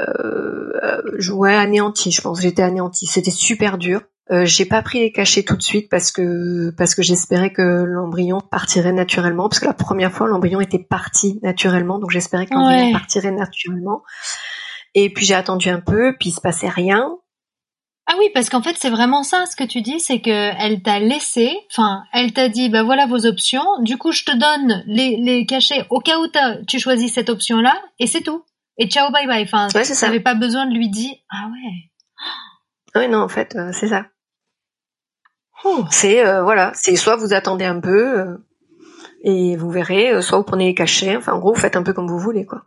euh, 0.00 1.02
je- 1.18 1.32
ouais, 1.32 1.54
anéantie, 1.54 2.10
je 2.10 2.20
pense. 2.20 2.40
J'étais 2.40 2.62
anéantie. 2.62 3.06
C'était 3.06 3.30
super 3.30 3.78
dur. 3.78 4.02
Euh, 4.30 4.44
j'ai 4.44 4.66
pas 4.66 4.82
pris 4.82 5.00
les 5.00 5.10
cachets 5.10 5.42
tout 5.42 5.56
de 5.56 5.62
suite 5.62 5.88
parce 5.90 6.12
que 6.12 6.70
parce 6.76 6.94
que 6.94 7.00
j'espérais 7.02 7.50
que 7.50 7.62
l'embryon 7.62 8.40
partirait 8.50 8.92
naturellement 8.92 9.48
parce 9.48 9.58
que 9.58 9.64
la 9.64 9.72
première 9.72 10.12
fois 10.12 10.28
l'embryon 10.28 10.60
était 10.60 10.78
parti 10.78 11.40
naturellement 11.42 11.98
donc 11.98 12.10
j'espérais 12.10 12.44
que 12.44 12.52
l'embryon 12.52 12.88
Ouais. 12.88 12.92
partirait 12.92 13.30
naturellement 13.30 14.02
et 14.94 15.10
puis 15.14 15.24
j'ai 15.24 15.32
attendu 15.32 15.70
un 15.70 15.80
peu 15.80 16.14
puis 16.20 16.28
il 16.28 16.32
se 16.34 16.42
passait 16.42 16.68
rien 16.68 17.16
Ah 18.10 18.14
oui, 18.18 18.30
parce 18.32 18.48
qu'en 18.48 18.62
fait, 18.62 18.74
c'est 18.78 18.88
vraiment 18.88 19.22
ça 19.22 19.44
ce 19.44 19.54
que 19.54 19.64
tu 19.64 19.82
dis, 19.82 20.00
c'est 20.00 20.20
que 20.22 20.30
elle 20.30 20.82
t'a 20.82 20.98
laissé, 20.98 21.54
enfin, 21.70 22.04
elle 22.14 22.32
t'a 22.32 22.48
dit, 22.48 22.70
bah 22.70 22.82
voilà 22.82 23.06
vos 23.06 23.26
options, 23.26 23.66
du 23.82 23.98
coup, 23.98 24.12
je 24.12 24.24
te 24.24 24.34
donne 24.34 24.82
les, 24.86 25.16
les 25.18 25.44
cachets 25.44 25.84
au 25.90 26.00
cas 26.00 26.18
où 26.18 26.26
tu 26.66 26.78
choisis 26.80 27.12
cette 27.12 27.28
option-là, 27.28 27.74
et 27.98 28.06
c'est 28.06 28.22
tout. 28.22 28.42
Et 28.78 28.88
ciao, 28.88 29.10
bye 29.12 29.26
bye. 29.26 29.42
Enfin, 29.42 29.68
Ouais, 29.74 29.84
c'est 29.84 29.94
ça. 29.94 30.06
t'avais 30.06 30.20
pas 30.20 30.34
besoin 30.34 30.64
de 30.66 30.72
lui 30.74 30.88
dire, 30.88 31.12
ah 31.30 31.48
ouais. 31.52 33.00
ouais 33.02 33.08
non 33.08 33.18
en 33.18 33.28
fait 33.28 33.54
euh, 33.56 33.70
c'est 33.72 33.88
ça 33.88 34.06
Oh. 35.64 35.84
c'est 35.90 36.24
euh, 36.24 36.42
voilà 36.44 36.70
c'est 36.74 36.94
soit 36.94 37.16
vous 37.16 37.34
attendez 37.34 37.64
un 37.64 37.80
peu 37.80 38.20
euh, 38.20 38.36
et 39.24 39.56
vous 39.56 39.70
verrez 39.70 40.22
soit 40.22 40.38
vous 40.38 40.44
prenez 40.44 40.66
les 40.66 40.74
cachets 40.74 41.16
enfin 41.16 41.32
en 41.32 41.40
gros 41.40 41.52
vous 41.52 41.60
faites 41.60 41.74
un 41.74 41.82
peu 41.82 41.92
comme 41.92 42.06
vous 42.06 42.20
voulez 42.20 42.46
quoi 42.46 42.62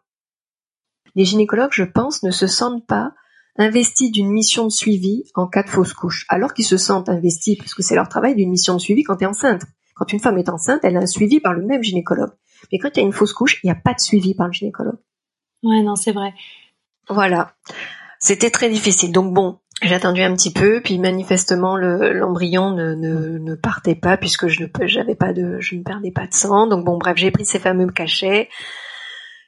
les 1.16 1.24
gynécologues 1.24 1.72
je 1.72 1.86
pense 1.86 2.22
ne 2.24 2.32
se 2.32 2.48
sentent 2.48 2.86
pas 2.86 3.14
investis 3.58 4.12
d'une 4.12 4.30
mission 4.32 4.66
de 4.66 4.72
suivi 4.72 5.24
en 5.36 5.48
cas 5.48 5.64
de 5.64 5.70
fausse 5.70 5.94
couche 5.94 6.26
alors 6.30 6.54
qu'ils 6.54 6.66
se 6.66 6.78
sentent 6.78 7.10
investis 7.10 7.58
parce 7.58 7.74
que 7.74 7.84
c'est 7.84 7.96
leur 7.96 8.08
travail 8.10 8.36
d'une 8.36 8.50
mission 8.50 8.74
de 8.76 8.80
suivi 8.80 9.04
quand 9.04 9.18
tu 9.18 9.24
es 9.24 9.28
enceinte 9.28 9.64
quand 9.96 10.12
une 10.14 10.20
femme 10.20 10.38
est 10.38 10.50
enceinte 10.50 10.80
elle 10.84 10.98
a 10.98 11.02
un 11.02 11.06
suivi 11.06 11.40
par 11.40 11.54
le 11.54 11.62
même 11.66 11.84
gynécologue 11.84 12.32
mais 12.72 12.80
quand 12.80 12.90
il 12.96 13.00
y 13.00 13.04
a 13.04 13.06
une 13.06 13.12
fausse 13.14 13.34
couche 13.34 13.60
il 13.64 13.68
n'y 13.68 13.72
a 13.72 13.76
pas 13.76 13.94
de 13.94 14.00
suivi 14.00 14.34
par 14.34 14.48
le 14.48 14.54
gynécologue 14.54 14.98
Ouais, 15.64 15.84
non, 15.84 15.96
c'est 15.96 16.12
vrai. 16.12 16.34
voilà. 17.10 17.54
C'était 18.20 18.50
très 18.50 18.70
difficile. 18.70 19.12
Donc 19.12 19.32
bon, 19.34 19.60
j'ai 19.84 19.94
attendu 19.94 20.22
un 20.24 20.34
petit 20.36 20.52
peu, 20.52 20.82
puis 20.84 20.98
manifestement 20.98 21.76
le- 21.76 22.14
l'embryon 22.14 22.72
ne, 22.72 22.96
ne, 22.96 23.38
ne 23.38 23.54
partait 23.56 23.94
pas 23.96 24.18
puisque 24.18 24.48
je 24.48 24.64
ne 24.64 24.88
j'avais 24.88 25.14
pas 25.16 25.34
de, 25.34 25.58
je 25.60 25.76
ne 25.76 25.84
perdais 25.84 26.10
pas 26.12 26.26
de 26.26 26.34
sang. 26.34 26.66
Donc 26.68 26.84
bon, 26.84 26.98
bref, 26.98 27.16
j'ai 27.18 27.30
pris 27.32 27.46
ces 27.46 27.60
fameux 27.60 27.88
cachets. 27.92 28.50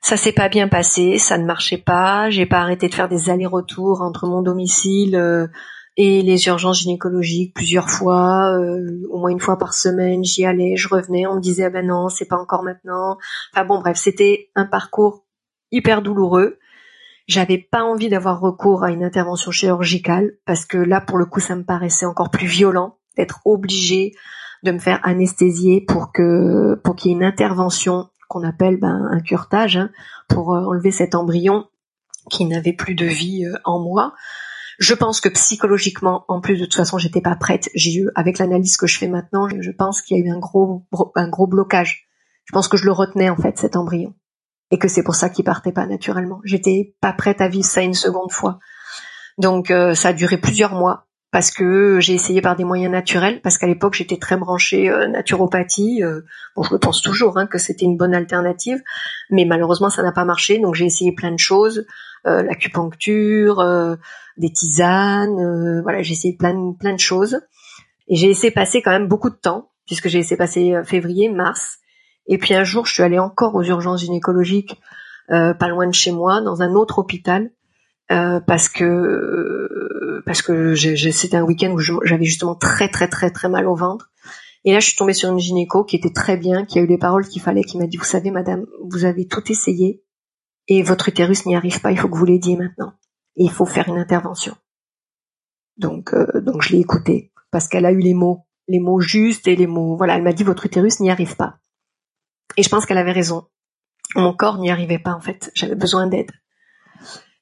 Ça 0.03 0.17
s'est 0.17 0.33
pas 0.33 0.49
bien 0.49 0.67
passé, 0.67 1.17
ça 1.17 1.37
ne 1.37 1.45
marchait 1.45 1.77
pas. 1.77 2.29
J'ai 2.29 2.45
pas 2.45 2.59
arrêté 2.59 2.89
de 2.89 2.93
faire 2.93 3.07
des 3.07 3.29
allers-retours 3.29 4.01
entre 4.01 4.27
mon 4.27 4.41
domicile 4.41 5.15
euh, 5.15 5.47
et 5.95 6.21
les 6.21 6.45
urgences 6.47 6.81
gynécologiques 6.81 7.53
plusieurs 7.53 7.89
fois, 7.89 8.51
euh, 8.51 9.07
au 9.09 9.19
moins 9.19 9.29
une 9.29 9.39
fois 9.39 9.57
par 9.57 9.73
semaine. 9.73 10.21
J'y 10.25 10.45
allais, 10.45 10.75
je 10.75 10.89
revenais, 10.89 11.25
on 11.25 11.35
me 11.35 11.39
disait 11.39 11.63
ah 11.63 11.69
ben 11.69 11.87
non, 11.87 12.09
c'est 12.09 12.27
pas 12.27 12.35
encore 12.35 12.63
maintenant. 12.63 13.17
Enfin 13.53 13.63
bon, 13.63 13.79
bref, 13.79 13.95
c'était 13.95 14.49
un 14.55 14.65
parcours 14.65 15.23
hyper 15.71 16.01
douloureux. 16.01 16.59
J'avais 17.27 17.57
pas 17.57 17.83
envie 17.83 18.09
d'avoir 18.09 18.41
recours 18.41 18.83
à 18.83 18.91
une 18.91 19.05
intervention 19.05 19.51
chirurgicale 19.51 20.31
parce 20.45 20.65
que 20.65 20.77
là, 20.77 20.99
pour 20.99 21.17
le 21.17 21.25
coup, 21.25 21.39
ça 21.39 21.55
me 21.55 21.63
paraissait 21.63 22.05
encore 22.05 22.29
plus 22.29 22.47
violent 22.47 22.97
d'être 23.15 23.39
obligée 23.45 24.11
de 24.63 24.71
me 24.71 24.79
faire 24.79 24.99
anesthésier 25.03 25.79
pour 25.79 26.11
que 26.11 26.75
pour 26.83 26.97
qu'il 26.97 27.11
y 27.11 27.13
ait 27.13 27.17
une 27.17 27.23
intervention 27.23 28.09
qu'on 28.33 28.43
appelle 28.43 28.77
ben, 28.77 29.07
un 29.11 29.19
curetage 29.19 29.77
hein, 29.77 29.89
pour 30.27 30.53
euh, 30.53 30.65
enlever 30.65 30.91
cet 30.91 31.15
embryon 31.15 31.65
qui 32.29 32.45
n'avait 32.45 32.73
plus 32.73 32.95
de 32.95 33.05
vie 33.05 33.45
euh, 33.45 33.57
en 33.63 33.79
moi. 33.79 34.13
Je 34.79 34.93
pense 34.95 35.21
que 35.21 35.29
psychologiquement, 35.29 36.25
en 36.27 36.41
plus 36.41 36.59
de 36.59 36.65
toute 36.65 36.75
façon, 36.75 36.97
j'étais 36.97 37.21
pas 37.21 37.35
prête. 37.35 37.69
J'ai 37.75 37.93
eu, 37.93 38.09
avec 38.15 38.39
l'analyse 38.39 38.75
que 38.75 38.87
je 38.87 38.97
fais 38.97 39.07
maintenant, 39.07 39.47
je, 39.47 39.61
je 39.61 39.71
pense 39.71 40.01
qu'il 40.01 40.17
y 40.17 40.21
a 40.21 40.25
eu 40.25 40.29
un 40.31 40.39
gros 40.39 40.85
un 41.15 41.29
gros 41.29 41.47
blocage. 41.47 42.07
Je 42.45 42.51
pense 42.51 42.67
que 42.67 42.77
je 42.77 42.85
le 42.85 42.91
retenais 42.91 43.29
en 43.29 43.37
fait 43.37 43.57
cet 43.57 43.75
embryon 43.75 44.13
et 44.71 44.79
que 44.79 44.87
c'est 44.87 45.03
pour 45.03 45.15
ça 45.15 45.29
qu'il 45.29 45.45
partait 45.45 45.71
pas 45.71 45.85
naturellement. 45.85 46.41
J'étais 46.43 46.95
pas 46.99 47.13
prête 47.13 47.41
à 47.41 47.47
vivre 47.47 47.65
ça 47.65 47.81
une 47.81 47.93
seconde 47.93 48.31
fois. 48.31 48.59
Donc 49.37 49.69
euh, 49.69 49.93
ça 49.93 50.09
a 50.09 50.13
duré 50.13 50.37
plusieurs 50.37 50.73
mois 50.73 51.07
parce 51.33 51.49
que 51.49 51.99
j'ai 51.99 52.13
essayé 52.13 52.41
par 52.41 52.55
des 52.55 52.63
moyens 52.63 52.91
naturels 52.91 53.41
parce 53.41 53.57
qu'à 53.57 53.65
l'époque 53.65 53.95
j'étais 53.95 54.17
très 54.17 54.37
branchée 54.37 54.87
euh, 54.87 55.07
naturopathie. 55.07 56.03
euh, 56.03 56.21
bon, 56.55 56.61
je 56.61 56.73
le 56.73 56.77
pense 56.77 57.01
toujours 57.01 57.39
hein, 57.39 57.47
que 57.47 57.57
c'était 57.57 57.85
une 57.85 57.97
bonne 57.97 58.13
alternative, 58.13 58.79
mais 59.31 59.43
malheureusement 59.43 59.89
ça 59.89 60.03
n'a 60.03 60.11
pas 60.11 60.25
marché. 60.25 60.59
Donc 60.59 60.75
j'ai 60.75 60.85
essayé 60.85 61.11
plein 61.11 61.31
de 61.31 61.39
choses, 61.39 61.87
euh, 62.27 62.43
l'acupuncture, 62.43 63.61
euh, 63.61 63.95
des 64.37 64.51
tisanes, 64.51 65.39
euh, 65.39 65.81
voilà, 65.81 66.03
j'ai 66.03 66.13
essayé 66.13 66.37
plein 66.37 66.75
plein 66.79 66.93
de 66.93 66.99
choses 66.99 67.41
et 68.07 68.15
j'ai 68.15 68.27
laissé 68.27 68.51
passer 68.51 68.83
quand 68.83 68.91
même 68.91 69.07
beaucoup 69.07 69.31
de 69.31 69.35
temps 69.35 69.71
puisque 69.87 70.09
j'ai 70.09 70.19
laissé 70.19 70.37
passer 70.37 70.75
euh, 70.75 70.83
février, 70.83 71.29
mars. 71.29 71.79
Et 72.27 72.37
puis 72.37 72.53
un 72.53 72.63
jour, 72.63 72.85
je 72.85 72.93
suis 72.93 73.01
allée 73.01 73.17
encore 73.17 73.55
aux 73.55 73.63
urgences 73.63 74.01
gynécologiques, 74.01 74.79
pas 75.29 75.67
loin 75.67 75.87
de 75.87 75.93
chez 75.93 76.11
moi, 76.11 76.41
dans 76.41 76.61
un 76.61 76.73
autre 76.73 76.99
hôpital, 76.99 77.49
euh, 78.11 78.39
parce 78.41 78.69
que 78.69 78.83
euh, 78.83 80.23
parce 80.25 80.41
que 80.41 80.75
c'était 80.75 81.37
un 81.37 81.43
week-end 81.43 81.71
où 81.71 81.79
j'avais 81.79 82.25
justement 82.25 82.55
très 82.55 82.89
très 82.89 83.07
très 83.07 83.31
très 83.31 83.49
mal 83.49 83.67
au 83.67 83.75
ventre. 83.75 84.11
Et 84.65 84.71
là, 84.71 84.79
je 84.79 84.87
suis 84.87 84.95
tombée 84.95 85.13
sur 85.13 85.29
une 85.29 85.39
gynéco 85.39 85.83
qui 85.83 85.97
était 85.97 86.13
très 86.13 86.37
bien, 86.37 86.65
qui 86.65 86.79
a 86.79 86.81
eu 86.81 86.87
les 86.87 86.97
paroles 86.97 87.27
qu'il 87.27 87.41
fallait, 87.41 87.63
qui 87.63 87.77
m'a 87.77 87.85
dit, 87.85 87.97
vous 87.97 88.05
savez, 88.05 88.31
madame, 88.31 88.65
vous 88.89 89.03
avez 89.03 89.27
tout 89.27 89.51
essayé 89.51 90.03
et 90.67 90.81
votre 90.83 91.09
utérus 91.09 91.45
n'y 91.45 91.55
arrive 91.55 91.81
pas, 91.81 91.91
il 91.91 91.99
faut 91.99 92.07
que 92.07 92.17
vous 92.17 92.25
l'aidiez 92.25 92.55
maintenant. 92.55 92.93
Il 93.35 93.51
faut 93.51 93.65
faire 93.65 93.89
une 93.89 93.97
intervention. 93.97 94.55
Donc, 95.77 96.13
euh, 96.13 96.39
donc 96.39 96.61
je 96.61 96.73
l'ai 96.73 96.79
écoutée 96.79 97.33
parce 97.51 97.67
qu'elle 97.67 97.85
a 97.85 97.91
eu 97.91 97.99
les 97.99 98.13
mots, 98.13 98.45
les 98.67 98.79
mots 98.79 99.01
justes 99.01 99.47
et 99.47 99.55
les 99.55 99.67
mots. 99.67 99.97
Voilà, 99.97 100.15
elle 100.15 100.23
m'a 100.23 100.33
dit 100.33 100.43
votre 100.43 100.65
utérus 100.65 100.99
n'y 100.99 101.11
arrive 101.11 101.35
pas. 101.35 101.57
Et 102.55 102.63
je 102.63 102.69
pense 102.69 102.85
qu'elle 102.85 102.97
avait 102.97 103.11
raison. 103.11 103.47
Mon 104.15 104.33
corps 104.33 104.59
n'y 104.59 104.69
arrivait 104.69 104.99
pas 104.99 105.13
en 105.13 105.21
fait. 105.21 105.51
J'avais 105.55 105.75
besoin 105.75 106.07
d'aide. 106.07 106.31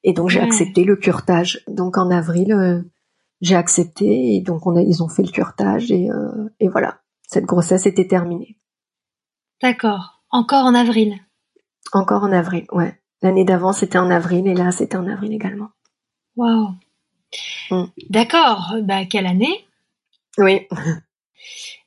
Et 0.04 0.12
donc 0.12 0.28
j'ai 0.30 0.40
accepté 0.40 0.84
le 0.84 0.96
curtage. 0.96 1.62
Donc 1.68 1.96
en 1.96 2.10
avril, 2.10 2.52
euh, 2.52 2.82
j'ai 3.40 3.54
accepté 3.54 4.34
et 4.34 4.40
donc 4.40 4.66
on 4.66 4.76
a, 4.76 4.82
ils 4.82 5.02
ont 5.02 5.08
fait 5.08 5.22
le 5.22 5.30
curtage 5.30 5.92
et, 5.92 6.10
euh, 6.10 6.48
et 6.60 6.68
voilà, 6.68 7.00
cette 7.22 7.44
grossesse 7.44 7.86
était 7.86 8.08
terminée. 8.08 8.58
D'accord. 9.62 10.22
Encore 10.30 10.64
en 10.64 10.74
avril. 10.74 11.14
Encore 11.92 12.24
en 12.24 12.32
avril, 12.32 12.64
ouais. 12.72 12.98
L'année 13.22 13.44
d'avant 13.44 13.72
c'était 13.72 13.98
en 13.98 14.10
avril 14.10 14.46
et 14.48 14.54
là 14.54 14.72
c'était 14.72 14.96
en 14.96 15.06
avril 15.06 15.32
également. 15.32 15.70
Waouh. 16.36 16.70
Mm. 17.70 17.84
D'accord. 18.10 18.74
Bah 18.82 19.04
quelle 19.04 19.26
année? 19.26 19.66
Oui. 20.38 20.66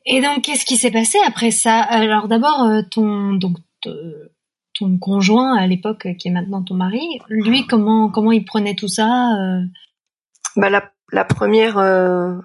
Et 0.05 0.21
donc 0.21 0.43
qu'est-ce 0.43 0.65
qui 0.65 0.77
s'est 0.77 0.91
passé 0.91 1.17
après 1.25 1.51
ça? 1.51 1.81
Alors 1.81 2.27
d'abord 2.27 2.63
euh, 2.63 2.81
ton 2.89 3.33
donc 3.33 3.57
ton 4.77 4.97
conjoint 4.97 5.57
à 5.57 5.67
l'époque 5.67 6.07
qui 6.19 6.27
est 6.27 6.31
maintenant 6.31 6.63
ton 6.63 6.75
mari, 6.75 7.01
lui 7.29 7.65
comment 7.65 8.09
comment 8.09 8.31
il 8.31 8.45
prenait 8.45 8.75
tout 8.75 8.87
ça 8.87 9.33
euh? 9.33 9.61
Bah 10.57 10.69
la, 10.69 10.89
la 11.11 11.25
première 11.25 11.77
euh, 11.77 12.35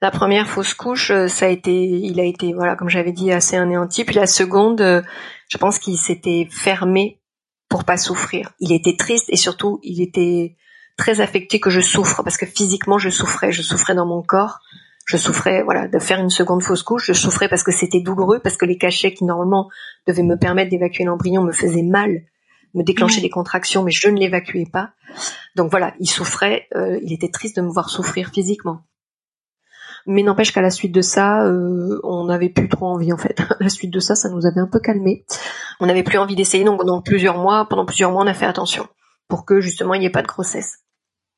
la 0.00 0.10
première 0.10 0.46
fausse 0.46 0.74
couche, 0.74 1.10
euh, 1.10 1.28
ça 1.28 1.48
il 1.50 2.20
a 2.20 2.24
été 2.24 2.52
voilà 2.52 2.76
comme 2.76 2.88
j'avais 2.88 3.12
dit 3.12 3.32
assez 3.32 3.56
anéanti. 3.56 4.04
Puis 4.04 4.16
la 4.16 4.26
seconde, 4.26 5.04
je 5.48 5.58
pense 5.58 5.78
qu'il 5.78 5.96
s'était 5.96 6.48
fermé 6.50 7.20
pour 7.68 7.84
pas 7.84 7.96
souffrir. 7.96 8.50
Il 8.60 8.72
était 8.72 8.96
triste 8.96 9.26
et 9.28 9.36
surtout 9.36 9.78
il 9.82 10.02
était 10.02 10.56
très 10.96 11.20
affecté 11.20 11.60
que 11.60 11.70
je 11.70 11.80
souffre 11.80 12.22
parce 12.22 12.36
que 12.36 12.46
physiquement 12.46 12.98
je 12.98 13.10
souffrais, 13.10 13.52
je 13.52 13.62
souffrais 13.62 13.94
dans 13.94 14.06
mon 14.06 14.22
corps 14.22 14.60
je 15.08 15.16
souffrais 15.16 15.62
voilà 15.62 15.88
de 15.88 15.98
faire 15.98 16.20
une 16.20 16.28
seconde 16.28 16.62
fausse 16.62 16.82
couche, 16.82 17.06
je 17.06 17.12
souffrais 17.14 17.48
parce 17.48 17.62
que 17.62 17.72
c'était 17.72 18.00
douloureux, 18.00 18.40
parce 18.40 18.58
que 18.58 18.66
les 18.66 18.76
cachets 18.76 19.14
qui 19.14 19.24
normalement 19.24 19.70
devaient 20.06 20.22
me 20.22 20.36
permettre 20.36 20.70
d'évacuer 20.70 21.04
l'embryon 21.04 21.42
me 21.42 21.52
faisaient 21.52 21.82
mal, 21.82 22.24
me 22.74 22.82
déclenchaient 22.82 23.22
des 23.22 23.30
contractions, 23.30 23.82
mais 23.82 23.90
je 23.90 24.08
ne 24.08 24.18
l'évacuais 24.18 24.66
pas. 24.70 24.90
Donc 25.56 25.70
voilà, 25.70 25.94
il 25.98 26.08
souffrait, 26.08 26.66
euh, 26.76 27.00
il 27.02 27.14
était 27.14 27.30
triste 27.30 27.56
de 27.56 27.62
me 27.62 27.70
voir 27.70 27.88
souffrir 27.88 28.28
physiquement. 28.34 28.82
Mais 30.06 30.22
n'empêche 30.22 30.52
qu'à 30.52 30.60
la 30.60 30.70
suite 30.70 30.92
de 30.92 31.00
ça, 31.00 31.42
euh, 31.46 32.00
on 32.04 32.26
n'avait 32.26 32.50
plus 32.50 32.68
trop 32.68 32.86
envie 32.86 33.12
en 33.12 33.16
fait. 33.16 33.40
À 33.40 33.56
la 33.60 33.70
suite 33.70 33.90
de 33.90 34.00
ça, 34.00 34.14
ça 34.14 34.28
nous 34.28 34.44
avait 34.44 34.60
un 34.60 34.68
peu 34.70 34.78
calmé. 34.78 35.24
On 35.80 35.86
n'avait 35.86 36.02
plus 36.02 36.18
envie 36.18 36.36
d'essayer, 36.36 36.64
donc 36.64 36.80
pendant 36.80 37.00
plusieurs 37.00 37.38
mois, 37.38 37.66
pendant 37.66 37.86
plusieurs 37.86 38.12
mois, 38.12 38.24
on 38.24 38.26
a 38.26 38.34
fait 38.34 38.46
attention 38.46 38.86
pour 39.26 39.46
que 39.46 39.60
justement 39.60 39.94
il 39.94 40.00
n'y 40.00 40.06
ait 40.06 40.10
pas 40.10 40.22
de 40.22 40.26
grossesse. 40.26 40.80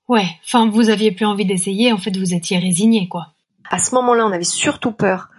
Ouais, 0.09 0.27
enfin 0.45 0.69
vous 0.69 0.91
aviez 0.91 1.13
plus 1.13 1.27
envie 1.27 1.47
d'essayer, 1.47 1.93
en 1.93 1.99
fait 1.99 2.17
vous 2.17 2.35
étiez 2.35 2.59
résigné 2.59 3.09
quoi. 3.09 3.29
À 3.71 3.79
ce 3.79 3.95
moment-là, 3.95 4.27
on 4.27 4.33
avait 4.33 4.43
surtout 4.43 4.93
peur 4.93 5.31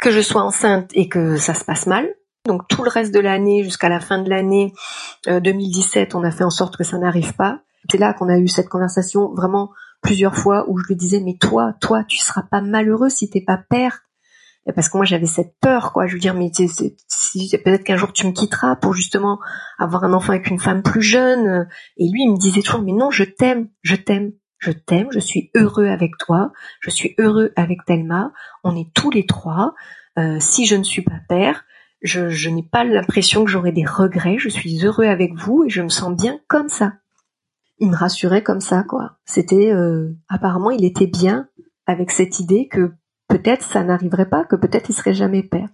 que 0.00 0.10
je 0.10 0.20
sois 0.20 0.42
enceinte 0.42 0.90
et 0.94 1.08
que 1.08 1.36
ça 1.36 1.54
se 1.54 1.64
passe 1.64 1.86
mal. 1.86 2.08
Donc 2.46 2.68
tout 2.68 2.84
le 2.84 2.88
reste 2.88 3.12
de 3.12 3.18
l'année, 3.18 3.64
jusqu'à 3.64 3.88
la 3.88 3.98
fin 3.98 4.22
de 4.22 4.30
l'année 4.30 4.72
2017, 5.26 6.14
euh, 6.14 6.18
on 6.18 6.22
a 6.22 6.30
fait 6.30 6.44
en 6.44 6.50
sorte 6.50 6.76
que 6.76 6.84
ça 6.84 6.98
n'arrive 6.98 7.34
pas. 7.34 7.60
C'est 7.90 7.98
là 7.98 8.14
qu'on 8.14 8.28
a 8.28 8.38
eu 8.38 8.46
cette 8.46 8.68
conversation 8.68 9.34
vraiment 9.34 9.70
plusieurs 10.02 10.36
fois 10.36 10.66
où 10.68 10.78
je 10.78 10.86
lui 10.86 10.96
disais 10.96 11.20
mais 11.20 11.36
toi, 11.40 11.74
toi, 11.80 12.04
tu 12.04 12.18
seras 12.18 12.42
pas 12.42 12.60
malheureux 12.60 13.08
si 13.08 13.28
t'es 13.28 13.40
pas 13.40 13.58
père. 13.68 14.02
parce 14.76 14.88
que 14.88 14.96
moi 14.96 15.06
j'avais 15.06 15.26
cette 15.26 15.54
peur 15.60 15.92
quoi. 15.92 16.06
Je 16.06 16.14
veux 16.14 16.20
dire 16.20 16.34
mais 16.34 16.50
peut-être 16.54 17.82
qu'un 17.82 17.96
jour 17.96 18.12
tu 18.12 18.26
me 18.26 18.32
quitteras 18.32 18.76
pour 18.76 18.94
justement 18.94 19.40
avoir 19.78 20.04
un 20.04 20.12
enfant 20.12 20.32
avec 20.32 20.48
une 20.48 20.60
femme 20.60 20.82
plus 20.82 21.02
jeune. 21.02 21.66
Et 21.96 22.08
lui 22.08 22.22
il 22.22 22.30
me 22.30 22.38
disait 22.38 22.62
toujours 22.62 22.82
mais 22.82 22.92
non 22.92 23.10
je 23.10 23.24
t'aime, 23.24 23.68
je 23.82 23.96
t'aime 23.96 24.32
je 24.58 24.72
t'aime, 24.72 25.08
je 25.10 25.18
suis 25.18 25.50
heureux 25.54 25.86
avec 25.86 26.16
toi, 26.18 26.52
je 26.80 26.90
suis 26.90 27.14
heureux 27.18 27.52
avec 27.56 27.84
Thelma, 27.84 28.32
on 28.64 28.76
est 28.76 28.92
tous 28.94 29.10
les 29.10 29.26
trois. 29.26 29.74
Euh, 30.18 30.38
si 30.40 30.66
je 30.66 30.76
ne 30.76 30.82
suis 30.82 31.02
pas 31.02 31.20
père, 31.28 31.64
je, 32.02 32.48
n'ai 32.48 32.62
pas 32.62 32.84
l'impression 32.84 33.44
que 33.44 33.50
j'aurai 33.50 33.72
des 33.72 33.84
regrets, 33.84 34.38
je 34.38 34.48
suis 34.48 34.84
heureux 34.84 35.06
avec 35.06 35.34
vous 35.34 35.64
et 35.64 35.70
je 35.70 35.82
me 35.82 35.88
sens 35.88 36.14
bien 36.16 36.38
comme 36.48 36.68
ça. 36.68 36.94
Il 37.78 37.90
me 37.90 37.96
rassurait 37.96 38.42
comme 38.42 38.60
ça, 38.60 38.84
quoi. 38.84 39.18
C'était 39.24 39.72
euh, 39.72 40.16
apparemment 40.28 40.70
il 40.70 40.84
était 40.84 41.06
bien 41.06 41.48
avec 41.86 42.10
cette 42.10 42.40
idée 42.40 42.68
que 42.68 42.92
peut-être 43.28 43.62
ça 43.62 43.84
n'arriverait 43.84 44.28
pas, 44.28 44.44
que 44.44 44.56
peut-être 44.56 44.88
il 44.88 44.94
serait 44.94 45.14
jamais 45.14 45.42
père. 45.42 45.68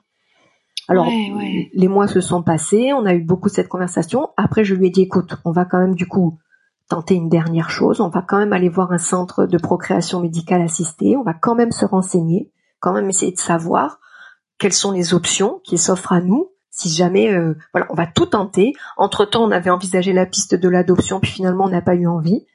Alors 0.88 1.06
les 1.06 1.88
mois 1.88 2.08
se 2.08 2.20
sont 2.20 2.42
passés, 2.42 2.92
on 2.92 3.06
a 3.06 3.14
eu 3.14 3.22
beaucoup 3.22 3.48
cette 3.48 3.68
conversation. 3.68 4.30
Après 4.36 4.64
je 4.64 4.74
lui 4.74 4.88
ai 4.88 4.90
dit 4.90 5.02
écoute, 5.02 5.36
on 5.44 5.52
va 5.52 5.64
quand 5.64 5.78
même 5.78 5.94
du 5.94 6.06
coup 6.06 6.40
tenter 6.92 7.14
une 7.14 7.30
dernière 7.30 7.70
chose. 7.70 8.02
On 8.02 8.10
va 8.10 8.20
quand 8.20 8.38
même 8.38 8.52
aller 8.52 8.68
voir 8.68 8.92
un 8.92 8.98
centre 8.98 9.46
de 9.46 9.56
procréation 9.56 10.20
médicale 10.20 10.60
assistée. 10.60 11.16
On 11.16 11.22
va 11.22 11.32
quand 11.32 11.54
même 11.54 11.72
se 11.72 11.86
renseigner, 11.86 12.52
quand 12.80 12.92
même 12.92 13.08
essayer 13.08 13.32
de 13.32 13.38
savoir 13.38 13.98
quelles 14.58 14.74
sont 14.74 14.92
les 14.92 15.14
options 15.14 15.60
qui 15.64 15.78
s'offrent 15.78 16.12
à 16.12 16.20
nous. 16.20 16.50
Si 16.70 16.90
jamais, 16.90 17.32
euh, 17.32 17.54
voilà, 17.72 17.86
on 17.88 17.94
va 17.94 18.06
tout 18.06 18.26
tenter. 18.26 18.74
Entre 18.98 19.24
temps, 19.24 19.42
on 19.42 19.50
avait 19.50 19.70
envisagé 19.70 20.12
la 20.12 20.26
piste 20.26 20.54
de 20.54 20.68
l'adoption, 20.68 21.18
puis 21.18 21.30
finalement, 21.30 21.64
on 21.64 21.70
n'a 21.70 21.80
pas 21.80 21.94
eu 21.94 22.06
envie. 22.06 22.46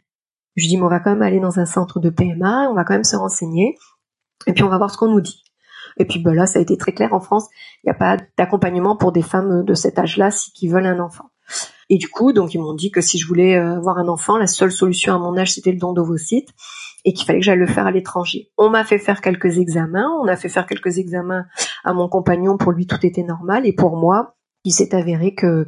Je 0.56 0.68
dis, 0.68 0.78
mais 0.78 0.84
on 0.84 0.90
va 0.90 1.00
quand 1.00 1.12
même 1.12 1.24
aller 1.24 1.40
dans 1.40 1.60
un 1.60 1.66
centre 1.66 2.00
de 2.00 2.12
PMA, 2.12 2.70
on 2.70 2.76
va 2.76 2.84
quand 2.84 2.94
même 2.94 3.04
se 3.04 3.16
renseigner, 3.16 3.76
et 4.46 4.54
puis 4.54 4.64
on 4.64 4.70
va 4.70 4.78
voir 4.78 4.92
ce 4.92 4.98
qu'on 4.98 5.10
nous 5.10 5.22
dit. 5.22 5.44
Et 5.98 6.06
puis 6.06 6.20
ben 6.20 6.34
là, 6.34 6.46
ça 6.46 6.60
a 6.60 6.62
été 6.62 6.78
très 6.78 6.94
clair 6.94 7.14
en 7.14 7.20
France, 7.20 7.48
il 7.84 7.88
n'y 7.88 7.92
a 7.92 7.96
pas 7.96 8.18
d'accompagnement 8.38 8.96
pour 8.96 9.12
des 9.12 9.24
femmes 9.24 9.64
de 9.64 9.74
cet 9.74 9.98
âge-là 9.98 10.30
si 10.30 10.52
qui 10.52 10.68
veulent 10.68 10.86
un 10.86 11.00
enfant. 11.00 11.30
Et 11.90 11.98
du 11.98 12.10
coup, 12.10 12.34
donc 12.34 12.54
ils 12.54 12.60
m'ont 12.60 12.74
dit 12.74 12.92
que 12.92 13.02
si 13.02 13.18
je 13.18 13.28
voulais 13.28 13.58
euh, 13.58 13.78
avoir 13.78 13.98
un 13.98 14.08
enfant, 14.08 14.38
la 14.38 14.48
seule 14.48 14.72
solution 14.72 15.14
à 15.14 15.20
mon 15.20 15.38
âge, 15.38 15.54
c'était 15.54 15.72
le 15.72 15.78
don 15.78 15.94
d'ovocytes 15.94 16.50
et 17.06 17.14
qu'il 17.14 17.26
fallait 17.26 17.40
que 17.40 17.46
j'aille 17.46 17.58
le 17.58 17.68
faire 17.68 17.88
à 17.88 17.92
l'étranger. 17.92 18.52
On 18.58 18.70
m'a 18.70 18.84
fait 18.84 18.98
faire 18.98 19.22
quelques 19.22 19.58
examens, 19.60 20.10
on 20.22 20.28
a 20.28 20.36
fait 20.36 20.50
faire 20.50 20.66
quelques 20.66 20.98
examens 20.98 21.46
à 21.86 21.94
mon 21.94 22.10
compagnon, 22.10 22.58
pour 22.58 22.74
lui 22.74 22.88
tout 22.88 23.06
était 23.06 23.24
normal 23.24 23.66
et 23.66 23.74
pour 23.74 23.96
moi, 23.96 24.36
il 24.66 24.72
s'est 24.72 24.94
avéré 24.94 25.34
que 25.34 25.66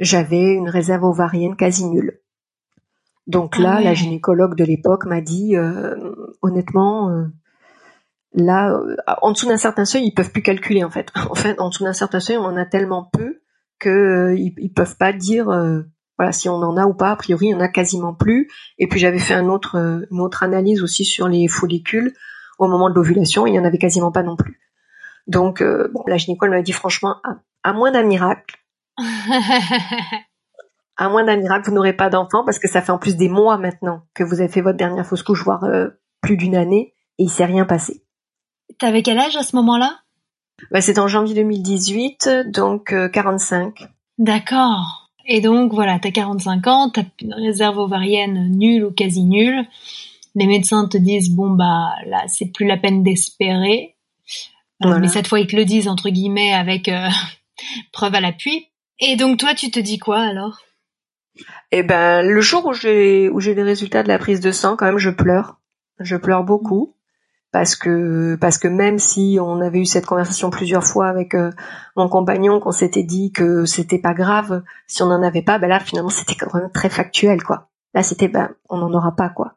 j'avais 0.00 0.54
une 0.54 0.68
réserve 0.68 1.04
ovarienne 1.04 1.54
quasi 1.54 1.84
nulle. 1.84 2.20
Donc 3.28 3.58
là, 3.58 3.76
ah 3.78 3.80
la 3.80 3.94
gynécologue 3.94 4.56
de 4.56 4.64
l'époque 4.64 5.06
m'a 5.06 5.20
dit, 5.20 5.56
euh, 5.56 5.94
honnêtement, 6.42 7.10
euh, 7.10 7.26
là, 8.34 8.76
en 9.22 9.30
dessous 9.30 9.46
d'un 9.46 9.56
certain 9.56 9.84
seuil, 9.84 10.06
ils 10.06 10.14
peuvent 10.14 10.32
plus 10.32 10.42
calculer 10.42 10.82
en 10.82 10.90
fait. 10.90 11.12
En 11.30 11.36
fait, 11.36 11.60
en 11.60 11.68
dessous 11.68 11.84
d'un 11.84 11.92
certain 11.92 12.18
seuil, 12.18 12.38
on 12.38 12.44
en 12.44 12.56
a 12.56 12.66
tellement 12.66 13.08
peu 13.12 13.40
que 13.80 13.88
euh, 13.88 14.36
ils, 14.36 14.72
peuvent 14.72 14.96
pas 14.96 15.12
dire 15.12 15.48
euh, 15.48 15.82
voilà 16.18 16.30
si 16.30 16.48
on 16.48 16.54
en 16.54 16.76
a 16.76 16.86
ou 16.86 16.94
pas. 16.94 17.10
A 17.10 17.16
priori, 17.16 17.46
il 17.46 17.50
y 17.50 17.54
en 17.54 17.60
a 17.60 17.68
quasiment 17.68 18.14
plus. 18.14 18.48
Et 18.78 18.86
puis 18.86 19.00
j'avais 19.00 19.18
fait 19.18 19.34
un 19.34 19.48
autre, 19.48 19.76
euh, 19.76 20.06
une 20.12 20.20
autre 20.20 20.44
analyse 20.44 20.82
aussi 20.82 21.04
sur 21.04 21.26
les 21.26 21.48
follicules 21.48 22.12
au 22.58 22.68
moment 22.68 22.90
de 22.90 22.94
l'ovulation, 22.94 23.46
il 23.46 23.54
y 23.54 23.58
en 23.58 23.64
avait 23.64 23.78
quasiment 23.78 24.12
pas 24.12 24.22
non 24.22 24.36
plus. 24.36 24.60
Donc 25.26 25.62
bon, 25.62 26.04
la 26.06 26.18
gynécologue 26.18 26.56
m'a 26.56 26.62
dit 26.62 26.72
franchement, 26.72 27.16
à, 27.62 27.72
moins 27.72 27.90
d'un 27.90 28.02
miracle, 28.02 28.58
à 30.98 31.08
moins 31.08 31.24
d'un 31.24 31.38
miracle, 31.38 31.70
vous 31.70 31.74
n'aurez 31.74 31.94
pas 31.94 32.10
d'enfant 32.10 32.44
parce 32.44 32.58
que 32.58 32.68
ça 32.68 32.82
fait 32.82 32.92
en 32.92 32.98
plus 32.98 33.16
des 33.16 33.30
mois 33.30 33.56
maintenant 33.56 34.02
que 34.12 34.24
vous 34.24 34.40
avez 34.40 34.50
fait 34.50 34.60
votre 34.60 34.76
dernière 34.76 35.06
fausse 35.06 35.22
couche, 35.22 35.42
voire 35.42 35.64
plus 36.20 36.36
d'une 36.36 36.54
année, 36.54 36.92
et 37.16 37.22
il 37.22 37.30
s'est 37.30 37.46
rien 37.46 37.64
passé. 37.64 38.04
T'avais 38.78 39.02
quel 39.02 39.18
âge 39.18 39.36
à 39.36 39.42
ce 39.42 39.56
moment-là? 39.56 40.00
Bah, 40.70 40.80
C'est 40.80 40.98
en 40.98 41.08
janvier 41.08 41.34
2018, 41.34 42.30
donc 42.48 42.94
45. 43.12 43.80
Euh, 43.80 43.86
D'accord. 44.18 45.10
Et 45.26 45.40
donc 45.40 45.72
voilà, 45.72 45.98
t'as 45.98 46.10
45 46.10 46.66
ans, 46.66 46.90
t'as 46.90 47.04
une 47.20 47.34
réserve 47.34 47.78
ovarienne 47.78 48.50
nulle 48.50 48.84
ou 48.84 48.90
quasi 48.90 49.22
nulle. 49.22 49.64
Les 50.34 50.46
médecins 50.46 50.88
te 50.88 50.96
disent 50.96 51.30
bon 51.30 51.50
bah 51.50 51.94
là 52.06 52.24
c'est 52.26 52.52
plus 52.52 52.66
la 52.66 52.76
peine 52.76 53.02
d'espérer. 53.02 53.96
Euh, 54.84 54.98
mais 54.98 55.08
cette 55.08 55.26
fois 55.26 55.40
ils 55.40 55.46
te 55.46 55.56
le 55.56 55.64
disent 55.64 55.88
entre 55.88 56.10
guillemets 56.10 56.52
avec 56.52 56.88
euh, 56.88 57.08
preuve 57.92 58.14
à 58.14 58.20
l'appui. 58.20 58.66
Et 58.98 59.16
donc 59.16 59.38
toi 59.38 59.54
tu 59.54 59.70
te 59.70 59.78
dis 59.78 59.98
quoi 59.98 60.20
alors? 60.20 60.58
Eh 61.70 61.82
ben 61.82 62.22
le 62.22 62.40
jour 62.40 62.66
où 62.66 62.72
j'ai 62.72 63.28
où 63.28 63.40
j'ai 63.40 63.54
les 63.54 63.62
résultats 63.62 64.02
de 64.02 64.08
la 64.08 64.18
prise 64.18 64.40
de 64.40 64.50
sang 64.50 64.76
quand 64.76 64.86
même 64.86 64.98
je 64.98 65.10
pleure. 65.10 65.60
Je 66.00 66.16
pleure 66.16 66.44
beaucoup 66.44 66.96
parce 67.52 67.74
que 67.74 68.36
parce 68.40 68.58
que 68.58 68.68
même 68.68 68.98
si 68.98 69.38
on 69.40 69.60
avait 69.60 69.80
eu 69.80 69.86
cette 69.86 70.06
conversation 70.06 70.50
plusieurs 70.50 70.84
fois 70.84 71.08
avec 71.08 71.34
euh, 71.34 71.50
mon 71.96 72.08
compagnon 72.08 72.60
qu'on 72.60 72.70
s'était 72.70 73.02
dit 73.02 73.32
que 73.32 73.64
c'était 73.64 73.98
pas 73.98 74.14
grave 74.14 74.62
si 74.86 75.02
on 75.02 75.06
n'en 75.06 75.22
avait 75.22 75.42
pas 75.42 75.58
ben 75.58 75.68
là 75.68 75.80
finalement 75.80 76.10
c'était 76.10 76.36
quand 76.36 76.54
même 76.54 76.70
très 76.70 76.88
factuel 76.88 77.42
quoi. 77.42 77.68
Là 77.94 78.02
c'était 78.02 78.28
ben 78.28 78.54
on 78.68 78.78
n'en 78.78 78.92
aura 78.92 79.16
pas 79.16 79.28
quoi. 79.28 79.56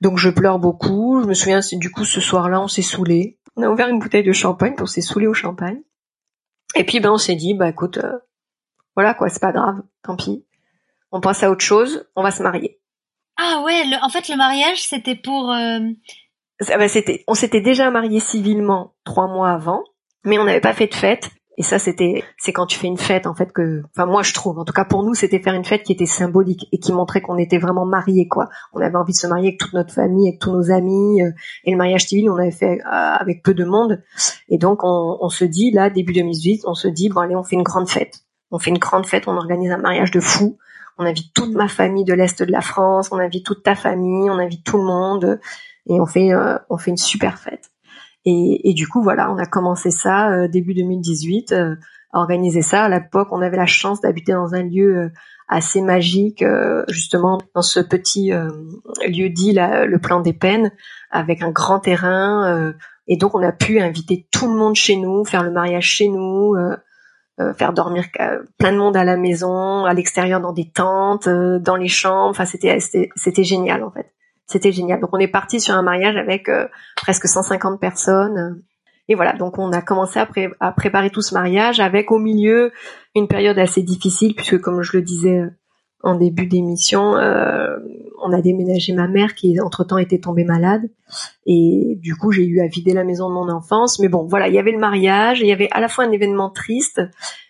Donc 0.00 0.18
je 0.18 0.30
pleure 0.30 0.58
beaucoup. 0.58 1.20
Je 1.22 1.28
me 1.28 1.34
souviens 1.34 1.60
du 1.72 1.90
coup 1.90 2.04
ce 2.04 2.20
soir-là 2.20 2.60
on 2.60 2.68
s'est 2.68 2.82
saoulé 2.82 3.38
on 3.56 3.62
a 3.62 3.68
ouvert 3.68 3.88
une 3.88 3.98
bouteille 3.98 4.24
de 4.24 4.32
champagne 4.32 4.74
pour 4.74 4.88
s'est 4.88 5.00
saoulé 5.00 5.26
au 5.26 5.34
champagne. 5.34 5.80
Et 6.74 6.84
puis 6.84 7.00
ben 7.00 7.12
on 7.12 7.18
s'est 7.18 7.36
dit 7.36 7.54
bah 7.54 7.68
écoute 7.68 7.98
euh, 7.98 8.18
voilà 8.96 9.14
quoi 9.14 9.28
c'est 9.28 9.40
pas 9.40 9.52
grave 9.52 9.80
tant 10.02 10.16
pis. 10.16 10.44
On 11.12 11.20
passe 11.20 11.44
à 11.44 11.50
autre 11.50 11.64
chose 11.64 12.04
on 12.16 12.24
va 12.24 12.32
se 12.32 12.42
marier. 12.42 12.80
Ah 13.36 13.62
ouais 13.64 13.84
en 14.02 14.08
fait 14.08 14.28
le 14.28 14.36
mariage 14.36 14.82
c'était 14.82 15.14
pour 15.14 15.52
euh, 15.52 15.78
bah, 16.60 16.88
c'était, 16.88 17.24
on 17.26 17.34
s'était 17.34 17.60
déjà 17.60 17.90
marié 17.90 18.20
civilement 18.20 18.94
trois 19.04 19.28
mois 19.28 19.50
avant, 19.50 19.84
mais 20.24 20.38
on 20.38 20.44
n'avait 20.44 20.60
pas 20.60 20.74
fait 20.74 20.88
de 20.88 20.94
fête. 20.94 21.30
Et 21.60 21.64
ça, 21.64 21.80
c'était, 21.80 22.22
c'est 22.36 22.52
quand 22.52 22.66
tu 22.66 22.78
fais 22.78 22.86
une 22.86 22.98
fête, 22.98 23.26
en 23.26 23.34
fait, 23.34 23.52
que, 23.52 23.82
enfin, 23.90 24.06
moi, 24.06 24.22
je 24.22 24.32
trouve, 24.32 24.60
en 24.60 24.64
tout 24.64 24.72
cas 24.72 24.84
pour 24.84 25.02
nous, 25.02 25.14
c'était 25.14 25.40
faire 25.40 25.54
une 25.54 25.64
fête 25.64 25.82
qui 25.82 25.92
était 25.92 26.06
symbolique 26.06 26.68
et 26.70 26.78
qui 26.78 26.92
montrait 26.92 27.20
qu'on 27.20 27.36
était 27.36 27.58
vraiment 27.58 27.84
mariés, 27.84 28.28
quoi. 28.28 28.48
On 28.72 28.80
avait 28.80 28.94
envie 28.94 29.12
de 29.12 29.18
se 29.18 29.26
marier 29.26 29.48
avec 29.48 29.58
toute 29.58 29.72
notre 29.72 29.92
famille, 29.92 30.28
avec 30.28 30.40
tous 30.40 30.52
nos 30.52 30.70
amis. 30.70 31.20
Euh, 31.20 31.32
et 31.64 31.72
le 31.72 31.76
mariage 31.76 32.06
civil, 32.06 32.30
on 32.30 32.36
avait 32.36 32.52
fait 32.52 32.78
euh, 32.78 32.84
avec 32.86 33.42
peu 33.42 33.54
de 33.54 33.64
monde. 33.64 34.00
Et 34.48 34.56
donc, 34.56 34.84
on, 34.84 35.18
on, 35.20 35.28
se 35.30 35.44
dit, 35.44 35.72
là, 35.72 35.90
début 35.90 36.12
2018, 36.12 36.62
on 36.64 36.74
se 36.74 36.86
dit, 36.86 37.08
bon, 37.08 37.22
allez, 37.22 37.34
on 37.34 37.42
fait 37.42 37.56
une 37.56 37.64
grande 37.64 37.88
fête. 37.88 38.20
On 38.52 38.60
fait 38.60 38.70
une 38.70 38.78
grande 38.78 39.06
fête, 39.06 39.26
on 39.26 39.36
organise 39.36 39.72
un 39.72 39.78
mariage 39.78 40.12
de 40.12 40.20
fou. 40.20 40.58
On 40.96 41.04
invite 41.04 41.32
toute 41.34 41.54
ma 41.54 41.66
famille 41.68 42.04
de 42.04 42.14
l'Est 42.14 42.42
de 42.42 42.52
la 42.52 42.60
France, 42.60 43.10
on 43.12 43.18
invite 43.18 43.44
toute 43.44 43.64
ta 43.64 43.74
famille, 43.74 44.30
on 44.30 44.38
invite 44.38 44.64
tout 44.64 44.78
le 44.78 44.84
monde. 44.84 45.40
Et 45.88 46.00
on 46.00 46.06
fait, 46.06 46.32
euh, 46.32 46.58
on 46.70 46.78
fait 46.78 46.90
une 46.90 46.96
super 46.96 47.38
fête. 47.38 47.70
Et, 48.24 48.70
et, 48.70 48.74
du 48.74 48.86
coup, 48.86 49.02
voilà, 49.02 49.30
on 49.32 49.38
a 49.38 49.46
commencé 49.46 49.90
ça 49.90 50.30
euh, 50.30 50.48
début 50.48 50.74
2018, 50.74 51.52
euh, 51.52 51.76
à 52.12 52.18
organiser 52.18 52.62
ça. 52.62 52.84
À 52.84 52.88
l'époque, 52.88 53.28
on 53.30 53.40
avait 53.40 53.56
la 53.56 53.66
chance 53.66 54.00
d'habiter 54.00 54.32
dans 54.32 54.54
un 54.54 54.62
lieu 54.62 54.96
euh, 54.96 55.08
assez 55.48 55.80
magique, 55.80 56.44
justement 56.88 57.38
dans 57.54 57.62
ce 57.62 57.80
petit 57.80 58.32
lieu 59.06 59.30
dit 59.30 59.54
le 59.54 59.96
plan 59.96 60.20
des 60.20 60.34
peines, 60.34 60.70
avec 61.10 61.42
un 61.42 61.50
grand 61.50 61.80
terrain. 61.80 62.74
et 63.06 63.16
donc, 63.16 63.34
on 63.34 63.42
a 63.42 63.50
pu 63.50 63.80
inviter 63.80 64.28
tout 64.30 64.46
le 64.46 64.54
monde 64.54 64.74
chez 64.74 64.96
nous, 64.96 65.24
faire 65.24 65.42
le 65.42 65.50
mariage 65.50 65.86
chez 65.86 66.08
nous. 66.08 66.54
faire 67.56 67.72
dormir 67.72 68.04
plein 68.58 68.72
de 68.72 68.76
monde 68.76 68.94
à 68.94 69.04
la 69.04 69.16
maison, 69.16 69.86
à 69.86 69.94
l'extérieur 69.94 70.42
dans 70.42 70.52
des 70.52 70.70
tentes, 70.70 71.30
dans 71.30 71.76
les 71.76 71.88
chambres. 71.88 72.28
Enfin, 72.28 72.44
c'était 72.44 72.76
c'était 72.78 73.44
génial 73.44 73.82
en 73.82 73.90
fait. 73.90 74.12
C'était 74.48 74.72
génial. 74.72 74.98
Donc 75.00 75.10
on 75.12 75.18
est 75.18 75.28
parti 75.28 75.60
sur 75.60 75.74
un 75.74 75.82
mariage 75.82 76.16
avec 76.16 76.48
euh, 76.48 76.66
presque 76.96 77.28
150 77.28 77.78
personnes. 77.78 78.62
Et 79.06 79.14
voilà, 79.14 79.34
donc 79.34 79.58
on 79.58 79.72
a 79.72 79.82
commencé 79.82 80.18
à, 80.18 80.72
préparer 80.72 81.10
tout 81.10 81.22
ce 81.22 81.34
mariage 81.34 81.80
avec 81.80 82.10
au 82.10 82.18
milieu 82.18 82.72
une 83.14 83.28
période 83.28 83.58
assez 83.58 83.82
difficile 83.82 84.34
puisque 84.34 84.58
comme 84.60 84.82
je 84.82 84.96
le 84.96 85.02
disais 85.02 85.38
euh, 85.38 85.50
en 86.02 86.14
début 86.14 86.46
d'émission, 86.46 87.16
euh, 87.16 87.76
on 88.22 88.32
a 88.32 88.40
déménagé 88.40 88.92
ma 88.92 89.08
mère 89.08 89.34
qui 89.34 89.60
entre-temps 89.60 89.98
était 89.98 90.20
tombée 90.20 90.44
malade 90.44 90.82
et 91.44 91.98
du 92.00 92.14
coup 92.14 92.30
j'ai 92.30 92.44
eu 92.44 92.60
à 92.60 92.68
vider 92.68 92.92
la 92.92 93.04
maison 93.04 93.28
de 93.28 93.34
mon 93.34 93.50
enfance. 93.50 93.98
Mais 93.98 94.08
bon, 94.08 94.26
voilà, 94.26 94.48
il 94.48 94.54
y 94.54 94.58
avait 94.58 94.72
le 94.72 94.78
mariage, 94.78 95.40
il 95.40 95.46
y 95.46 95.52
avait 95.52 95.68
à 95.72 95.80
la 95.80 95.88
fois 95.88 96.04
un 96.04 96.12
événement 96.12 96.50
triste, 96.50 97.02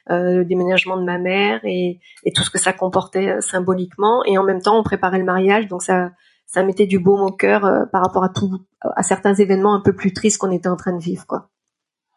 le 0.08 0.44
déménagement 0.44 0.96
de 0.96 1.04
ma 1.04 1.18
mère 1.18 1.60
et, 1.64 2.00
et, 2.24 2.32
tout 2.32 2.42
ce 2.42 2.50
que 2.50 2.58
ça 2.58 2.72
comportait 2.72 3.40
symboliquement, 3.40 4.24
et 4.24 4.38
en 4.38 4.42
même 4.42 4.62
temps 4.62 4.78
on 4.78 4.82
préparait 4.82 5.18
le 5.18 5.24
mariage, 5.24 5.68
donc 5.68 5.82
ça 5.82 6.12
ça 6.48 6.64
mettait 6.64 6.86
du 6.86 6.98
baume 6.98 7.20
au 7.20 7.30
cœur 7.30 7.64
euh, 7.64 7.84
par 7.92 8.02
rapport 8.02 8.24
à 8.24 8.30
tout, 8.30 8.58
à 8.80 9.02
certains 9.04 9.34
événements 9.34 9.74
un 9.74 9.80
peu 9.80 9.94
plus 9.94 10.12
tristes 10.12 10.38
qu'on 10.38 10.50
était 10.50 10.68
en 10.68 10.76
train 10.76 10.96
de 10.96 11.02
vivre, 11.02 11.24
quoi. 11.26 11.50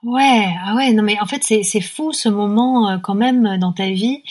Ouais, 0.03 0.47
ah 0.65 0.73
ouais, 0.75 0.93
non 0.93 1.03
mais 1.03 1.19
en 1.21 1.27
fait 1.27 1.43
c'est 1.43 1.81
fou 1.81 2.11
ce 2.11 2.27
moment 2.27 2.89
euh, 2.89 2.97
quand 2.97 3.13
même 3.13 3.59
dans 3.59 3.71
ta 3.71 3.91
vie 3.91 4.23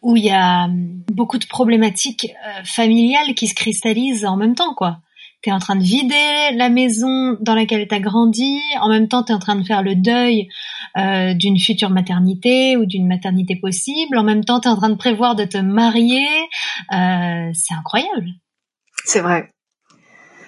où 0.00 0.16
il 0.16 0.24
y 0.24 0.30
a 0.30 0.66
hum, 0.66 1.02
beaucoup 1.12 1.38
de 1.38 1.46
problématiques 1.46 2.32
euh, 2.46 2.62
familiales 2.64 3.34
qui 3.34 3.48
se 3.48 3.54
cristallisent 3.56 4.24
en 4.24 4.36
même 4.36 4.54
temps 4.54 4.72
quoi. 4.74 4.98
T'es 5.42 5.50
en 5.50 5.58
train 5.58 5.74
de 5.74 5.82
vider 5.82 6.54
la 6.54 6.68
maison 6.68 7.36
dans 7.40 7.56
laquelle 7.56 7.88
t'as 7.88 7.98
grandi, 7.98 8.60
en 8.80 8.88
même 8.88 9.08
temps 9.08 9.24
t'es 9.24 9.32
en 9.32 9.40
train 9.40 9.56
de 9.56 9.64
faire 9.64 9.82
le 9.82 9.96
deuil 9.96 10.48
euh, 10.96 11.34
d'une 11.34 11.58
future 11.58 11.90
maternité 11.90 12.76
ou 12.76 12.86
d'une 12.86 13.08
maternité 13.08 13.56
possible, 13.56 14.16
en 14.18 14.22
même 14.22 14.44
temps 14.44 14.60
t'es 14.60 14.68
en 14.68 14.76
train 14.76 14.90
de 14.90 14.94
prévoir 14.94 15.34
de 15.34 15.44
te 15.44 15.58
marier, 15.58 16.28
euh, 16.92 17.50
c'est 17.52 17.74
incroyable. 17.74 18.30
C'est 19.06 19.20
vrai. 19.20 19.48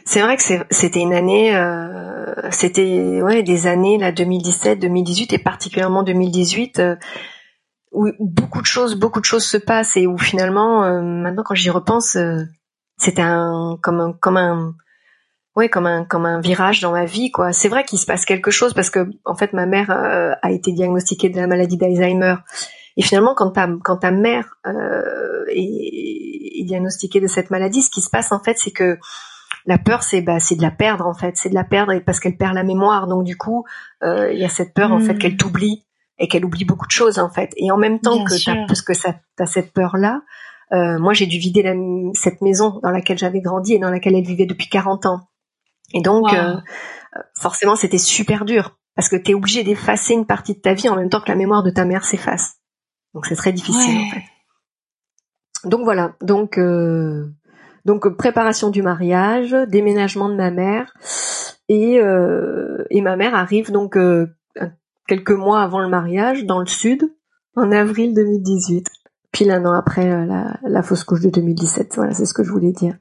C'est 0.05 0.21
vrai 0.21 0.37
que 0.37 0.43
c'était 0.71 1.01
une 1.01 1.13
année, 1.13 1.55
euh, 1.55 2.51
c'était 2.51 3.23
ouais 3.23 3.43
des 3.43 3.67
années 3.67 3.99
là 3.99 4.11
2017, 4.11 4.81
2018 4.81 5.35
et 5.35 5.39
particulièrement 5.39 6.03
2018 6.03 6.79
euh, 6.81 6.97
où 7.93 8.09
beaucoup 8.19 8.61
de 8.61 8.67
choses, 8.67 8.97
beaucoup 8.97 9.21
de 9.21 9.27
choses 9.27 9.45
se 9.45 9.59
passent 9.59 9.97
et 9.97 10.07
où 10.07 10.19
finalement 10.19 10.83
euh, 10.85 11.03
maintenant 11.03 11.43
quand 11.45 11.55
j'y 11.55 11.71
repense, 11.71 12.17
c'était 12.97 13.23
un 13.23 13.79
comme 13.81 14.01
un 14.01 14.13
comme 14.15 14.39
un 14.39 14.75
ouais 15.55 15.69
comme 15.69 15.87
un 15.87 16.05
comme 16.05 16.27
un 16.27 16.41
virage 16.41 16.81
dans 16.81 16.93
ma 16.93 17.05
vie 17.05 17.31
quoi. 17.31 17.53
C'est 17.53 17.69
vrai 17.69 17.85
qu'il 17.85 17.99
se 17.99 18.07
passe 18.07 18.25
quelque 18.25 18.51
chose 18.51 18.75
parce 18.75 18.91
que 18.91 19.09
en 19.25 19.37
fait 19.37 19.53
ma 19.53 19.67
mère 19.67 19.91
a 19.91 20.51
été 20.51 20.73
diagnostiquée 20.73 21.29
de 21.29 21.37
la 21.37 21.47
maladie 21.47 21.77
d'Alzheimer 21.77 22.37
et 22.99 23.03
finalement, 23.03 23.35
quand 23.35 23.53
ta, 23.53 23.69
quand 23.85 23.99
ta 23.99 24.11
mère 24.11 24.57
euh, 24.67 25.45
est, 25.49 26.61
est, 26.61 26.65
diagnostiquée 26.65 27.21
de 27.21 27.29
cette 27.29 27.51
maladie, 27.51 27.81
ce 27.81 27.91
qui 27.91 28.03
se 28.03 28.11
passe 28.11 28.33
en 28.33 28.41
fait, 28.41 28.59
c'est 28.59 28.73
que 28.73 28.99
la 29.67 29.79
peur, 29.79 30.03
c'est 30.03 30.21
bah, 30.21 30.41
c'est 30.41 30.57
de 30.57 30.63
la 30.63 30.73
perdre 30.73 31.07
en 31.07 31.15
fait, 31.15 31.37
c'est 31.37 31.49
de 31.49 31.55
la 31.55 31.63
perdre 31.63 31.97
parce 32.01 32.19
qu'elle 32.19 32.37
perd 32.37 32.55
la 32.55 32.65
mémoire. 32.65 33.07
Donc 33.07 33.23
du 33.23 33.37
coup, 33.37 33.65
euh, 34.03 34.33
il 34.33 34.39
y 34.41 34.45
a 34.45 34.49
cette 34.49 34.75
peur 34.75 34.91
en 34.91 34.99
fait 34.99 35.15
hmm. 35.15 35.19
qu'elle 35.19 35.37
t'oublie 35.37 35.87
et 36.19 36.27
qu'elle 36.27 36.45
oublie 36.45 36.65
beaucoup 36.65 36.89
de 36.89 36.93
choses 36.93 37.21
en 37.21 37.31
fait. 37.31 37.53
Et 37.57 37.71
en 37.71 37.77
même 37.77 38.01
temps 38.01 38.25
que 38.25 38.45
t'as, 38.45 38.67
parce 38.67 38.83
que 38.83 38.95
ça, 38.95 39.15
t'as 39.37 39.47
cette 39.47 39.73
peur 39.73 39.97
là, 39.97 40.23
euh, 40.73 40.99
moi 40.99 41.13
j'ai 41.13 41.27
dû 41.27 41.39
vider 41.39 41.63
la, 41.63 41.75
cette 42.15 42.43
maison 42.43 42.81
dans 42.83 42.91
laquelle 42.91 43.19
j'avais 43.19 43.41
grandi 43.41 43.75
et 43.75 43.79
dans 43.79 43.91
laquelle 43.91 44.17
elle 44.17 44.27
vivait 44.27 44.47
depuis 44.47 44.69
40 44.69 45.07
ans. 45.07 45.21
Et 45.95 46.03
donc 46.03 46.33
euh, 46.33 46.57
forcément 47.41 47.77
c'était 47.77 47.97
super 47.97 48.45
dur 48.45 48.77
parce 48.97 49.09
que 49.09 49.17
t'es 49.17 49.35
obligé 49.35 49.63
d'effacer 49.63 50.15
une 50.15 50.27
partie 50.27 50.55
de 50.55 50.61
ta 50.61 50.75
vie 50.75 50.89
en 50.89 50.97
même 50.97 51.11
temps 51.11 51.21
que 51.21 51.31
la 51.31 51.37
mémoire 51.37 51.63
de 51.63 51.71
ta 51.71 51.85
mère 51.85 52.05
s'efface. 52.05 52.58
Donc 53.15 53.27
c'est 53.27 53.37
très 53.37 53.53
difficile 53.53 53.99
en 53.99 54.11
fait. 54.11 54.23
Donc 55.65 55.83
voilà, 55.83 56.15
donc 56.21 56.59
euh, 56.59 57.27
donc 57.85 58.09
préparation 58.17 58.71
du 58.71 58.83
mariage, 58.83 59.53
déménagement 59.69 60.29
de 60.29 60.35
ma 60.35 60.51
mère. 60.51 60.93
Et 61.69 62.01
euh, 62.01 62.85
et 62.91 63.03
ma 63.03 63.17
mère 63.17 63.35
arrive 63.35 63.71
donc 63.71 63.97
euh, 63.97 64.27
quelques 65.07 65.33
mois 65.33 65.63
avant 65.63 65.81
le 65.81 65.89
mariage 65.89 66.45
dans 66.45 66.61
le 66.61 66.67
sud 66.67 67.13
en 67.57 67.73
avril 67.73 68.15
2018, 68.15 68.87
pile 69.33 69.51
un 69.51 69.65
an 69.67 69.73
après 69.73 70.27
la, 70.27 70.59
la 70.63 70.83
fausse 70.83 71.05
couche 71.05 71.21
de 71.21 71.31
2017. 71.31 71.97
Voilà, 71.97 72.15
c'est 72.15 72.25
ce 72.25 72.35
que 72.35 72.45
je 72.45 72.51
voulais 72.51 72.73
dire. 72.73 72.97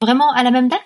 Vraiment 0.00 0.30
à 0.32 0.42
la 0.42 0.50
même 0.50 0.68
date? 0.68 0.80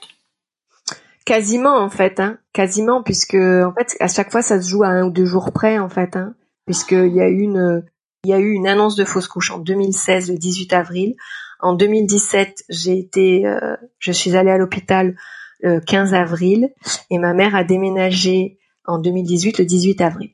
Quasiment 1.25 1.77
en 1.77 1.91
fait, 1.91 2.21
hein, 2.21 2.39
quasiment 2.53 3.03
puisque 3.03 3.35
en 3.35 3.73
fait 3.77 3.97
à 4.01 4.09
chaque 4.09 4.31
fois 4.31 4.41
ça 4.41 4.63
se 4.63 4.71
joue 4.71 4.85
à 4.85 4.89
un 4.89 5.07
ou 5.07 5.11
deux 5.11 5.27
jours 5.27 5.53
près 5.53 5.79
en 5.79 5.89
fait, 5.89 6.17
hein, 6.17 6.35
puisqu'il 6.65 7.13
y 7.15 7.21
a 7.21 7.29
une 7.29 7.83
il 8.29 8.33
y 8.33 8.35
a 8.35 8.41
eu 8.41 8.53
une 8.53 8.67
annonce 8.67 8.95
de 8.95 9.07
fausse 9.07 9.27
couche 9.27 9.51
en 9.51 9.59
2016, 9.59 10.31
le 10.31 10.37
18 10.37 10.75
avril. 10.75 11.17
En 11.61 11.73
2017, 11.73 12.64
j'ai 12.69 12.99
été, 12.99 13.47
euh, 13.47 13.75
je 13.99 14.12
suis 14.12 14.37
allée 14.37 14.51
à 14.51 14.59
l'hôpital 14.59 15.17
le 15.61 15.81
15 15.81 16.12
avril 16.12 16.71
et 17.11 17.17
ma 17.19 17.33
mère 17.33 17.57
a 17.57 17.64
déménagé 17.64 18.59
en 18.85 18.99
2018 18.99 19.59
le 19.61 19.64
18 19.64 20.01
avril. 20.03 20.31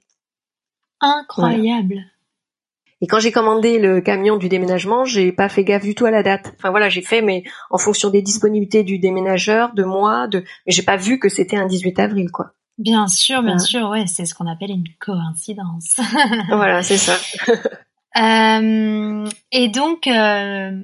Incroyable. 1.01 2.01
Et 3.01 3.07
quand 3.07 3.21
j'ai 3.21 3.31
commandé 3.31 3.79
le 3.79 4.01
camion 4.01 4.39
du 4.39 4.49
déménagement, 4.49 5.05
j'ai 5.05 5.31
pas 5.31 5.49
fait 5.49 5.63
gaffe 5.63 5.85
du 5.85 5.95
tout 5.95 6.05
à 6.05 6.11
la 6.11 6.25
date. 6.25 6.53
Enfin 6.59 6.71
voilà, 6.71 6.89
j'ai 6.89 7.03
fait 7.03 7.23
mais 7.23 7.45
en 7.71 7.79
fonction 7.79 8.11
des 8.11 8.23
disponibilités 8.23 8.83
du 8.83 8.99
déménageur, 8.99 9.73
de 9.75 9.85
moi, 9.85 10.27
de 10.27 10.41
mais 10.67 10.73
j'ai 10.73 10.83
pas 10.83 10.97
vu 10.97 11.21
que 11.21 11.29
c'était 11.29 11.57
un 11.57 11.67
18 11.67 12.01
avril 12.01 12.31
quoi. 12.33 12.55
Bien 12.79 13.07
sûr, 13.07 13.43
bien 13.43 13.59
sûr, 13.59 13.89
ouais, 13.89 14.07
c'est 14.07 14.27
ce 14.27 14.35
qu'on 14.35 14.49
appelle 14.49 14.71
une 14.71 14.89
coïncidence. 14.99 15.97
voilà, 16.49 16.83
c'est 16.83 16.97
ça. 16.97 17.17
euh, 18.17 19.25
et 19.53 19.69
donc, 19.69 20.09
euh, 20.09 20.83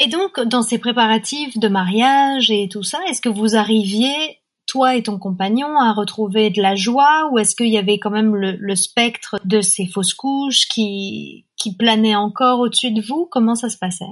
et 0.00 0.08
donc, 0.08 0.40
dans 0.40 0.62
ces 0.62 0.78
préparatifs 0.78 1.56
de 1.56 1.68
mariage 1.68 2.50
et 2.50 2.68
tout 2.68 2.82
ça, 2.82 2.98
est-ce 3.08 3.20
que 3.20 3.28
vous 3.28 3.54
arriviez, 3.54 4.40
toi 4.66 4.96
et 4.96 5.04
ton 5.04 5.18
compagnon, 5.18 5.78
à 5.78 5.92
retrouver 5.92 6.50
de 6.50 6.60
la 6.60 6.74
joie, 6.74 7.30
ou 7.30 7.38
est-ce 7.38 7.54
qu'il 7.54 7.68
y 7.68 7.78
avait 7.78 8.00
quand 8.00 8.10
même 8.10 8.34
le, 8.34 8.56
le, 8.58 8.74
spectre 8.74 9.36
de 9.44 9.60
ces 9.60 9.86
fausses 9.86 10.14
couches 10.14 10.66
qui 10.66 11.46
qui 11.56 11.76
planait 11.76 12.16
encore 12.16 12.58
au-dessus 12.58 12.90
de 12.90 13.02
vous? 13.02 13.28
Comment 13.30 13.54
ça 13.54 13.68
se 13.68 13.78
passait? 13.78 14.04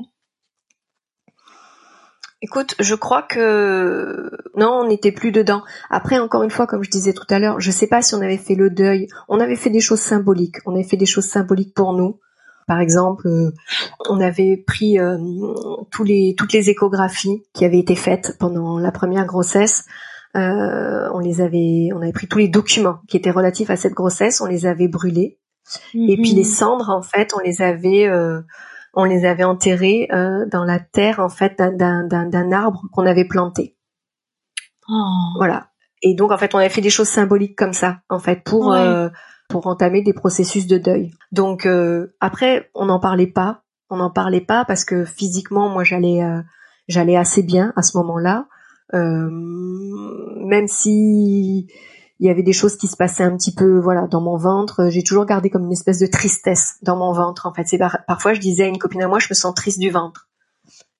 Écoute, 2.44 2.74
je 2.80 2.96
crois 2.96 3.22
que 3.22 4.28
non, 4.56 4.80
on 4.82 4.88
n'était 4.88 5.12
plus 5.12 5.30
dedans. 5.30 5.62
Après, 5.90 6.18
encore 6.18 6.42
une 6.42 6.50
fois, 6.50 6.66
comme 6.66 6.82
je 6.82 6.90
disais 6.90 7.12
tout 7.12 7.26
à 7.30 7.38
l'heure, 7.38 7.60
je 7.60 7.70
sais 7.70 7.86
pas 7.86 8.02
si 8.02 8.16
on 8.16 8.20
avait 8.20 8.36
fait 8.36 8.56
le 8.56 8.68
deuil. 8.68 9.06
On 9.28 9.38
avait 9.38 9.54
fait 9.54 9.70
des 9.70 9.80
choses 9.80 10.00
symboliques. 10.00 10.56
On 10.66 10.74
avait 10.74 10.82
fait 10.82 10.96
des 10.96 11.06
choses 11.06 11.26
symboliques 11.26 11.72
pour 11.72 11.92
nous. 11.92 12.18
Par 12.66 12.80
exemple, 12.80 13.28
euh, 13.28 13.52
on 14.08 14.20
avait 14.20 14.56
pris 14.56 14.98
euh, 14.98 15.18
tous 15.92 16.02
les 16.02 16.34
toutes 16.36 16.52
les 16.52 16.68
échographies 16.68 17.44
qui 17.52 17.64
avaient 17.64 17.78
été 17.78 17.94
faites 17.94 18.36
pendant 18.38 18.78
la 18.78 18.90
première 18.90 19.26
grossesse. 19.26 19.84
Euh, 20.34 21.08
on 21.12 21.20
les 21.20 21.42
avait, 21.42 21.90
on 21.94 22.02
avait 22.02 22.12
pris 22.12 22.26
tous 22.26 22.38
les 22.38 22.48
documents 22.48 22.98
qui 23.06 23.16
étaient 23.16 23.30
relatifs 23.30 23.70
à 23.70 23.76
cette 23.76 23.94
grossesse. 23.94 24.40
On 24.40 24.46
les 24.46 24.66
avait 24.66 24.88
brûlés. 24.88 25.38
Et 25.94 26.16
puis 26.16 26.32
les 26.32 26.42
mhm. 26.42 26.48
cendres, 26.48 26.90
en 26.90 27.02
fait, 27.02 27.34
on 27.36 27.40
les 27.40 27.62
avait 27.62 28.10
on 28.94 29.04
les 29.04 29.24
avait 29.24 29.44
enterrés 29.44 30.08
euh, 30.12 30.46
dans 30.46 30.64
la 30.64 30.78
terre 30.78 31.20
en 31.20 31.28
fait 31.28 31.56
d'un 31.56 32.52
arbre 32.52 32.82
qu'on 32.92 33.06
avait 33.06 33.26
planté. 33.26 33.76
Oh. 34.88 34.92
Voilà. 35.36 35.68
Et 36.02 36.14
donc 36.14 36.32
en 36.32 36.38
fait 36.38 36.54
on 36.54 36.58
avait 36.58 36.68
fait 36.68 36.80
des 36.80 36.90
choses 36.90 37.08
symboliques 37.08 37.56
comme 37.56 37.72
ça 37.72 38.00
en 38.08 38.18
fait 38.18 38.42
pour 38.44 38.72
euh, 38.72 39.08
pour 39.48 39.66
entamer 39.66 40.02
des 40.02 40.12
processus 40.12 40.66
de 40.66 40.78
deuil. 40.78 41.12
Donc 41.30 41.66
euh, 41.66 42.14
après 42.20 42.70
on 42.74 42.86
n'en 42.86 43.00
parlait 43.00 43.26
pas, 43.26 43.62
on 43.88 43.96
n'en 43.96 44.10
parlait 44.10 44.40
pas 44.40 44.64
parce 44.64 44.84
que 44.84 45.04
physiquement 45.04 45.68
moi 45.68 45.84
j'allais 45.84 46.20
j'allais 46.88 47.16
assez 47.16 47.42
bien 47.42 47.72
à 47.76 47.82
ce 47.82 47.96
moment-là, 47.98 48.46
même 48.92 50.66
si 50.66 51.68
il 52.22 52.26
y 52.26 52.30
avait 52.30 52.44
des 52.44 52.52
choses 52.52 52.76
qui 52.76 52.86
se 52.86 52.96
passaient 52.96 53.24
un 53.24 53.36
petit 53.36 53.52
peu, 53.52 53.80
voilà, 53.80 54.06
dans 54.06 54.20
mon 54.20 54.36
ventre. 54.36 54.88
J'ai 54.90 55.02
toujours 55.02 55.26
gardé 55.26 55.50
comme 55.50 55.64
une 55.64 55.72
espèce 55.72 55.98
de 55.98 56.06
tristesse 56.06 56.76
dans 56.80 56.96
mon 56.96 57.12
ventre. 57.12 57.46
En 57.46 57.52
fait, 57.52 57.66
c'est 57.66 57.80
parfois 58.06 58.32
je 58.32 58.38
disais 58.38 58.62
à 58.62 58.68
une 58.68 58.78
copine 58.78 59.02
à 59.02 59.08
moi, 59.08 59.18
je 59.18 59.26
me 59.28 59.34
sens 59.34 59.52
triste 59.56 59.80
du 59.80 59.90
ventre, 59.90 60.28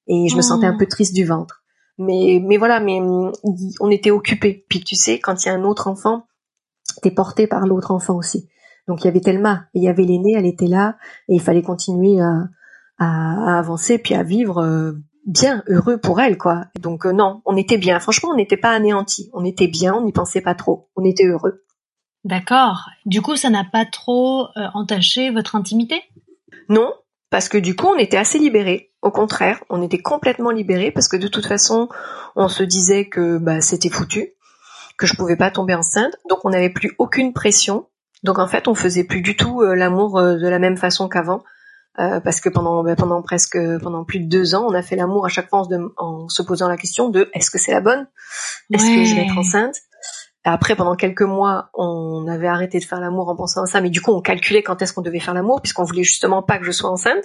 et 0.09 0.27
je 0.27 0.37
me 0.37 0.43
sentais 0.43 0.67
un 0.67 0.75
oh. 0.75 0.79
peu 0.79 0.87
triste 0.87 1.15
du 1.15 1.25
ventre. 1.25 1.63
Mais 1.97 2.43
mais 2.45 2.57
voilà, 2.57 2.81
mais 2.81 2.99
on 3.01 3.91
était 3.91 4.11
occupés. 4.11 4.67
Puis 4.69 4.81
tu 4.81 4.97
sais, 4.97 5.21
quand 5.21 5.45
il 5.45 5.47
y 5.47 5.51
a 5.53 5.55
un 5.55 5.63
autre 5.63 5.87
enfant, 5.87 6.27
t'es 7.03 7.13
porté 7.13 7.47
par 7.47 7.69
l'autre 7.69 7.93
enfant 7.93 8.17
aussi. 8.17 8.49
Donc 8.89 9.03
il 9.03 9.05
y 9.05 9.09
avait 9.09 9.21
Thelma, 9.21 9.67
et 9.75 9.79
il 9.79 9.85
y 9.85 9.89
avait 9.89 10.03
l'aîné, 10.03 10.33
elle 10.37 10.47
était 10.47 10.67
là, 10.67 10.97
et 11.29 11.37
il 11.37 11.41
fallait 11.41 11.63
continuer 11.63 12.21
à, 12.21 12.49
à, 12.99 13.59
avancer 13.61 13.99
puis 13.99 14.17
à 14.17 14.25
vivre 14.25 14.59
euh, 14.59 14.95
bien, 15.27 15.63
heureux 15.69 15.99
pour 15.99 16.21
elle, 16.21 16.39
quoi. 16.39 16.67
Donc 16.81 17.07
euh, 17.07 17.13
non, 17.13 17.43
on 17.45 17.57
était 17.57 17.79
bien. 17.79 18.01
Franchement, 18.01 18.31
on 18.31 18.37
n'était 18.37 18.57
pas 18.57 18.71
anéantis. 18.71 19.31
On 19.33 19.45
était 19.45 19.69
bien, 19.69 19.95
on 19.95 20.03
n'y 20.03 20.13
pensait 20.13 20.41
pas 20.41 20.55
trop. 20.55 20.89
On 20.97 21.05
était 21.05 21.27
heureux. 21.27 21.65
D'accord. 22.25 22.89
Du 23.07 23.21
coup, 23.21 23.37
ça 23.37 23.51
n'a 23.51 23.65
pas 23.65 23.85
trop 23.85 24.47
euh, 24.57 24.69
entaché 24.75 25.31
votre 25.31 25.57
intimité? 25.57 26.03
Non, 26.69 26.93
parce 27.31 27.49
que 27.49 27.59
du 27.59 27.75
coup, 27.75 27.87
on 27.87 27.99
était 27.99 28.17
assez 28.17 28.39
libérés. 28.39 28.93
Au 29.03 29.11
contraire, 29.11 29.63
on 29.71 29.83
était 29.83 29.99
complètement 29.99 30.51
libérés 30.51 30.93
parce 30.93 31.09
que 31.09 31.17
de 31.17 31.27
toute 31.27 31.47
façon, 31.47 31.89
on 32.37 32.49
se 32.49 32.63
disait 32.63 33.09
que 33.09 33.39
bah, 33.39 33.61
c'était 33.61 33.89
foutu, 33.89 34.35
que 34.97 35.07
je 35.07 35.17
pouvais 35.17 35.37
pas 35.37 35.51
tomber 35.51 35.75
enceinte, 35.75 36.15
donc 36.31 36.45
on 36.45 36.51
n'avait 36.51 36.71
plus 36.71 36.95
aucune 36.99 37.33
pression. 37.33 37.89
Donc 38.23 38.39
en 38.39 38.47
fait, 38.47 38.69
on 38.69 38.77
faisait 38.77 39.03
plus 39.03 39.21
du 39.21 39.37
tout 39.37 39.61
l'amour 39.63 40.23
de 40.23 40.47
la 40.47 40.61
même 40.61 40.77
façon 40.77 41.09
qu'avant. 41.09 41.43
Euh, 41.99 42.21
parce 42.21 42.41
que 42.41 42.49
pendant 42.49 42.83
ben, 42.83 42.97
pendant 42.97 43.21
presque 43.21 43.59
pendant 43.81 44.05
plus 44.05 44.21
de 44.21 44.29
deux 44.29 44.55
ans, 44.55 44.67
on 44.67 44.73
a 44.73 44.83
fait 44.83 44.97
l'amour 44.97 45.27
à 45.27 45.29
chaque 45.29 45.51
fois 45.51 45.63
en 45.99 46.29
se, 46.29 46.43
posant 46.43 46.69
la 46.69 46.79
question 46.79 47.11
de 47.11 47.29
est-ce 47.35 47.51
que 47.51 47.59
c'est 47.59 47.73
la 47.73 47.83
bonne, 47.83 48.09
est-ce 48.73 48.87
que 48.87 49.05
je 49.05 49.15
vais 49.15 49.27
être 49.27 49.37
enceinte? 49.37 49.77
Après, 50.45 50.75
pendant 50.75 50.97
quelques 50.97 51.23
mois, 51.23 51.71
on 51.73 52.27
avait 52.27 52.49
arrêté 52.49 52.81
de 52.81 52.85
faire 52.85 52.99
l'amour 52.99 53.29
en 53.29 53.37
pensant 53.37 53.63
à 53.63 53.67
ça, 53.67 53.81
mais 53.81 53.91
du 53.91 54.01
coup, 54.01 54.11
on 54.11 54.21
calculait 54.21 54.63
quand 54.63 54.83
est-ce 54.83 54.93
qu'on 54.93 55.03
devait 55.03 55.21
faire 55.21 55.35
l'amour, 55.35 55.63
puisqu'on 55.63 55.85
voulait 55.85 56.03
justement 56.03 56.43
pas 56.43 56.59
que 56.59 56.65
je 56.65 56.73
sois 56.73 56.91
enceinte. 56.91 57.25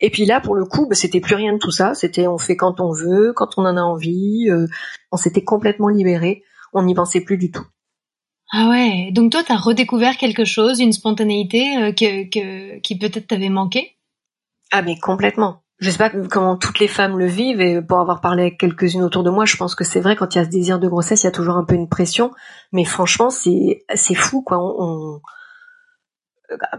Et 0.00 0.10
puis 0.10 0.24
là, 0.24 0.40
pour 0.40 0.56
le 0.56 0.64
coup, 0.64 0.86
ben, 0.88 0.96
c'était 0.96 1.20
plus 1.20 1.36
rien 1.36 1.52
de 1.52 1.58
tout 1.58 1.70
ça. 1.70 1.94
C'était 1.94 2.26
on 2.26 2.38
fait 2.38 2.56
quand 2.56 2.80
on 2.80 2.92
veut, 2.92 3.32
quand 3.34 3.50
on 3.56 3.66
en 3.66 3.76
a 3.76 3.82
envie. 3.82 4.48
Euh, 4.50 4.66
on 5.12 5.16
s'était 5.16 5.44
complètement 5.44 5.88
libéré. 5.88 6.42
On 6.72 6.82
n'y 6.82 6.94
pensait 6.94 7.20
plus 7.20 7.36
du 7.36 7.52
tout. 7.52 7.66
Ah 8.52 8.68
ouais, 8.68 9.10
donc 9.12 9.30
toi, 9.30 9.44
tu 9.44 9.52
as 9.52 9.56
redécouvert 9.56 10.16
quelque 10.16 10.44
chose, 10.44 10.80
une 10.80 10.92
spontanéité 10.92 11.76
euh, 11.76 11.92
que, 11.92 12.28
que, 12.28 12.78
qui 12.80 12.98
peut-être 12.98 13.28
t'avait 13.28 13.48
manqué? 13.48 13.96
Ah 14.72 14.82
mais 14.82 14.98
complètement. 14.98 15.62
Je 15.78 15.90
sais 15.90 15.98
pas 15.98 16.10
comment 16.10 16.56
toutes 16.56 16.78
les 16.78 16.88
femmes 16.88 17.18
le 17.18 17.26
vivent 17.26 17.60
et 17.60 17.80
pour 17.80 18.00
avoir 18.00 18.20
parlé 18.20 18.42
avec 18.42 18.58
quelques-unes 18.58 19.02
autour 19.02 19.22
de 19.22 19.30
moi, 19.30 19.46
je 19.46 19.56
pense 19.56 19.74
que 19.74 19.84
c'est 19.84 20.00
vrai 20.00 20.14
quand 20.14 20.34
il 20.34 20.38
y 20.38 20.40
a 20.40 20.44
ce 20.44 20.50
désir 20.50 20.78
de 20.78 20.88
grossesse, 20.88 21.22
il 21.22 21.26
y 21.26 21.28
a 21.28 21.32
toujours 21.32 21.56
un 21.56 21.64
peu 21.64 21.74
une 21.74 21.88
pression, 21.88 22.32
mais 22.72 22.84
franchement, 22.84 23.30
c'est 23.30 23.84
c'est 23.94 24.14
fou 24.14 24.42
quoi. 24.42 24.58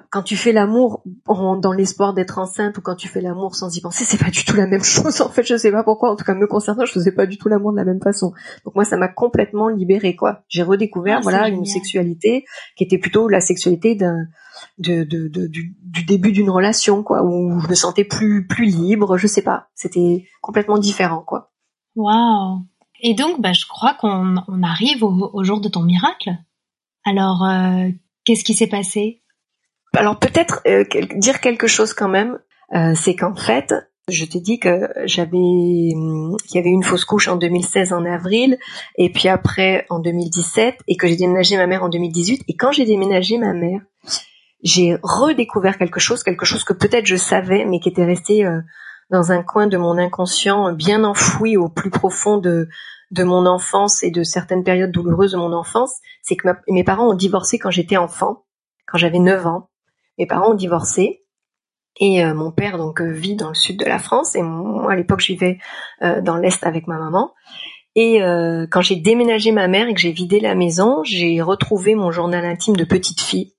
Quand 0.09 0.23
tu 0.23 0.35
fais 0.35 0.51
l'amour 0.51 1.03
dans 1.25 1.71
l'espoir 1.71 2.13
d'être 2.13 2.37
enceinte 2.37 2.77
ou 2.77 2.81
quand 2.81 2.95
tu 2.95 3.07
fais 3.07 3.21
l'amour 3.21 3.55
sans 3.55 3.75
y 3.75 3.81
penser, 3.81 4.03
c'est 4.03 4.17
pas 4.17 4.29
du 4.29 4.43
tout 4.43 4.55
la 4.55 4.67
même 4.67 4.83
chose. 4.83 5.21
En 5.21 5.29
fait, 5.29 5.43
je 5.43 5.55
sais 5.57 5.71
pas 5.71 5.83
pourquoi. 5.83 6.11
En 6.11 6.15
tout 6.15 6.25
cas, 6.25 6.33
me 6.33 6.47
concernant, 6.47 6.85
je 6.85 6.91
faisais 6.91 7.11
pas 7.11 7.25
du 7.25 7.37
tout 7.37 7.47
l'amour 7.47 7.71
de 7.71 7.77
la 7.77 7.85
même 7.85 8.01
façon. 8.01 8.33
Donc 8.65 8.75
moi, 8.75 8.85
ça 8.85 8.97
m'a 8.97 9.07
complètement 9.07 9.69
libérée, 9.69 10.15
quoi. 10.15 10.43
J'ai 10.47 10.63
redécouvert, 10.63 11.17
ah, 11.19 11.21
voilà, 11.23 11.49
une 11.49 11.65
sexualité 11.65 12.45
qui 12.75 12.83
était 12.83 12.97
plutôt 12.97 13.27
la 13.27 13.41
sexualité 13.41 13.95
d'un 13.95 14.25
de, 14.77 15.03
de, 15.03 15.47
du, 15.47 15.75
début 16.05 16.31
d'une 16.31 16.49
relation, 16.49 17.03
quoi, 17.03 17.23
où 17.23 17.59
je 17.59 17.67
me 17.67 17.75
sentais 17.75 18.03
plus 18.03 18.47
plus 18.47 18.65
libre. 18.65 19.17
Je 19.17 19.27
sais 19.27 19.41
pas. 19.41 19.67
C'était 19.75 20.25
complètement 20.41 20.77
différent, 20.77 21.23
quoi. 21.25 21.51
Waouh. 21.95 22.65
Et 23.01 23.15
donc, 23.15 23.41
bah, 23.41 23.53
je 23.53 23.65
crois 23.65 23.95
qu'on 23.95 24.35
on 24.47 24.63
arrive 24.63 25.03
au, 25.03 25.43
jour 25.43 25.59
de 25.59 25.69
ton 25.69 25.81
miracle. 25.81 26.31
Alors, 27.03 27.43
euh, 27.43 27.89
qu'est-ce 28.25 28.43
qui 28.43 28.53
s'est 28.53 28.67
passé? 28.67 29.20
Alors 29.95 30.19
peut-être 30.19 30.61
euh, 30.67 30.83
dire 31.15 31.39
quelque 31.41 31.67
chose 31.67 31.93
quand 31.93 32.07
même, 32.07 32.39
euh, 32.73 32.93
c'est 32.95 33.15
qu'en 33.15 33.35
fait, 33.35 33.73
je 34.07 34.25
t'ai 34.25 34.39
dit 34.39 34.59
que 34.59 34.89
j'avais 35.05 35.37
hum, 35.95 36.35
qu'il 36.47 36.55
y 36.55 36.59
avait 36.59 36.69
une 36.69 36.83
fausse 36.83 37.05
couche 37.05 37.27
en 37.27 37.35
2016 37.35 37.93
en 37.93 38.05
avril 38.05 38.57
et 38.97 39.11
puis 39.11 39.27
après 39.27 39.85
en 39.89 39.99
2017 39.99 40.75
et 40.87 40.97
que 40.97 41.07
j'ai 41.07 41.15
déménagé 41.15 41.57
ma 41.57 41.67
mère 41.67 41.83
en 41.83 41.89
2018 41.89 42.43
et 42.47 42.55
quand 42.55 42.71
j'ai 42.71 42.85
déménagé 42.85 43.37
ma 43.37 43.53
mère, 43.53 43.81
j'ai 44.63 44.97
redécouvert 45.03 45.77
quelque 45.77 45.99
chose, 45.99 46.23
quelque 46.23 46.45
chose 46.45 46.63
que 46.63 46.73
peut-être 46.73 47.05
je 47.05 47.15
savais 47.15 47.65
mais 47.65 47.79
qui 47.79 47.89
était 47.89 48.05
resté 48.05 48.45
euh, 48.45 48.61
dans 49.09 49.31
un 49.31 49.43
coin 49.43 49.67
de 49.67 49.77
mon 49.77 49.97
inconscient 49.97 50.71
bien 50.73 51.03
enfoui 51.03 51.57
au 51.57 51.69
plus 51.69 51.89
profond 51.89 52.37
de 52.37 52.69
de 53.11 53.23
mon 53.23 53.45
enfance 53.45 54.03
et 54.03 54.11
de 54.11 54.23
certaines 54.23 54.63
périodes 54.63 54.91
douloureuses 54.91 55.33
de 55.33 55.37
mon 55.37 55.51
enfance, 55.51 55.99
c'est 56.21 56.37
que 56.37 56.47
mes 56.69 56.85
parents 56.85 57.09
ont 57.09 57.13
divorcé 57.13 57.59
quand 57.59 57.69
j'étais 57.69 57.97
enfant, 57.97 58.45
quand 58.87 58.97
j'avais 58.97 59.19
9 59.19 59.47
ans. 59.47 59.69
Mes 60.17 60.25
parents 60.25 60.51
ont 60.51 60.55
divorcé 60.55 61.21
et 61.99 62.23
euh, 62.23 62.33
mon 62.33 62.51
père 62.51 62.77
donc 62.77 63.01
euh, 63.01 63.11
vit 63.11 63.35
dans 63.35 63.49
le 63.49 63.55
sud 63.55 63.79
de 63.79 63.85
la 63.85 63.99
France 63.99 64.35
et 64.35 64.41
moi 64.41 64.91
à 64.91 64.95
l'époque 64.95 65.19
je 65.19 65.33
vivais 65.33 65.59
euh, 66.01 66.21
dans 66.21 66.37
l'est 66.37 66.65
avec 66.65 66.87
ma 66.87 66.97
maman. 66.97 67.33
Et 67.93 68.21
quand 68.71 68.79
j'ai 68.79 68.95
déménagé 68.95 69.51
ma 69.51 69.67
mère 69.67 69.89
et 69.89 69.93
que 69.93 69.99
j'ai 69.99 70.13
vidé 70.13 70.39
la 70.39 70.55
maison, 70.55 71.03
j'ai 71.03 71.41
retrouvé 71.41 71.93
mon 71.93 72.09
journal 72.09 72.45
intime 72.45 72.77
de 72.77 72.85
petite 72.85 73.19
fille. 73.19 73.53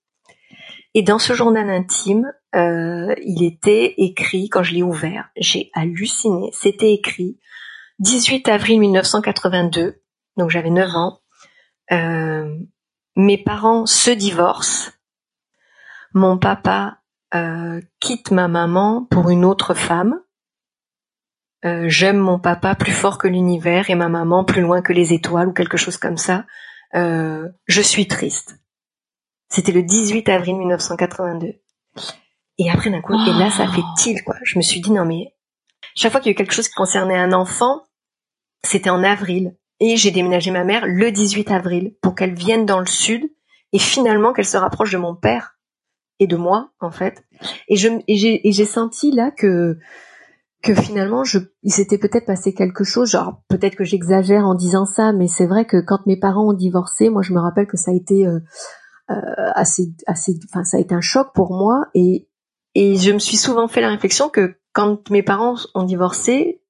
Et 0.95 1.03
dans 1.03 1.19
ce 1.19 1.35
journal 1.35 1.69
intime, 1.69 2.33
il 2.55 3.43
était 3.45 3.93
écrit 3.99 4.49
quand 4.49 4.63
je 4.63 4.73
l'ai 4.73 4.83
ouvert, 4.83 5.29
j'ai 5.37 5.71
halluciné. 5.75 6.49
C'était 6.55 6.95
écrit 6.95 7.39
18 7.99 8.49
avril 8.49 8.81
1982, 8.81 10.01
donc 10.39 10.49
j'avais 10.49 10.71
9 10.71 10.97
ans. 10.97 11.21
mes 13.15 13.37
parents 13.37 13.85
se 13.85 14.11
divorcent 14.11 14.93
mon 16.15 16.39
papa 16.39 16.99
euh, 17.35 17.81
quitte 18.01 18.31
ma 18.31 18.49
maman 18.49 19.07
pour 19.11 19.31
une 19.31 19.45
autre 19.45 19.75
femme. 19.75 20.21
Euh, 21.65 21.85
j'aime 21.89 22.19
mon 22.19 22.39
papa 22.39 22.75
plus 22.75 22.93
fort 22.93 23.19
que 23.19 23.29
l'univers 23.29 23.89
et 23.89 23.95
ma 23.95 24.09
maman 24.09 24.45
plus 24.45 24.61
loin 24.61 24.83
que 24.83 24.93
les 24.93 25.13
étoiles 25.13 25.49
ou 25.49 25.53
quelque 25.53 25.77
chose 25.77 25.97
comme 25.97 26.17
ça. 26.17 26.45
Euh, 26.95 27.49
je 27.67 27.81
suis 27.81 28.07
triste. 28.07 28.57
C'était 29.49 29.73
le 29.73 29.83
18 29.83 30.29
avril 30.29 30.57
1982. 30.57 31.55
Et 32.59 32.71
après 32.71 32.91
d'un 32.91 33.01
coup, 33.01 33.15
et 33.15 33.33
là 33.33 33.51
ça 33.51 33.67
fait 33.69 33.83
tilt 33.97 34.23
quoi. 34.25 34.37
Je 34.43 34.59
me 34.59 34.63
suis 34.63 34.81
dit 34.81 34.91
non 34.91 35.05
mais 35.05 35.35
chaque 35.95 36.13
fois 36.13 36.21
qu'il 36.21 36.31
y 36.31 36.33
a 36.33 36.35
eu 36.35 36.37
quelque 36.37 36.53
chose 36.53 36.69
qui 36.69 36.75
concernait 36.75 37.19
un 37.19 37.33
enfant, 37.33 37.83
c'était 38.63 38.91
en 38.91 39.03
avril. 39.03 39.57
Et 39.81 39.97
j'ai 39.97 40.11
déménagé 40.11 40.51
ma 40.51 40.65
mère 40.65 40.85
le 40.87 41.11
18 41.11 41.51
avril 41.51 41.95
pour 42.03 42.15
qu'elle 42.15 42.35
vienne 42.35 42.67
dans 42.67 42.79
le 42.79 42.87
sud 42.87 43.25
et 43.73 43.79
finalement 43.79 44.33
qu'elle 44.33 44.45
se 44.47 44.57
rapproche 44.57 44.93
de 44.93 44.99
mon 44.99 45.17
père 45.17 45.57
et 46.23 46.27
de 46.29 46.37
moi 46.37 46.71
en 46.81 46.93
fait. 46.93 47.25
Et 47.69 47.77
je 47.77 47.89
et 48.07 48.53
j'ai 48.53 48.65
senti 48.65 49.11
là 49.11 49.33
que 49.33 49.77
que 50.63 50.75
finalement 50.75 51.25
je 51.25 51.39
il 51.65 51.73
s'était 51.73 51.99
peut-être 51.99 52.27
passé 52.27 52.55
quelque 52.55 52.85
chose 52.85 53.11
genre 53.11 53.43
peut-être 53.49 53.75
que 53.75 53.83
j'exagère 53.83 54.47
en 54.47 54.55
disant 54.55 54.87
ça 54.87 55.13
mais 55.13 55.27
c'est 55.27 55.47
vrai 55.47 55.65
que 55.65 55.79
quand 55.79 56.07
mes 56.07 56.17
parents 56.17 56.51
ont 56.51 56.53
divorcé 56.53 57.11
moi 57.11 57.23
je 57.23 57.33
me 57.33 57.41
rappelle 57.41 57.67
que 57.67 57.77
ça 57.77 57.91
a 57.91 57.95
été 57.95 58.25
euh, 58.25 58.39
euh, 59.11 59.15
assez 59.55 59.93
assez 60.07 60.39
enfin 60.49 60.63
ça 60.63 60.77
a 60.77 60.81
été 60.81 60.95
un 60.95 61.01
choc 61.01 61.33
pour 61.35 61.53
moi 61.53 61.87
et 61.95 62.29
et 62.77 62.95
je 62.95 63.11
me 63.11 63.19
suis 63.19 63.37
souvent 63.37 63.67
fait 63.67 63.81
la 63.81 63.89
réflexion 63.89 64.29
que 64.29 64.55
quand 64.73 65.11
mes 65.11 65.25
parents 65.25 65.57
ont 65.75 65.83
divorcé 65.83 66.63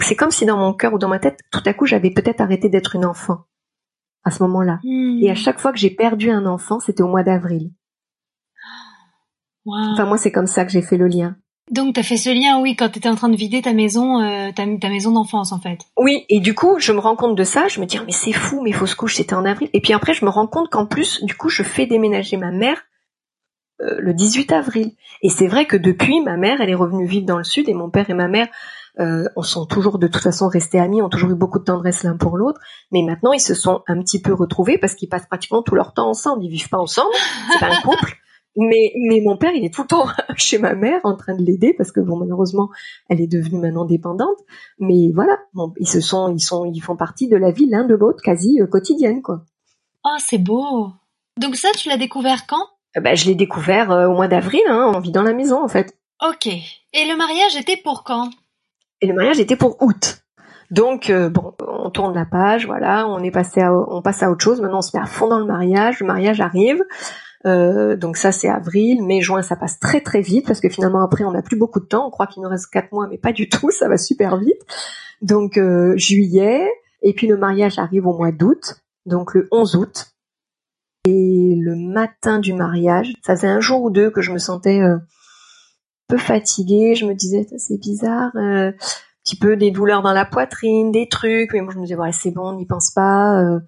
c'est 0.00 0.16
comme 0.16 0.32
si 0.32 0.44
dans 0.44 0.58
mon 0.58 0.74
cœur 0.74 0.94
ou 0.94 0.98
dans 0.98 1.08
ma 1.08 1.20
tête 1.20 1.38
tout 1.52 1.62
à 1.64 1.72
coup 1.72 1.86
j'avais 1.86 2.10
peut-être 2.10 2.40
arrêté 2.40 2.68
d'être 2.68 2.96
une 2.96 3.04
enfant 3.04 3.44
à 4.24 4.32
ce 4.32 4.42
moment-là 4.42 4.80
hmm. 4.82 5.20
et 5.22 5.30
à 5.30 5.36
chaque 5.36 5.60
fois 5.60 5.70
que 5.70 5.78
j'ai 5.78 5.90
perdu 5.90 6.32
un 6.32 6.44
enfant 6.44 6.80
c'était 6.80 7.04
au 7.04 7.08
mois 7.08 7.22
d'avril 7.22 7.70
Enfin, 9.92 10.06
moi, 10.06 10.18
c'est 10.18 10.32
comme 10.32 10.46
ça 10.46 10.64
que 10.64 10.70
j'ai 10.70 10.82
fait 10.82 10.96
le 10.96 11.06
lien. 11.06 11.36
Donc, 11.70 11.94
tu 11.94 12.00
as 12.00 12.02
fait 12.02 12.16
ce 12.16 12.30
lien, 12.30 12.60
oui, 12.60 12.76
quand 12.76 12.88
tu 12.88 12.98
étais 12.98 13.08
en 13.08 13.14
train 13.14 13.28
de 13.28 13.36
vider 13.36 13.60
ta 13.60 13.74
maison, 13.74 14.20
euh, 14.20 14.50
ta, 14.52 14.64
maison 14.88 15.12
d'enfance, 15.12 15.52
en 15.52 15.60
fait. 15.60 15.78
Oui, 15.98 16.24
et 16.30 16.40
du 16.40 16.54
coup, 16.54 16.78
je 16.78 16.92
me 16.92 16.98
rends 16.98 17.16
compte 17.16 17.36
de 17.36 17.44
ça. 17.44 17.68
Je 17.68 17.80
me 17.80 17.86
dis, 17.86 17.98
oh, 18.00 18.04
mais 18.06 18.12
c'est 18.12 18.32
fou, 18.32 18.62
mes 18.62 18.72
fausses 18.72 18.94
couches, 18.94 19.16
c'était 19.16 19.34
en 19.34 19.44
avril. 19.44 19.68
Et 19.74 19.80
puis 19.80 19.92
après, 19.92 20.14
je 20.14 20.24
me 20.24 20.30
rends 20.30 20.46
compte 20.46 20.70
qu'en 20.70 20.86
plus, 20.86 21.22
du 21.24 21.34
coup, 21.34 21.50
je 21.50 21.62
fais 21.62 21.86
déménager 21.86 22.38
ma 22.38 22.50
mère 22.50 22.82
euh, 23.82 23.96
le 23.98 24.14
18 24.14 24.52
avril. 24.52 24.92
Et 25.22 25.28
c'est 25.28 25.46
vrai 25.46 25.66
que 25.66 25.76
depuis, 25.76 26.22
ma 26.22 26.36
mère, 26.36 26.60
elle 26.60 26.70
est 26.70 26.74
revenue 26.74 27.06
vivre 27.06 27.26
dans 27.26 27.38
le 27.38 27.44
sud, 27.44 27.68
et 27.68 27.74
mon 27.74 27.90
père 27.90 28.08
et 28.08 28.14
ma 28.14 28.28
mère 28.28 28.48
euh, 29.00 29.28
on 29.36 29.42
sont 29.42 29.64
toujours 29.64 29.98
de 29.98 30.08
toute 30.08 30.22
façon 30.22 30.48
restés 30.48 30.80
amis, 30.80 31.02
ont 31.02 31.08
toujours 31.08 31.30
eu 31.30 31.36
beaucoup 31.36 31.60
de 31.60 31.64
tendresse 31.64 32.02
l'un 32.02 32.16
pour 32.16 32.36
l'autre, 32.36 32.60
mais 32.90 33.02
maintenant 33.02 33.32
ils 33.32 33.40
se 33.40 33.54
sont 33.54 33.82
un 33.86 34.00
petit 34.00 34.20
peu 34.20 34.34
retrouvés 34.34 34.76
parce 34.76 34.94
qu'ils 34.94 35.08
passent 35.08 35.26
pratiquement 35.26 35.62
tout 35.62 35.76
leur 35.76 35.94
temps 35.94 36.08
ensemble. 36.08 36.44
Ils 36.44 36.50
vivent 36.50 36.68
pas 36.68 36.78
ensemble, 36.78 37.14
c'est 37.52 37.60
pas 37.60 37.72
un 37.72 37.80
couple, 37.80 38.16
mais, 38.56 38.92
mais 39.08 39.20
mon 39.20 39.36
père, 39.36 39.52
il 39.54 39.64
est 39.64 39.72
tout 39.72 39.82
le 39.82 39.88
temps 39.88 40.06
chez 40.36 40.58
ma 40.58 40.74
mère 40.74 41.00
en 41.04 41.16
train 41.16 41.36
de 41.36 41.42
l'aider 41.42 41.74
parce 41.76 41.92
que 41.92 42.00
bon, 42.00 42.16
malheureusement, 42.16 42.70
elle 43.08 43.20
est 43.20 43.26
devenue 43.26 43.60
maintenant 43.60 43.84
dépendante. 43.84 44.38
Mais 44.78 45.10
voilà, 45.14 45.38
bon, 45.54 45.72
ils 45.78 45.88
se 45.88 46.00
sont, 46.00 46.34
ils 46.34 46.40
sont, 46.40 46.64
ils 46.64 46.80
font 46.80 46.96
partie 46.96 47.28
de 47.28 47.36
la 47.36 47.50
vie 47.50 47.68
l'un 47.68 47.84
de 47.84 47.94
l'autre, 47.94 48.20
quasi 48.22 48.60
euh, 48.60 48.66
quotidienne, 48.66 49.22
quoi. 49.22 49.44
Oh, 50.04 50.16
c'est 50.18 50.38
beau. 50.38 50.88
Donc 51.38 51.56
ça, 51.56 51.68
tu 51.76 51.88
l'as 51.88 51.96
découvert 51.96 52.46
quand? 52.46 52.64
Eh 52.96 53.00
ben, 53.00 53.16
je 53.16 53.26
l'ai 53.26 53.34
découvert 53.34 53.92
euh, 53.92 54.08
au 54.08 54.14
mois 54.14 54.28
d'avril. 54.28 54.62
Hein, 54.68 54.92
on 54.94 55.00
vit 55.00 55.12
dans 55.12 55.22
la 55.22 55.34
maison, 55.34 55.62
en 55.62 55.68
fait. 55.68 55.96
Ok. 56.26 56.46
Et 56.46 57.06
le 57.06 57.16
mariage 57.16 57.56
était 57.56 57.76
pour 57.76 58.02
quand? 58.02 58.30
Et 59.00 59.06
le 59.06 59.14
mariage 59.14 59.38
était 59.38 59.56
pour 59.56 59.80
août. 59.82 60.22
Donc 60.70 61.10
bon, 61.10 61.54
on 61.66 61.88
tourne 61.88 62.14
la 62.14 62.26
page, 62.26 62.66
voilà, 62.66 63.08
on 63.08 63.20
est 63.20 63.30
passé, 63.30 63.62
à, 63.62 63.72
on 63.72 64.02
passe 64.02 64.22
à 64.22 64.30
autre 64.30 64.44
chose. 64.44 64.60
Maintenant, 64.60 64.78
on 64.78 64.82
se 64.82 64.94
met 64.94 65.02
à 65.02 65.06
fond 65.06 65.28
dans 65.28 65.38
le 65.38 65.46
mariage. 65.46 66.00
Le 66.00 66.06
mariage 66.06 66.42
arrive. 66.42 66.82
Euh, 67.46 67.96
donc 67.96 68.16
ça 68.16 68.32
c'est 68.32 68.48
avril, 68.48 69.04
mai, 69.04 69.20
juin, 69.20 69.42
ça 69.42 69.54
passe 69.54 69.78
très 69.78 70.00
très 70.00 70.20
vite 70.20 70.46
parce 70.46 70.60
que 70.60 70.68
finalement 70.68 71.02
après 71.02 71.24
on 71.24 71.30
n'a 71.30 71.42
plus 71.42 71.56
beaucoup 71.56 71.80
de 71.80 71.86
temps. 71.86 72.06
On 72.06 72.10
croit 72.10 72.26
qu'il 72.26 72.42
nous 72.42 72.48
reste 72.48 72.68
quatre 72.70 72.92
mois, 72.92 73.06
mais 73.08 73.18
pas 73.18 73.32
du 73.32 73.48
tout, 73.48 73.70
ça 73.70 73.88
va 73.88 73.96
super 73.96 74.36
vite. 74.36 74.60
Donc 75.22 75.56
euh, 75.56 75.96
juillet, 75.96 76.68
et 77.02 77.12
puis 77.12 77.26
le 77.26 77.36
mariage 77.36 77.78
arrive 77.78 78.06
au 78.06 78.16
mois 78.16 78.32
d'août, 78.32 78.82
donc 79.06 79.34
le 79.34 79.48
11 79.52 79.76
août. 79.76 80.12
Et 81.04 81.54
le 81.58 81.74
matin 81.76 82.38
du 82.38 82.52
mariage, 82.52 83.12
ça 83.24 83.34
faisait 83.36 83.48
un 83.48 83.60
jour 83.60 83.82
ou 83.82 83.90
deux 83.90 84.10
que 84.10 84.20
je 84.20 84.32
me 84.32 84.38
sentais 84.38 84.80
euh, 84.80 84.96
un 84.96 85.02
peu 86.08 86.18
fatiguée. 86.18 86.94
Je 86.96 87.06
me 87.06 87.14
disais 87.14 87.46
c'est 87.56 87.78
bizarre, 87.78 88.30
un 88.34 88.72
petit 89.24 89.36
peu 89.38 89.56
des 89.56 89.70
douleurs 89.70 90.02
dans 90.02 90.12
la 90.12 90.24
poitrine, 90.24 90.90
des 90.90 91.08
trucs. 91.08 91.52
Mais 91.52 91.60
moi 91.60 91.72
je 91.72 91.78
me 91.78 91.84
disais 91.84 91.96
ouais 91.96 92.12
c'est 92.12 92.32
bon, 92.32 92.54
n'y 92.54 92.66
pense 92.66 92.90
pas 92.90 93.60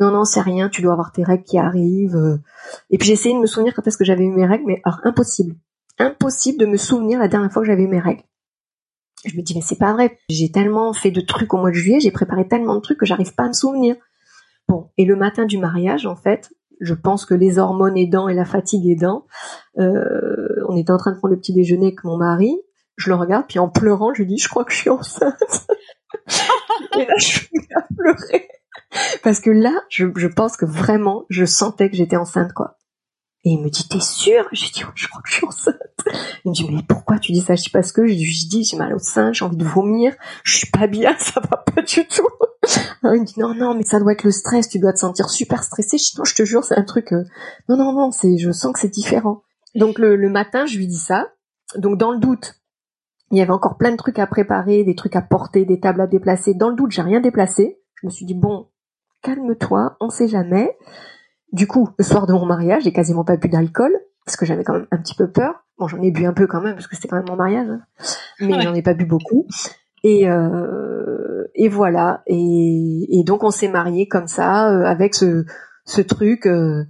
non 0.00 0.10
non 0.10 0.24
c'est 0.24 0.40
rien, 0.40 0.68
tu 0.68 0.82
dois 0.82 0.92
avoir 0.92 1.12
tes 1.12 1.24
règles 1.24 1.44
qui 1.44 1.58
arrivent. 1.58 2.16
Euh. 2.16 2.38
Et 2.90 2.98
puis 2.98 3.08
j'ai 3.08 3.14
essayé 3.14 3.34
de 3.34 3.40
me 3.40 3.46
souvenir 3.46 3.74
quand 3.74 3.86
est-ce 3.86 3.96
que 3.96 4.04
j'avais 4.04 4.24
eu 4.24 4.30
mes 4.30 4.46
règles, 4.46 4.64
mais 4.66 4.80
alors 4.84 5.00
impossible, 5.04 5.56
impossible 5.98 6.58
de 6.58 6.66
me 6.66 6.76
souvenir 6.76 7.18
la 7.18 7.28
dernière 7.28 7.52
fois 7.52 7.62
que 7.62 7.68
j'avais 7.68 7.82
eu 7.82 7.88
mes 7.88 8.00
règles. 8.00 8.22
Je 9.24 9.36
me 9.36 9.42
dis 9.42 9.54
mais 9.54 9.62
c'est 9.62 9.78
pas 9.78 9.92
vrai, 9.92 10.18
j'ai 10.28 10.50
tellement 10.50 10.92
fait 10.92 11.10
de 11.10 11.20
trucs 11.20 11.52
au 11.54 11.58
mois 11.58 11.70
de 11.70 11.76
juillet, 11.76 12.00
j'ai 12.00 12.10
préparé 12.10 12.46
tellement 12.46 12.76
de 12.76 12.80
trucs 12.80 12.98
que 12.98 13.06
j'arrive 13.06 13.34
pas 13.34 13.44
à 13.44 13.48
me 13.48 13.54
souvenir. 13.54 13.96
Bon, 14.68 14.90
et 14.98 15.04
le 15.04 15.16
matin 15.16 15.46
du 15.46 15.58
mariage 15.58 16.06
en 16.06 16.16
fait, 16.16 16.52
je 16.80 16.92
pense 16.92 17.24
que 17.24 17.34
les 17.34 17.58
hormones 17.58 17.96
aidant 17.96 18.28
et 18.28 18.34
la 18.34 18.44
fatigue 18.44 18.86
aidant, 18.86 19.26
euh, 19.78 20.62
on 20.68 20.76
était 20.76 20.90
en 20.90 20.98
train 20.98 21.12
de 21.12 21.16
prendre 21.16 21.32
le 21.32 21.40
petit 21.40 21.54
déjeuner 21.54 21.86
avec 21.86 22.04
mon 22.04 22.18
mari, 22.18 22.54
je 22.96 23.08
le 23.08 23.16
regarde 23.16 23.46
puis 23.48 23.58
en 23.58 23.68
pleurant 23.68 24.12
je 24.12 24.22
lui 24.22 24.28
dis 24.28 24.38
je 24.38 24.48
crois 24.48 24.64
que 24.64 24.72
je 24.72 24.78
suis 24.78 24.90
enceinte. 24.90 25.66
et 26.98 27.06
là 27.06 27.14
je 27.16 27.26
suis 27.26 27.48
à 27.74 27.86
pleurer. 27.96 28.48
Parce 29.22 29.40
que 29.40 29.50
là, 29.50 29.72
je, 29.88 30.06
je, 30.16 30.26
pense 30.26 30.56
que 30.56 30.64
vraiment, 30.64 31.24
je 31.28 31.44
sentais 31.44 31.90
que 31.90 31.96
j'étais 31.96 32.16
enceinte, 32.16 32.52
quoi. 32.52 32.76
Et 33.44 33.50
il 33.50 33.62
me 33.62 33.70
dit, 33.70 33.86
t'es 33.88 34.00
sûre? 34.00 34.48
J'ai 34.52 34.70
dit, 34.70 34.82
je 34.94 35.06
crois 35.08 35.22
que 35.22 35.28
je 35.28 35.34
suis 35.34 35.46
enceinte. 35.46 35.76
Il 36.44 36.50
me 36.50 36.54
dit, 36.54 36.68
mais 36.68 36.82
pourquoi 36.82 37.18
tu 37.18 37.32
dis 37.32 37.40
ça? 37.40 37.54
Je 37.54 37.62
dis, 37.62 37.70
parce 37.70 37.92
que 37.92 38.04
je 38.06 38.12
lui 38.12 38.46
dis, 38.48 38.64
j'ai 38.64 38.76
mal 38.76 38.92
au 38.92 38.98
sein, 38.98 39.32
j'ai 39.32 39.44
envie 39.44 39.56
de 39.56 39.64
vomir, 39.64 40.14
je 40.42 40.56
suis 40.56 40.70
pas 40.70 40.86
bien, 40.88 41.16
ça 41.18 41.40
va 41.40 41.58
pas 41.58 41.82
du 41.82 42.06
tout. 42.06 42.26
Alors 43.02 43.14
il 43.14 43.20
me 43.20 43.24
dit, 43.24 43.38
non, 43.38 43.54
non, 43.54 43.74
mais 43.74 43.84
ça 43.84 44.00
doit 44.00 44.12
être 44.12 44.24
le 44.24 44.32
stress, 44.32 44.68
tu 44.68 44.80
dois 44.80 44.92
te 44.92 44.98
sentir 44.98 45.28
super 45.30 45.62
stressée. 45.62 45.98
Je 45.98 46.04
dis, 46.04 46.12
non, 46.18 46.24
je 46.24 46.34
te 46.34 46.44
jure, 46.44 46.64
c'est 46.64 46.76
un 46.76 46.82
truc... 46.82 47.12
Euh, 47.12 47.22
non, 47.68 47.76
non, 47.76 47.92
non, 47.92 48.10
c'est, 48.10 48.36
je 48.36 48.50
sens 48.50 48.72
que 48.72 48.80
c'est 48.80 48.88
différent. 48.88 49.42
Donc 49.76 49.98
le, 50.00 50.16
le 50.16 50.28
matin, 50.28 50.66
je 50.66 50.76
lui 50.76 50.88
dis 50.88 50.98
ça. 50.98 51.28
Donc 51.76 51.98
dans 51.98 52.10
le 52.10 52.18
doute, 52.18 52.54
il 53.30 53.38
y 53.38 53.42
avait 53.42 53.52
encore 53.52 53.76
plein 53.76 53.90
de 53.90 53.96
trucs 53.96 54.18
à 54.18 54.26
préparer, 54.26 54.84
des 54.84 54.94
trucs 54.94 55.16
à 55.16 55.22
porter, 55.22 55.64
des 55.64 55.80
tables 55.80 56.00
à 56.00 56.06
déplacer. 56.06 56.54
Dans 56.54 56.70
le 56.70 56.76
doute, 56.76 56.92
j'ai 56.92 57.02
rien 57.02 57.20
déplacé. 57.20 57.80
Je 58.00 58.06
me 58.06 58.10
suis 58.10 58.26
dit, 58.26 58.34
bon, 58.34 58.68
calme-toi, 59.26 59.96
on 60.00 60.08
sait 60.08 60.28
jamais. 60.28 60.76
Du 61.52 61.66
coup, 61.66 61.88
le 61.98 62.04
soir 62.04 62.26
de 62.26 62.32
mon 62.32 62.46
mariage, 62.46 62.84
j'ai 62.84 62.92
quasiment 62.92 63.24
pas 63.24 63.36
bu 63.36 63.48
d'alcool 63.48 63.92
parce 64.24 64.36
que 64.36 64.46
j'avais 64.46 64.62
quand 64.62 64.74
même 64.74 64.86
un 64.92 64.98
petit 64.98 65.14
peu 65.14 65.30
peur. 65.30 65.64
Bon, 65.78 65.88
j'en 65.88 66.00
ai 66.00 66.10
bu 66.12 66.26
un 66.26 66.32
peu 66.32 66.46
quand 66.46 66.60
même 66.60 66.74
parce 66.74 66.86
que 66.86 66.94
c'était 66.94 67.08
quand 67.08 67.16
même 67.16 67.28
mon 67.28 67.36
mariage, 67.36 67.68
hein. 67.68 67.80
mais 68.40 68.60
j'en 68.60 68.74
ai 68.74 68.82
pas 68.82 68.94
bu 68.94 69.04
beaucoup. 69.04 69.46
Et, 70.04 70.28
euh, 70.28 71.44
et 71.54 71.68
voilà. 71.68 72.22
Et, 72.26 73.22
donc 73.26 73.42
on 73.42 73.50
s'est 73.50 73.68
mariés 73.68 74.06
comme 74.06 74.28
ça 74.28 74.70
euh, 74.70 74.84
avec 74.84 75.14
ce, 75.14 75.44
ce 75.84 76.00
truc 76.00 76.46
euh, 76.46 76.84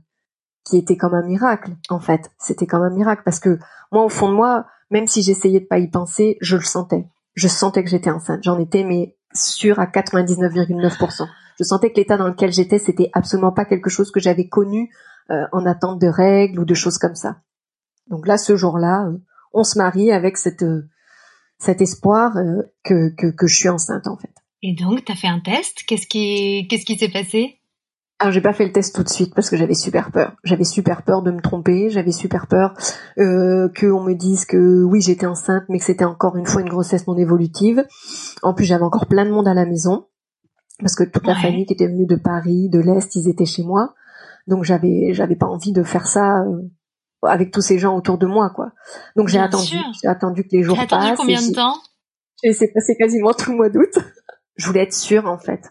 qui 0.64 0.76
était 0.76 0.96
comme 0.96 1.14
un 1.14 1.26
miracle 1.26 1.72
en 1.88 2.00
fait. 2.00 2.30
C'était 2.38 2.66
comme 2.66 2.82
un 2.82 2.90
miracle 2.90 3.22
parce 3.24 3.40
que 3.40 3.58
moi 3.92 4.04
au 4.04 4.10
fond 4.10 4.28
de 4.28 4.34
moi, 4.34 4.66
même 4.90 5.06
si 5.06 5.22
j'essayais 5.22 5.60
de 5.60 5.66
pas 5.66 5.78
y 5.78 5.88
penser, 5.88 6.36
je 6.42 6.56
le 6.56 6.62
sentais. 6.62 7.06
Je 7.34 7.48
sentais 7.48 7.82
que 7.82 7.90
j'étais 7.90 8.10
enceinte. 8.10 8.40
J'en 8.42 8.58
étais 8.58 8.84
mais 8.84 9.15
sûre 9.36 9.78
à 9.78 9.86
99,9% 9.86 11.26
je 11.58 11.64
sentais 11.64 11.90
que 11.90 11.96
l'état 11.96 12.16
dans 12.16 12.28
lequel 12.28 12.52
j'étais, 12.52 12.78
c'était 12.78 13.10
absolument 13.12 13.52
pas 13.52 13.64
quelque 13.64 13.90
chose 13.90 14.10
que 14.10 14.20
j'avais 14.20 14.48
connu 14.48 14.90
euh, 15.30 15.44
en 15.52 15.64
attente 15.66 16.00
de 16.00 16.06
règles 16.06 16.60
ou 16.60 16.64
de 16.64 16.74
choses 16.74 16.98
comme 16.98 17.14
ça. 17.14 17.40
Donc 18.08 18.26
là, 18.26 18.38
ce 18.38 18.56
jour-là, 18.56 19.06
euh, 19.06 19.18
on 19.52 19.64
se 19.64 19.78
marie 19.78 20.12
avec 20.12 20.36
cette, 20.36 20.62
euh, 20.62 20.88
cet 21.58 21.80
espoir 21.80 22.34
que, 22.84 23.08
que, 23.14 23.46
je 23.46 23.56
suis 23.56 23.68
enceinte 23.68 24.06
en 24.06 24.16
fait. 24.16 24.34
Et 24.62 24.74
donc, 24.74 25.04
tu 25.04 25.12
as 25.12 25.16
fait 25.16 25.28
un 25.28 25.40
test? 25.40 25.84
Qu'est-ce 25.86 26.06
qui 26.06 26.66
qu'est-ce 26.68 26.84
qui 26.84 26.96
s'est 26.96 27.08
passé? 27.08 27.60
Alors 28.18 28.32
j'ai 28.32 28.40
pas 28.40 28.54
fait 28.54 28.64
le 28.64 28.72
test 28.72 28.94
tout 28.94 29.02
de 29.02 29.08
suite 29.08 29.34
parce 29.34 29.50
que 29.50 29.56
j'avais 29.56 29.74
super 29.74 30.10
peur. 30.10 30.32
J'avais 30.42 30.64
super 30.64 31.02
peur 31.02 31.22
de 31.22 31.30
me 31.30 31.40
tromper. 31.40 31.90
J'avais 31.90 32.12
super 32.12 32.46
peur 32.46 32.72
euh, 33.18 33.68
qu'on 33.78 34.02
me 34.02 34.14
dise 34.14 34.46
que 34.46 34.82
oui 34.84 35.02
j'étais 35.02 35.26
enceinte, 35.26 35.64
mais 35.68 35.78
que 35.78 35.84
c'était 35.84 36.04
encore 36.04 36.36
une 36.36 36.46
fois 36.46 36.62
une 36.62 36.68
grossesse 36.68 37.06
non 37.06 37.16
évolutive. 37.16 37.84
En 38.42 38.54
plus 38.54 38.64
j'avais 38.64 38.84
encore 38.84 39.06
plein 39.06 39.26
de 39.26 39.30
monde 39.30 39.46
à 39.46 39.54
la 39.54 39.66
maison 39.66 40.06
parce 40.80 40.94
que 40.94 41.04
toute 41.04 41.26
la 41.26 41.34
famille 41.34 41.66
qui 41.66 41.74
était 41.74 41.86
venue 41.86 42.06
de 42.06 42.16
Paris, 42.16 42.68
de 42.70 42.78
l'Est, 42.78 43.14
ils 43.16 43.28
étaient 43.28 43.46
chez 43.46 43.62
moi. 43.62 43.94
Donc 44.46 44.64
j'avais 44.64 45.12
j'avais 45.12 45.36
pas 45.36 45.46
envie 45.46 45.72
de 45.72 45.82
faire 45.82 46.06
ça 46.06 46.40
euh, 46.40 46.62
avec 47.22 47.50
tous 47.50 47.60
ces 47.60 47.78
gens 47.78 47.96
autour 47.96 48.16
de 48.16 48.26
moi 48.26 48.48
quoi. 48.48 48.72
Donc 49.16 49.28
j'ai 49.28 49.38
attendu, 49.38 49.76
j'ai 50.02 50.08
attendu 50.08 50.42
que 50.42 50.56
les 50.56 50.62
jours 50.62 50.76
passent. 50.76 50.84
attendu 50.90 51.16
combien 51.16 51.46
de 51.46 51.52
temps? 51.52 51.76
Et 52.42 52.54
c'est 52.54 52.72
passé 52.72 52.96
quasiment 52.98 53.34
tout 53.34 53.50
le 53.50 53.56
mois 53.58 53.68
d'août. 53.68 53.98
Je 54.56 54.66
voulais 54.66 54.84
être 54.84 54.94
sûre 54.94 55.26
en 55.26 55.36
fait. 55.38 55.70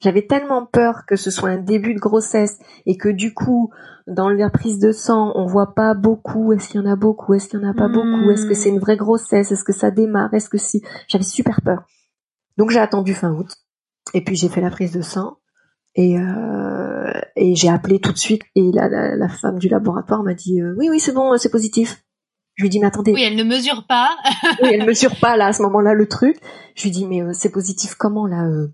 J'avais 0.00 0.26
tellement 0.26 0.64
peur 0.64 1.06
que 1.06 1.16
ce 1.16 1.30
soit 1.30 1.50
un 1.50 1.58
début 1.58 1.94
de 1.94 1.98
grossesse 1.98 2.58
et 2.86 2.96
que 2.96 3.08
du 3.08 3.34
coup, 3.34 3.70
dans 4.06 4.28
la 4.28 4.48
prise 4.48 4.78
de 4.78 4.92
sang, 4.92 5.32
on 5.34 5.46
voit 5.46 5.74
pas 5.74 5.94
beaucoup. 5.94 6.52
Est-ce 6.52 6.68
qu'il 6.68 6.80
y 6.80 6.84
en 6.84 6.90
a 6.90 6.96
beaucoup? 6.96 7.34
Est-ce 7.34 7.48
qu'il 7.48 7.60
y 7.60 7.64
en 7.64 7.68
a 7.68 7.74
pas 7.74 7.88
beaucoup? 7.88 8.30
Est-ce 8.30 8.46
que 8.46 8.54
c'est 8.54 8.68
une 8.68 8.78
vraie 8.78 8.96
grossesse? 8.96 9.50
Est-ce 9.50 9.64
que 9.64 9.72
ça 9.72 9.90
démarre? 9.90 10.32
Est-ce 10.32 10.48
que 10.48 10.58
si? 10.58 10.82
J'avais 11.08 11.24
super 11.24 11.60
peur. 11.62 11.82
Donc 12.56 12.70
j'ai 12.70 12.80
attendu 12.80 13.14
fin 13.14 13.32
août. 13.32 13.56
Et 14.14 14.22
puis 14.22 14.36
j'ai 14.36 14.48
fait 14.48 14.60
la 14.60 14.70
prise 14.70 14.92
de 14.92 15.02
sang 15.02 15.38
et, 15.94 16.18
euh, 16.18 17.12
et 17.36 17.54
j'ai 17.54 17.68
appelé 17.68 18.00
tout 18.00 18.12
de 18.12 18.18
suite 18.18 18.42
et 18.54 18.70
la, 18.72 18.88
la, 18.88 19.28
femme 19.28 19.58
du 19.58 19.68
laboratoire 19.68 20.22
m'a 20.22 20.34
dit 20.34 20.60
euh, 20.60 20.74
oui 20.78 20.88
oui 20.90 21.00
c'est 21.00 21.12
bon 21.12 21.36
c'est 21.36 21.50
positif. 21.50 22.04
Je 22.54 22.62
lui 22.62 22.70
dis 22.70 22.80
mais 22.80 22.86
attendez. 22.86 23.12
Oui 23.12 23.22
elle 23.22 23.36
ne 23.36 23.44
mesure 23.44 23.86
pas. 23.86 24.16
oui 24.62 24.70
elle 24.72 24.86
mesure 24.86 25.18
pas 25.20 25.36
là 25.36 25.46
à 25.46 25.52
ce 25.52 25.62
moment-là 25.62 25.94
le 25.94 26.08
truc. 26.08 26.36
Je 26.74 26.84
lui 26.84 26.90
dis 26.90 27.06
mais 27.06 27.22
euh, 27.22 27.32
c'est 27.32 27.50
positif 27.50 27.94
comment 27.94 28.26
là 28.26 28.46
euh, 28.46 28.68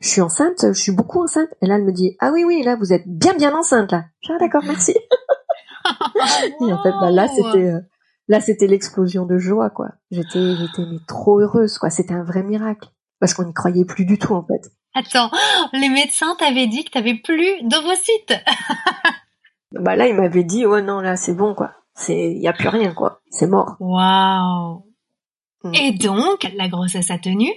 Je 0.00 0.08
suis 0.08 0.20
enceinte, 0.20 0.66
je 0.68 0.72
suis 0.72 0.92
beaucoup 0.92 1.22
enceinte. 1.22 1.48
Et 1.60 1.66
là 1.66 1.76
elle 1.76 1.84
me 1.84 1.92
dit 1.92 2.16
ah 2.20 2.30
oui 2.32 2.44
oui 2.44 2.62
là 2.62 2.76
vous 2.76 2.92
êtes 2.92 3.04
bien 3.06 3.34
bien 3.34 3.54
enceinte 3.54 3.92
là. 3.92 4.04
Ah 4.28 4.38
d'accord 4.38 4.62
merci. 4.64 4.92
et 6.60 6.72
en 6.72 6.82
fait 6.82 6.92
bah, 7.00 7.10
là 7.10 7.28
c'était 7.28 7.66
euh, 7.66 7.80
là 8.28 8.40
c'était 8.40 8.66
l'explosion 8.66 9.26
de 9.26 9.38
joie 9.38 9.70
quoi. 9.70 9.90
J'étais 10.10 10.56
j'étais 10.56 10.86
mais 10.90 10.98
trop 11.06 11.40
heureuse 11.40 11.78
quoi. 11.78 11.90
C'était 11.90 12.14
un 12.14 12.24
vrai 12.24 12.42
miracle 12.42 12.88
parce 13.20 13.34
qu'on 13.34 13.44
n'y 13.44 13.54
croyait 13.54 13.84
plus 13.84 14.04
du 14.04 14.18
tout 14.18 14.34
en 14.34 14.44
fait. 14.44 14.72
Attends, 14.94 15.30
les 15.72 15.88
médecins 15.88 16.34
t'avaient 16.38 16.66
dit 16.66 16.84
que 16.84 16.90
t'avais 16.90 17.14
plus 17.14 17.62
d'ovocytes. 17.62 18.34
bah 19.72 19.96
là, 19.96 20.06
ils 20.06 20.14
m'avaient 20.14 20.44
dit 20.44 20.66
ouais 20.66 20.82
non 20.82 21.00
là 21.00 21.16
c'est 21.16 21.34
bon 21.34 21.54
quoi, 21.54 21.72
c'est 21.94 22.32
y 22.34 22.48
a 22.48 22.52
plus 22.52 22.68
rien 22.68 22.92
quoi, 22.92 23.22
c'est 23.30 23.46
mort. 23.46 23.76
Waouh. 23.80 24.84
Mm. 25.64 25.74
Et 25.74 25.92
donc 25.92 26.50
la 26.56 26.68
grossesse 26.68 27.10
a 27.10 27.18
tenu? 27.18 27.48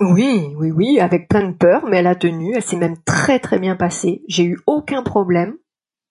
Oui, 0.00 0.52
oui, 0.56 0.70
oui, 0.70 1.00
avec 1.00 1.28
plein 1.28 1.48
de 1.48 1.52
peur, 1.54 1.86
mais 1.86 1.98
elle 1.98 2.06
a 2.06 2.14
tenu. 2.14 2.54
Elle 2.54 2.62
s'est 2.62 2.76
même 2.76 2.96
très 3.04 3.38
très 3.38 3.58
bien 3.58 3.76
passée. 3.76 4.22
J'ai 4.28 4.44
eu 4.44 4.58
aucun 4.66 5.02
problème, 5.02 5.56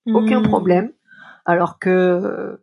aucun 0.08 0.42
mm. 0.42 0.48
problème. 0.48 0.92
Alors 1.46 1.78
que 1.78 2.60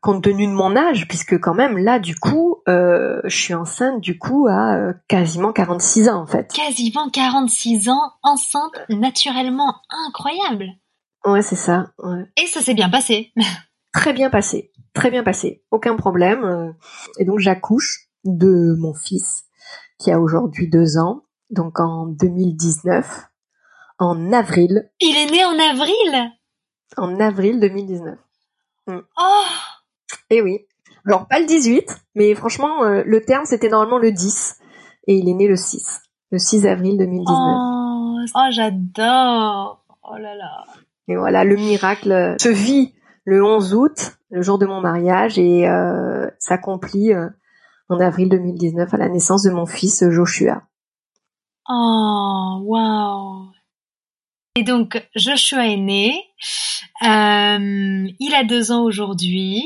compte 0.00 0.24
tenu 0.24 0.46
de 0.46 0.52
mon 0.52 0.76
âge, 0.76 1.06
puisque 1.08 1.38
quand 1.38 1.54
même 1.54 1.78
là, 1.78 1.98
du 1.98 2.16
coup, 2.16 2.62
euh, 2.68 3.20
je 3.24 3.36
suis 3.36 3.54
enceinte 3.54 4.00
du 4.00 4.18
coup 4.18 4.46
à 4.48 4.76
euh, 4.76 4.92
quasiment 5.08 5.52
46 5.52 6.08
ans 6.08 6.22
en 6.22 6.26
fait. 6.26 6.50
Quasiment 6.52 7.10
46 7.10 7.88
ans, 7.88 8.12
enceinte 8.22 8.72
naturellement, 8.88 9.74
incroyable. 10.06 10.66
Ouais, 11.24 11.42
c'est 11.42 11.56
ça. 11.56 11.92
Ouais. 11.98 12.24
Et 12.42 12.46
ça 12.46 12.60
s'est 12.60 12.74
bien 12.74 12.88
passé. 12.88 13.32
très 13.92 14.12
bien 14.12 14.30
passé, 14.30 14.72
très 14.94 15.10
bien 15.10 15.22
passé, 15.22 15.62
aucun 15.70 15.96
problème. 15.96 16.44
Euh. 16.44 16.72
Et 17.18 17.24
donc 17.24 17.38
j'accouche 17.38 18.08
de 18.24 18.74
mon 18.78 18.94
fils 18.94 19.44
qui 20.00 20.10
a 20.10 20.18
aujourd'hui 20.18 20.68
deux 20.68 20.98
ans, 20.98 21.22
donc 21.50 21.78
en 21.78 22.06
2019, 22.06 23.28
en 23.98 24.32
avril. 24.32 24.90
Il 25.00 25.16
est 25.16 25.30
né 25.30 25.44
en 25.44 25.58
avril. 25.58 26.32
En 26.96 27.20
avril 27.20 27.60
2019. 27.60 28.18
Oh 28.88 29.44
eh 30.30 30.42
oui. 30.42 30.66
Alors 31.06 31.26
pas 31.28 31.38
le 31.38 31.46
18, 31.46 31.84
mais 32.14 32.34
franchement, 32.34 32.82
euh, 32.82 33.02
le 33.04 33.20
terme 33.22 33.44
c'était 33.44 33.68
normalement 33.68 33.98
le 33.98 34.10
10. 34.10 34.58
Et 35.06 35.16
il 35.16 35.28
est 35.28 35.34
né 35.34 35.46
le 35.46 35.56
6. 35.56 36.02
Le 36.30 36.38
6 36.38 36.66
avril 36.66 36.98
2019. 36.98 37.26
Oh, 37.28 38.16
oh 38.34 38.50
j'adore. 38.50 39.84
Oh 40.02 40.16
là 40.16 40.34
là. 40.34 40.64
Et 41.08 41.16
voilà, 41.16 41.44
le 41.44 41.56
miracle 41.56 42.36
se 42.40 42.48
vit 42.48 42.94
le 43.24 43.44
11 43.44 43.74
août, 43.74 44.18
le 44.30 44.42
jour 44.42 44.58
de 44.58 44.66
mon 44.66 44.80
mariage, 44.80 45.38
et 45.38 45.68
euh, 45.68 46.28
s'accomplit 46.38 47.12
euh, 47.12 47.28
en 47.90 48.00
avril 48.00 48.28
2019 48.28 48.92
à 48.92 48.96
la 48.96 49.08
naissance 49.08 49.42
de 49.42 49.50
mon 49.50 49.66
fils 49.66 50.04
Joshua. 50.10 50.62
Oh, 51.68 52.60
wow. 52.64 53.52
Et 54.56 54.62
donc, 54.62 55.06
Joshua 55.14 55.66
est 55.66 55.76
né. 55.76 56.24
Euh, 57.02 58.08
il 58.18 58.34
a 58.34 58.44
deux 58.44 58.72
ans 58.72 58.82
aujourd'hui. 58.82 59.64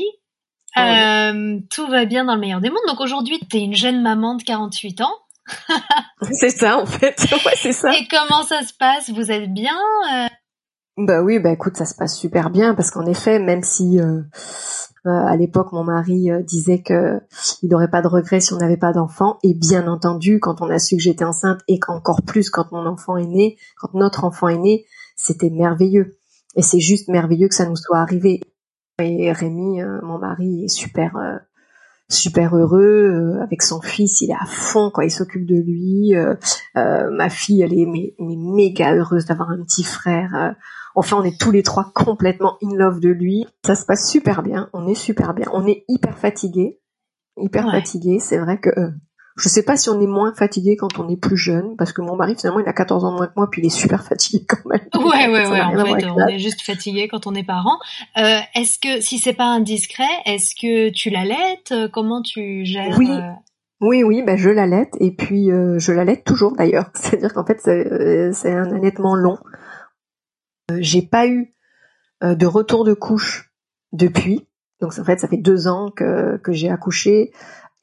Euh, 0.77 1.59
tout 1.71 1.87
va 1.87 2.05
bien 2.05 2.25
dans 2.25 2.35
le 2.35 2.41
meilleur 2.41 2.61
des 2.61 2.69
mondes. 2.69 2.79
Donc 2.87 2.99
aujourd'hui, 2.99 3.39
tu 3.49 3.57
es 3.57 3.61
une 3.61 3.75
jeune 3.75 4.01
maman 4.01 4.35
de 4.35 4.43
48 4.43 5.01
ans. 5.01 5.15
c'est 6.31 6.49
ça 6.49 6.77
en 6.77 6.85
fait. 6.85 7.23
Ouais, 7.45 7.53
c'est 7.55 7.71
ça. 7.71 7.95
Et 7.95 8.07
comment 8.07 8.43
ça 8.43 8.63
se 8.63 8.73
passe? 8.73 9.09
Vous 9.09 9.31
êtes 9.31 9.53
bien 9.53 9.77
euh? 10.11 10.27
Bah 10.97 11.21
oui, 11.21 11.39
bah 11.39 11.51
écoute, 11.51 11.75
ça 11.75 11.85
se 11.85 11.93
passe 11.93 12.17
super 12.17 12.49
bien 12.49 12.73
parce 12.73 12.89
qu'en 12.89 13.05
effet, 13.05 13.39
même 13.39 13.63
si 13.63 13.99
euh, 13.99 14.21
euh, 15.05 15.09
à 15.09 15.35
l'époque 15.35 15.73
mon 15.73 15.83
mari 15.83 16.29
disait 16.45 16.81
que 16.81 17.19
il 17.61 17.69
n'aurait 17.69 17.89
pas 17.89 18.01
de 18.01 18.07
regrets 18.07 18.39
si 18.39 18.53
on 18.53 18.57
n'avait 18.57 18.77
pas 18.77 18.93
d'enfant, 18.93 19.37
et 19.43 19.53
bien 19.53 19.87
entendu, 19.87 20.39
quand 20.39 20.61
on 20.61 20.69
a 20.69 20.79
su 20.79 20.95
que 20.95 21.01
j'étais 21.01 21.25
enceinte 21.25 21.59
et 21.67 21.79
qu'encore 21.79 22.21
plus 22.21 22.49
quand 22.49 22.71
mon 22.71 22.85
enfant 22.85 23.17
est 23.17 23.27
né, 23.27 23.57
quand 23.77 23.93
notre 23.93 24.23
enfant 24.23 24.47
est 24.47 24.57
né, 24.57 24.85
c'était 25.17 25.49
merveilleux. 25.49 26.17
Et 26.55 26.61
c'est 26.61 26.79
juste 26.79 27.09
merveilleux 27.09 27.49
que 27.49 27.55
ça 27.55 27.65
nous 27.65 27.75
soit 27.75 27.99
arrivé. 27.99 28.39
Et 28.99 29.33
Rémi, 29.33 29.81
mon 30.03 30.19
mari, 30.19 30.63
est 30.63 30.69
super 30.69 31.11
super 32.09 32.55
heureux 32.55 32.81
euh, 32.81 33.41
avec 33.41 33.61
son 33.61 33.81
fils, 33.81 34.21
il 34.21 34.31
est 34.31 34.35
à 34.35 34.45
fond 34.45 34.91
quand 34.93 35.01
il 35.01 35.11
s'occupe 35.11 35.45
de 35.45 35.55
lui. 35.55 36.15
Euh, 36.15 36.35
euh, 36.77 37.09
ma 37.11 37.29
fille, 37.29 37.61
elle 37.61 37.73
est 37.73 37.87
méga 38.19 38.93
heureuse 38.93 39.25
d'avoir 39.25 39.49
un 39.49 39.61
petit 39.63 39.83
frère. 39.83 40.55
Enfin, 40.95 41.17
on 41.19 41.23
est 41.23 41.39
tous 41.39 41.51
les 41.51 41.63
trois 41.63 41.91
complètement 41.93 42.57
in 42.63 42.75
love 42.75 42.99
de 42.99 43.09
lui. 43.09 43.45
Ça 43.65 43.75
se 43.75 43.85
passe 43.85 44.09
super 44.09 44.43
bien, 44.43 44.69
on 44.73 44.87
est 44.87 44.95
super 44.95 45.33
bien. 45.33 45.47
On 45.53 45.67
est 45.67 45.85
hyper 45.87 46.17
fatigué, 46.17 46.79
hyper 47.37 47.69
fatigué. 47.71 48.19
C'est 48.19 48.37
vrai 48.37 48.59
que 48.59 48.69
je 49.37 49.49
sais 49.49 49.63
pas 49.63 49.75
si 49.75 49.89
on 49.89 49.99
est 49.99 50.07
moins 50.07 50.33
fatigué 50.33 50.77
quand 50.77 50.97
on 50.97 51.09
est 51.09 51.17
plus 51.17 51.37
jeune, 51.37 51.75
parce 51.77 51.91
que 51.91 52.01
mon 52.01 52.15
mari 52.15 52.35
finalement 52.39 52.61
il 52.61 52.67
a 52.67 52.73
14 52.73 53.03
ans 53.03 53.11
de 53.11 53.17
moins 53.17 53.27
que 53.27 53.33
moi, 53.35 53.49
puis 53.51 53.61
il 53.61 53.65
est 53.65 53.69
super 53.69 54.03
fatigué 54.03 54.45
quand 54.47 54.65
même. 54.65 54.87
Ouais, 54.95 55.27
ouais, 55.27 55.49
ouais. 55.49 55.61
En 55.61 55.85
fait, 55.85 56.05
on 56.05 56.27
est 56.27 56.39
juste 56.39 56.61
fatigué 56.61 57.07
quand 57.09 57.27
on 57.27 57.35
est 57.35 57.43
parent. 57.43 57.77
Euh, 58.17 58.39
est-ce 58.55 58.79
que, 58.79 59.01
si 59.01 59.19
c'est 59.19 59.33
pas 59.33 59.45
indiscret, 59.45 60.03
est-ce 60.25 60.55
que 60.55 60.89
tu 60.89 61.09
l'allaites? 61.09 61.73
Comment 61.91 62.21
tu 62.21 62.65
gères 62.65 62.97
Oui. 62.97 63.09
Euh? 63.11 63.31
Oui, 63.81 64.03
oui, 64.03 64.23
ben 64.25 64.37
je 64.37 64.49
l'allaite 64.49 64.95
et 65.01 65.11
puis 65.11 65.51
euh, 65.51 65.77
je 65.79 65.91
l'allaite 65.91 66.23
toujours 66.23 66.55
d'ailleurs. 66.55 66.89
C'est-à-dire 66.93 67.33
qu'en 67.33 67.45
fait 67.45 67.59
c'est 67.59 68.51
un 68.53 68.71
allaitement 68.71 69.15
long. 69.15 69.37
J'ai 70.77 71.01
pas 71.01 71.27
eu 71.27 71.53
de 72.21 72.45
retour 72.45 72.83
de 72.85 72.93
couche 72.93 73.51
depuis. 73.91 74.47
Donc 74.81 74.97
en 74.99 75.03
fait 75.03 75.19
ça 75.19 75.27
fait 75.27 75.37
deux 75.37 75.67
ans 75.67 75.91
que, 75.91 76.37
que 76.37 76.51
j'ai 76.51 76.69
accouché 76.69 77.31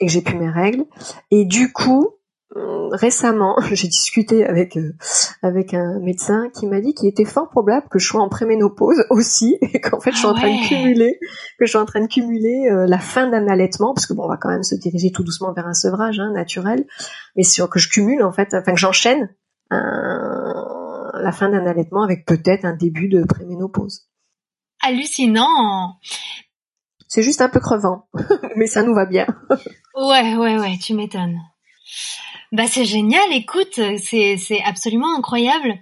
et 0.00 0.06
que 0.06 0.12
j'ai 0.12 0.22
pu 0.22 0.36
mes 0.36 0.50
règles. 0.50 0.84
Et 1.30 1.44
du 1.44 1.72
coup, 1.72 2.16
euh, 2.56 2.88
récemment, 2.88 3.56
j'ai 3.72 3.88
discuté 3.88 4.44
avec 4.44 4.76
euh, 4.76 4.94
avec 5.42 5.72
un 5.74 5.98
médecin 6.00 6.50
qui 6.54 6.66
m'a 6.66 6.80
dit 6.80 6.92
qu'il 6.92 7.08
était 7.08 7.24
fort 7.24 7.48
probable 7.48 7.86
que 7.90 7.98
je 7.98 8.06
sois 8.06 8.20
en 8.20 8.28
préménopause 8.28 9.04
aussi 9.10 9.56
et 9.62 9.80
qu'en 9.80 10.00
fait 10.00 10.12
je 10.12 10.18
suis 10.18 10.26
en 10.26 10.34
train 10.34 10.50
de 10.50 10.60
ah 10.62 10.68
cumuler 10.68 11.18
que 11.58 11.64
je 11.64 11.70
suis 11.70 11.78
en 11.78 11.86
train 11.86 12.00
de 12.00 12.08
cumuler 12.08 12.68
euh, 12.70 12.86
la 12.86 12.98
fin 12.98 13.28
d'un 13.28 13.48
allaitement 13.48 13.94
parce 13.94 14.06
que 14.06 14.12
bon 14.12 14.24
on 14.24 14.28
va 14.28 14.36
quand 14.36 14.50
même 14.50 14.64
se 14.64 14.74
diriger 14.74 15.12
tout 15.12 15.24
doucement 15.24 15.52
vers 15.54 15.66
un 15.66 15.72
sevrage 15.72 16.20
hein, 16.20 16.30
naturel 16.32 16.84
mais 17.36 17.42
sur 17.42 17.70
que 17.70 17.78
je 17.78 17.88
cumule 17.88 18.22
en 18.22 18.32
fait 18.32 18.52
enfin 18.52 18.72
que 18.72 18.78
j'enchaîne 18.78 19.30
la 21.22 21.32
fin 21.32 21.48
d'un 21.48 21.66
allaitement 21.66 22.02
avec 22.02 22.26
peut-être 22.26 22.64
un 22.64 22.76
début 22.76 23.08
de 23.08 23.24
préménopause. 23.24 24.08
Hallucinant. 24.82 25.98
C'est 27.08 27.22
juste 27.22 27.40
un 27.40 27.48
peu 27.48 27.60
crevant, 27.60 28.08
mais 28.56 28.66
ça 28.66 28.82
nous 28.82 28.94
va 28.94 29.06
bien. 29.06 29.26
ouais, 29.96 30.36
ouais, 30.36 30.58
ouais, 30.58 30.78
tu 30.78 30.94
m'étonnes. 30.94 31.38
Bah 32.52 32.66
c'est 32.66 32.84
génial, 32.84 33.32
écoute, 33.32 33.80
c'est 33.96 34.36
c'est 34.36 34.62
absolument 34.62 35.16
incroyable. 35.16 35.74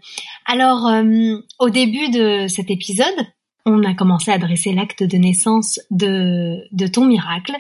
Alors 0.47 0.87
euh, 0.87 1.37
au 1.59 1.69
début 1.69 2.11
de 2.11 2.47
cet 2.47 2.71
épisode, 2.71 3.27
on 3.67 3.83
a 3.83 3.95
commencé 3.95 4.31
à 4.31 4.39
dresser 4.39 4.73
l'acte 4.73 5.03
de 5.03 5.17
naissance 5.17 5.81
de 5.91 6.59
de 6.73 6.87
ton 6.87 7.07
miracle. 7.07 7.57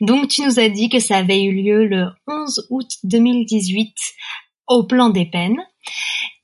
Donc 0.00 0.28
tu 0.28 0.42
nous 0.42 0.60
as 0.60 0.68
dit 0.68 0.88
que 0.88 1.00
ça 1.00 1.16
avait 1.16 1.42
eu 1.42 1.52
lieu 1.52 1.86
le 1.86 2.06
11 2.28 2.68
août 2.70 2.88
2018 3.02 3.94
au 4.68 4.84
plan 4.84 5.10
des 5.10 5.26
peines. 5.26 5.60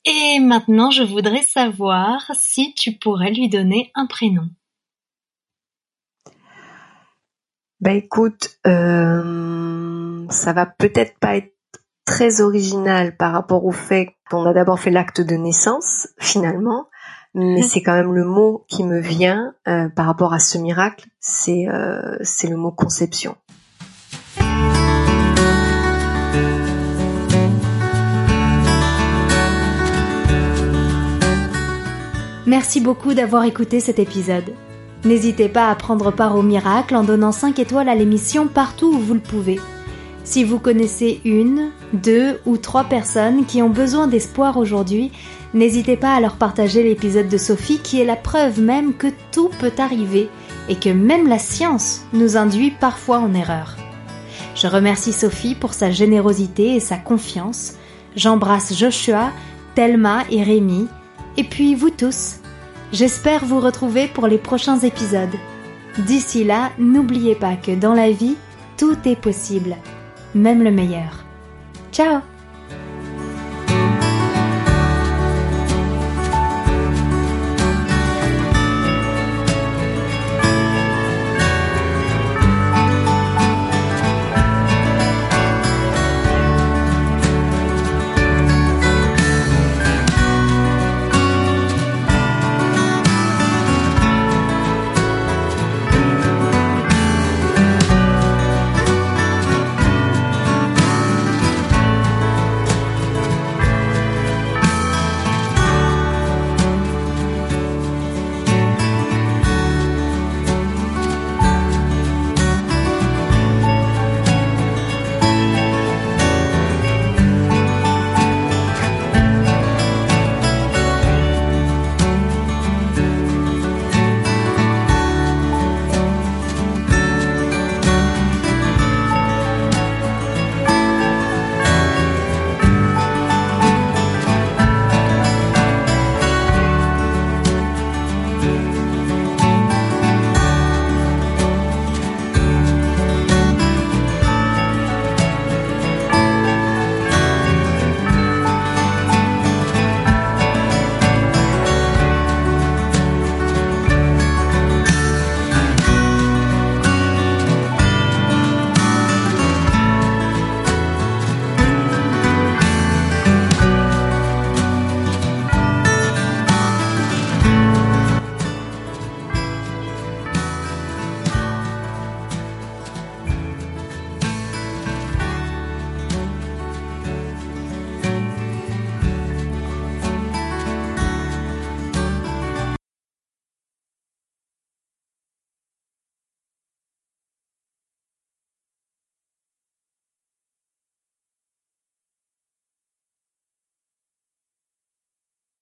Et 0.05 0.39
maintenant, 0.41 0.91
je 0.91 1.03
voudrais 1.03 1.43
savoir 1.43 2.31
si 2.35 2.75
tu 2.75 2.93
pourrais 2.93 3.31
lui 3.31 3.49
donner 3.49 3.91
un 3.95 4.07
prénom. 4.07 4.49
Bah 7.81 7.93
écoute, 7.93 8.59
euh, 8.67 10.27
ça 10.31 10.53
va 10.53 10.67
peut-être 10.67 11.17
pas 11.21 11.37
être 11.37 11.55
très 12.05 12.41
original 12.41 13.17
par 13.17 13.33
rapport 13.33 13.65
au 13.65 13.71
fait 13.71 14.17
qu'on 14.31 14.47
a 14.47 14.53
d'abord 14.53 14.81
fait 14.81 14.91
l'acte 14.91 15.21
de 15.21 15.37
naissance, 15.37 16.09
finalement, 16.19 16.89
mais 17.35 17.63
c'est 17.63 17.83
quand 17.83 17.95
même 17.95 18.15
le 18.15 18.25
mot 18.25 18.65
qui 18.69 18.83
me 18.83 18.99
vient 18.99 19.55
euh, 19.69 19.89
par 19.91 20.07
rapport 20.07 20.33
à 20.33 20.41
ce 20.41 20.59
miracle, 20.59 21.07
c'est 21.21 21.69
euh, 21.69 22.17
c'est 22.23 22.49
le 22.49 22.57
mot 22.57 22.73
conception. 22.73 23.37
Merci 32.59 32.81
beaucoup 32.81 33.15
d'avoir 33.15 33.45
écouté 33.45 33.79
cet 33.79 34.01
épisode. 34.01 34.53
N'hésitez 35.05 35.49
pas 35.49 35.71
à 35.71 35.77
prendre 35.77 36.11
part 36.11 36.35
au 36.35 36.43
miracle 36.43 36.97
en 36.97 37.05
donnant 37.05 37.31
5 37.31 37.57
étoiles 37.61 37.89
à 37.89 37.95
l'émission 37.95 38.49
partout 38.49 38.89
où 38.89 38.99
vous 38.99 39.15
le 39.15 39.21
pouvez. 39.21 39.61
Si 40.25 40.43
vous 40.43 40.59
connaissez 40.59 41.21
une, 41.25 41.71
deux 41.93 42.41
ou 42.47 42.57
trois 42.57 42.83
personnes 42.83 43.47
qui 43.47 43.63
ont 43.63 43.71
besoin 43.71 44.09
d'espoir 44.09 44.57
aujourd'hui, 44.57 45.13
n'hésitez 45.55 45.97
pas 45.97 46.17
à 46.17 46.21
leur 46.21 46.35
partager 46.35 46.83
l'épisode 46.83 47.29
de 47.29 47.39
Sophie 47.39 47.79
qui 47.79 48.01
est 48.01 48.05
la 48.05 48.17
preuve 48.17 48.61
même 48.61 48.93
que 48.93 49.07
tout 49.31 49.51
peut 49.61 49.71
arriver 49.79 50.29
et 50.69 50.75
que 50.75 50.91
même 50.91 51.29
la 51.29 51.39
science 51.39 52.01
nous 52.13 52.37
induit 52.37 52.73
parfois 52.73 53.21
en 53.21 53.35
erreur. 53.35 53.77
Je 54.57 54.67
remercie 54.67 55.13
Sophie 55.13 55.55
pour 55.55 55.75
sa 55.75 55.93
générosité 55.93 56.75
et 56.75 56.81
sa 56.81 56.97
confiance. 56.97 57.75
J'embrasse 58.17 58.77
Joshua, 58.77 59.31
Thelma 59.77 60.25
et 60.29 60.43
Rémi, 60.43 60.89
et 61.37 61.45
puis 61.45 61.77
vous 61.77 61.91
tous. 61.91 62.38
J'espère 62.93 63.45
vous 63.45 63.61
retrouver 63.61 64.09
pour 64.09 64.27
les 64.27 64.39
prochains 64.39 64.79
épisodes. 64.79 65.35
D'ici 65.99 66.45
là, 66.45 66.71
n'oubliez 66.79 67.35
pas 67.35 67.57
que 67.57 67.73
dans 67.73 67.93
la 67.93 68.11
vie, 68.11 68.37
tout 68.77 68.97
est 69.05 69.21
possible, 69.21 69.77
même 70.35 70.63
le 70.63 70.71
meilleur. 70.71 71.25
Ciao 71.93 72.21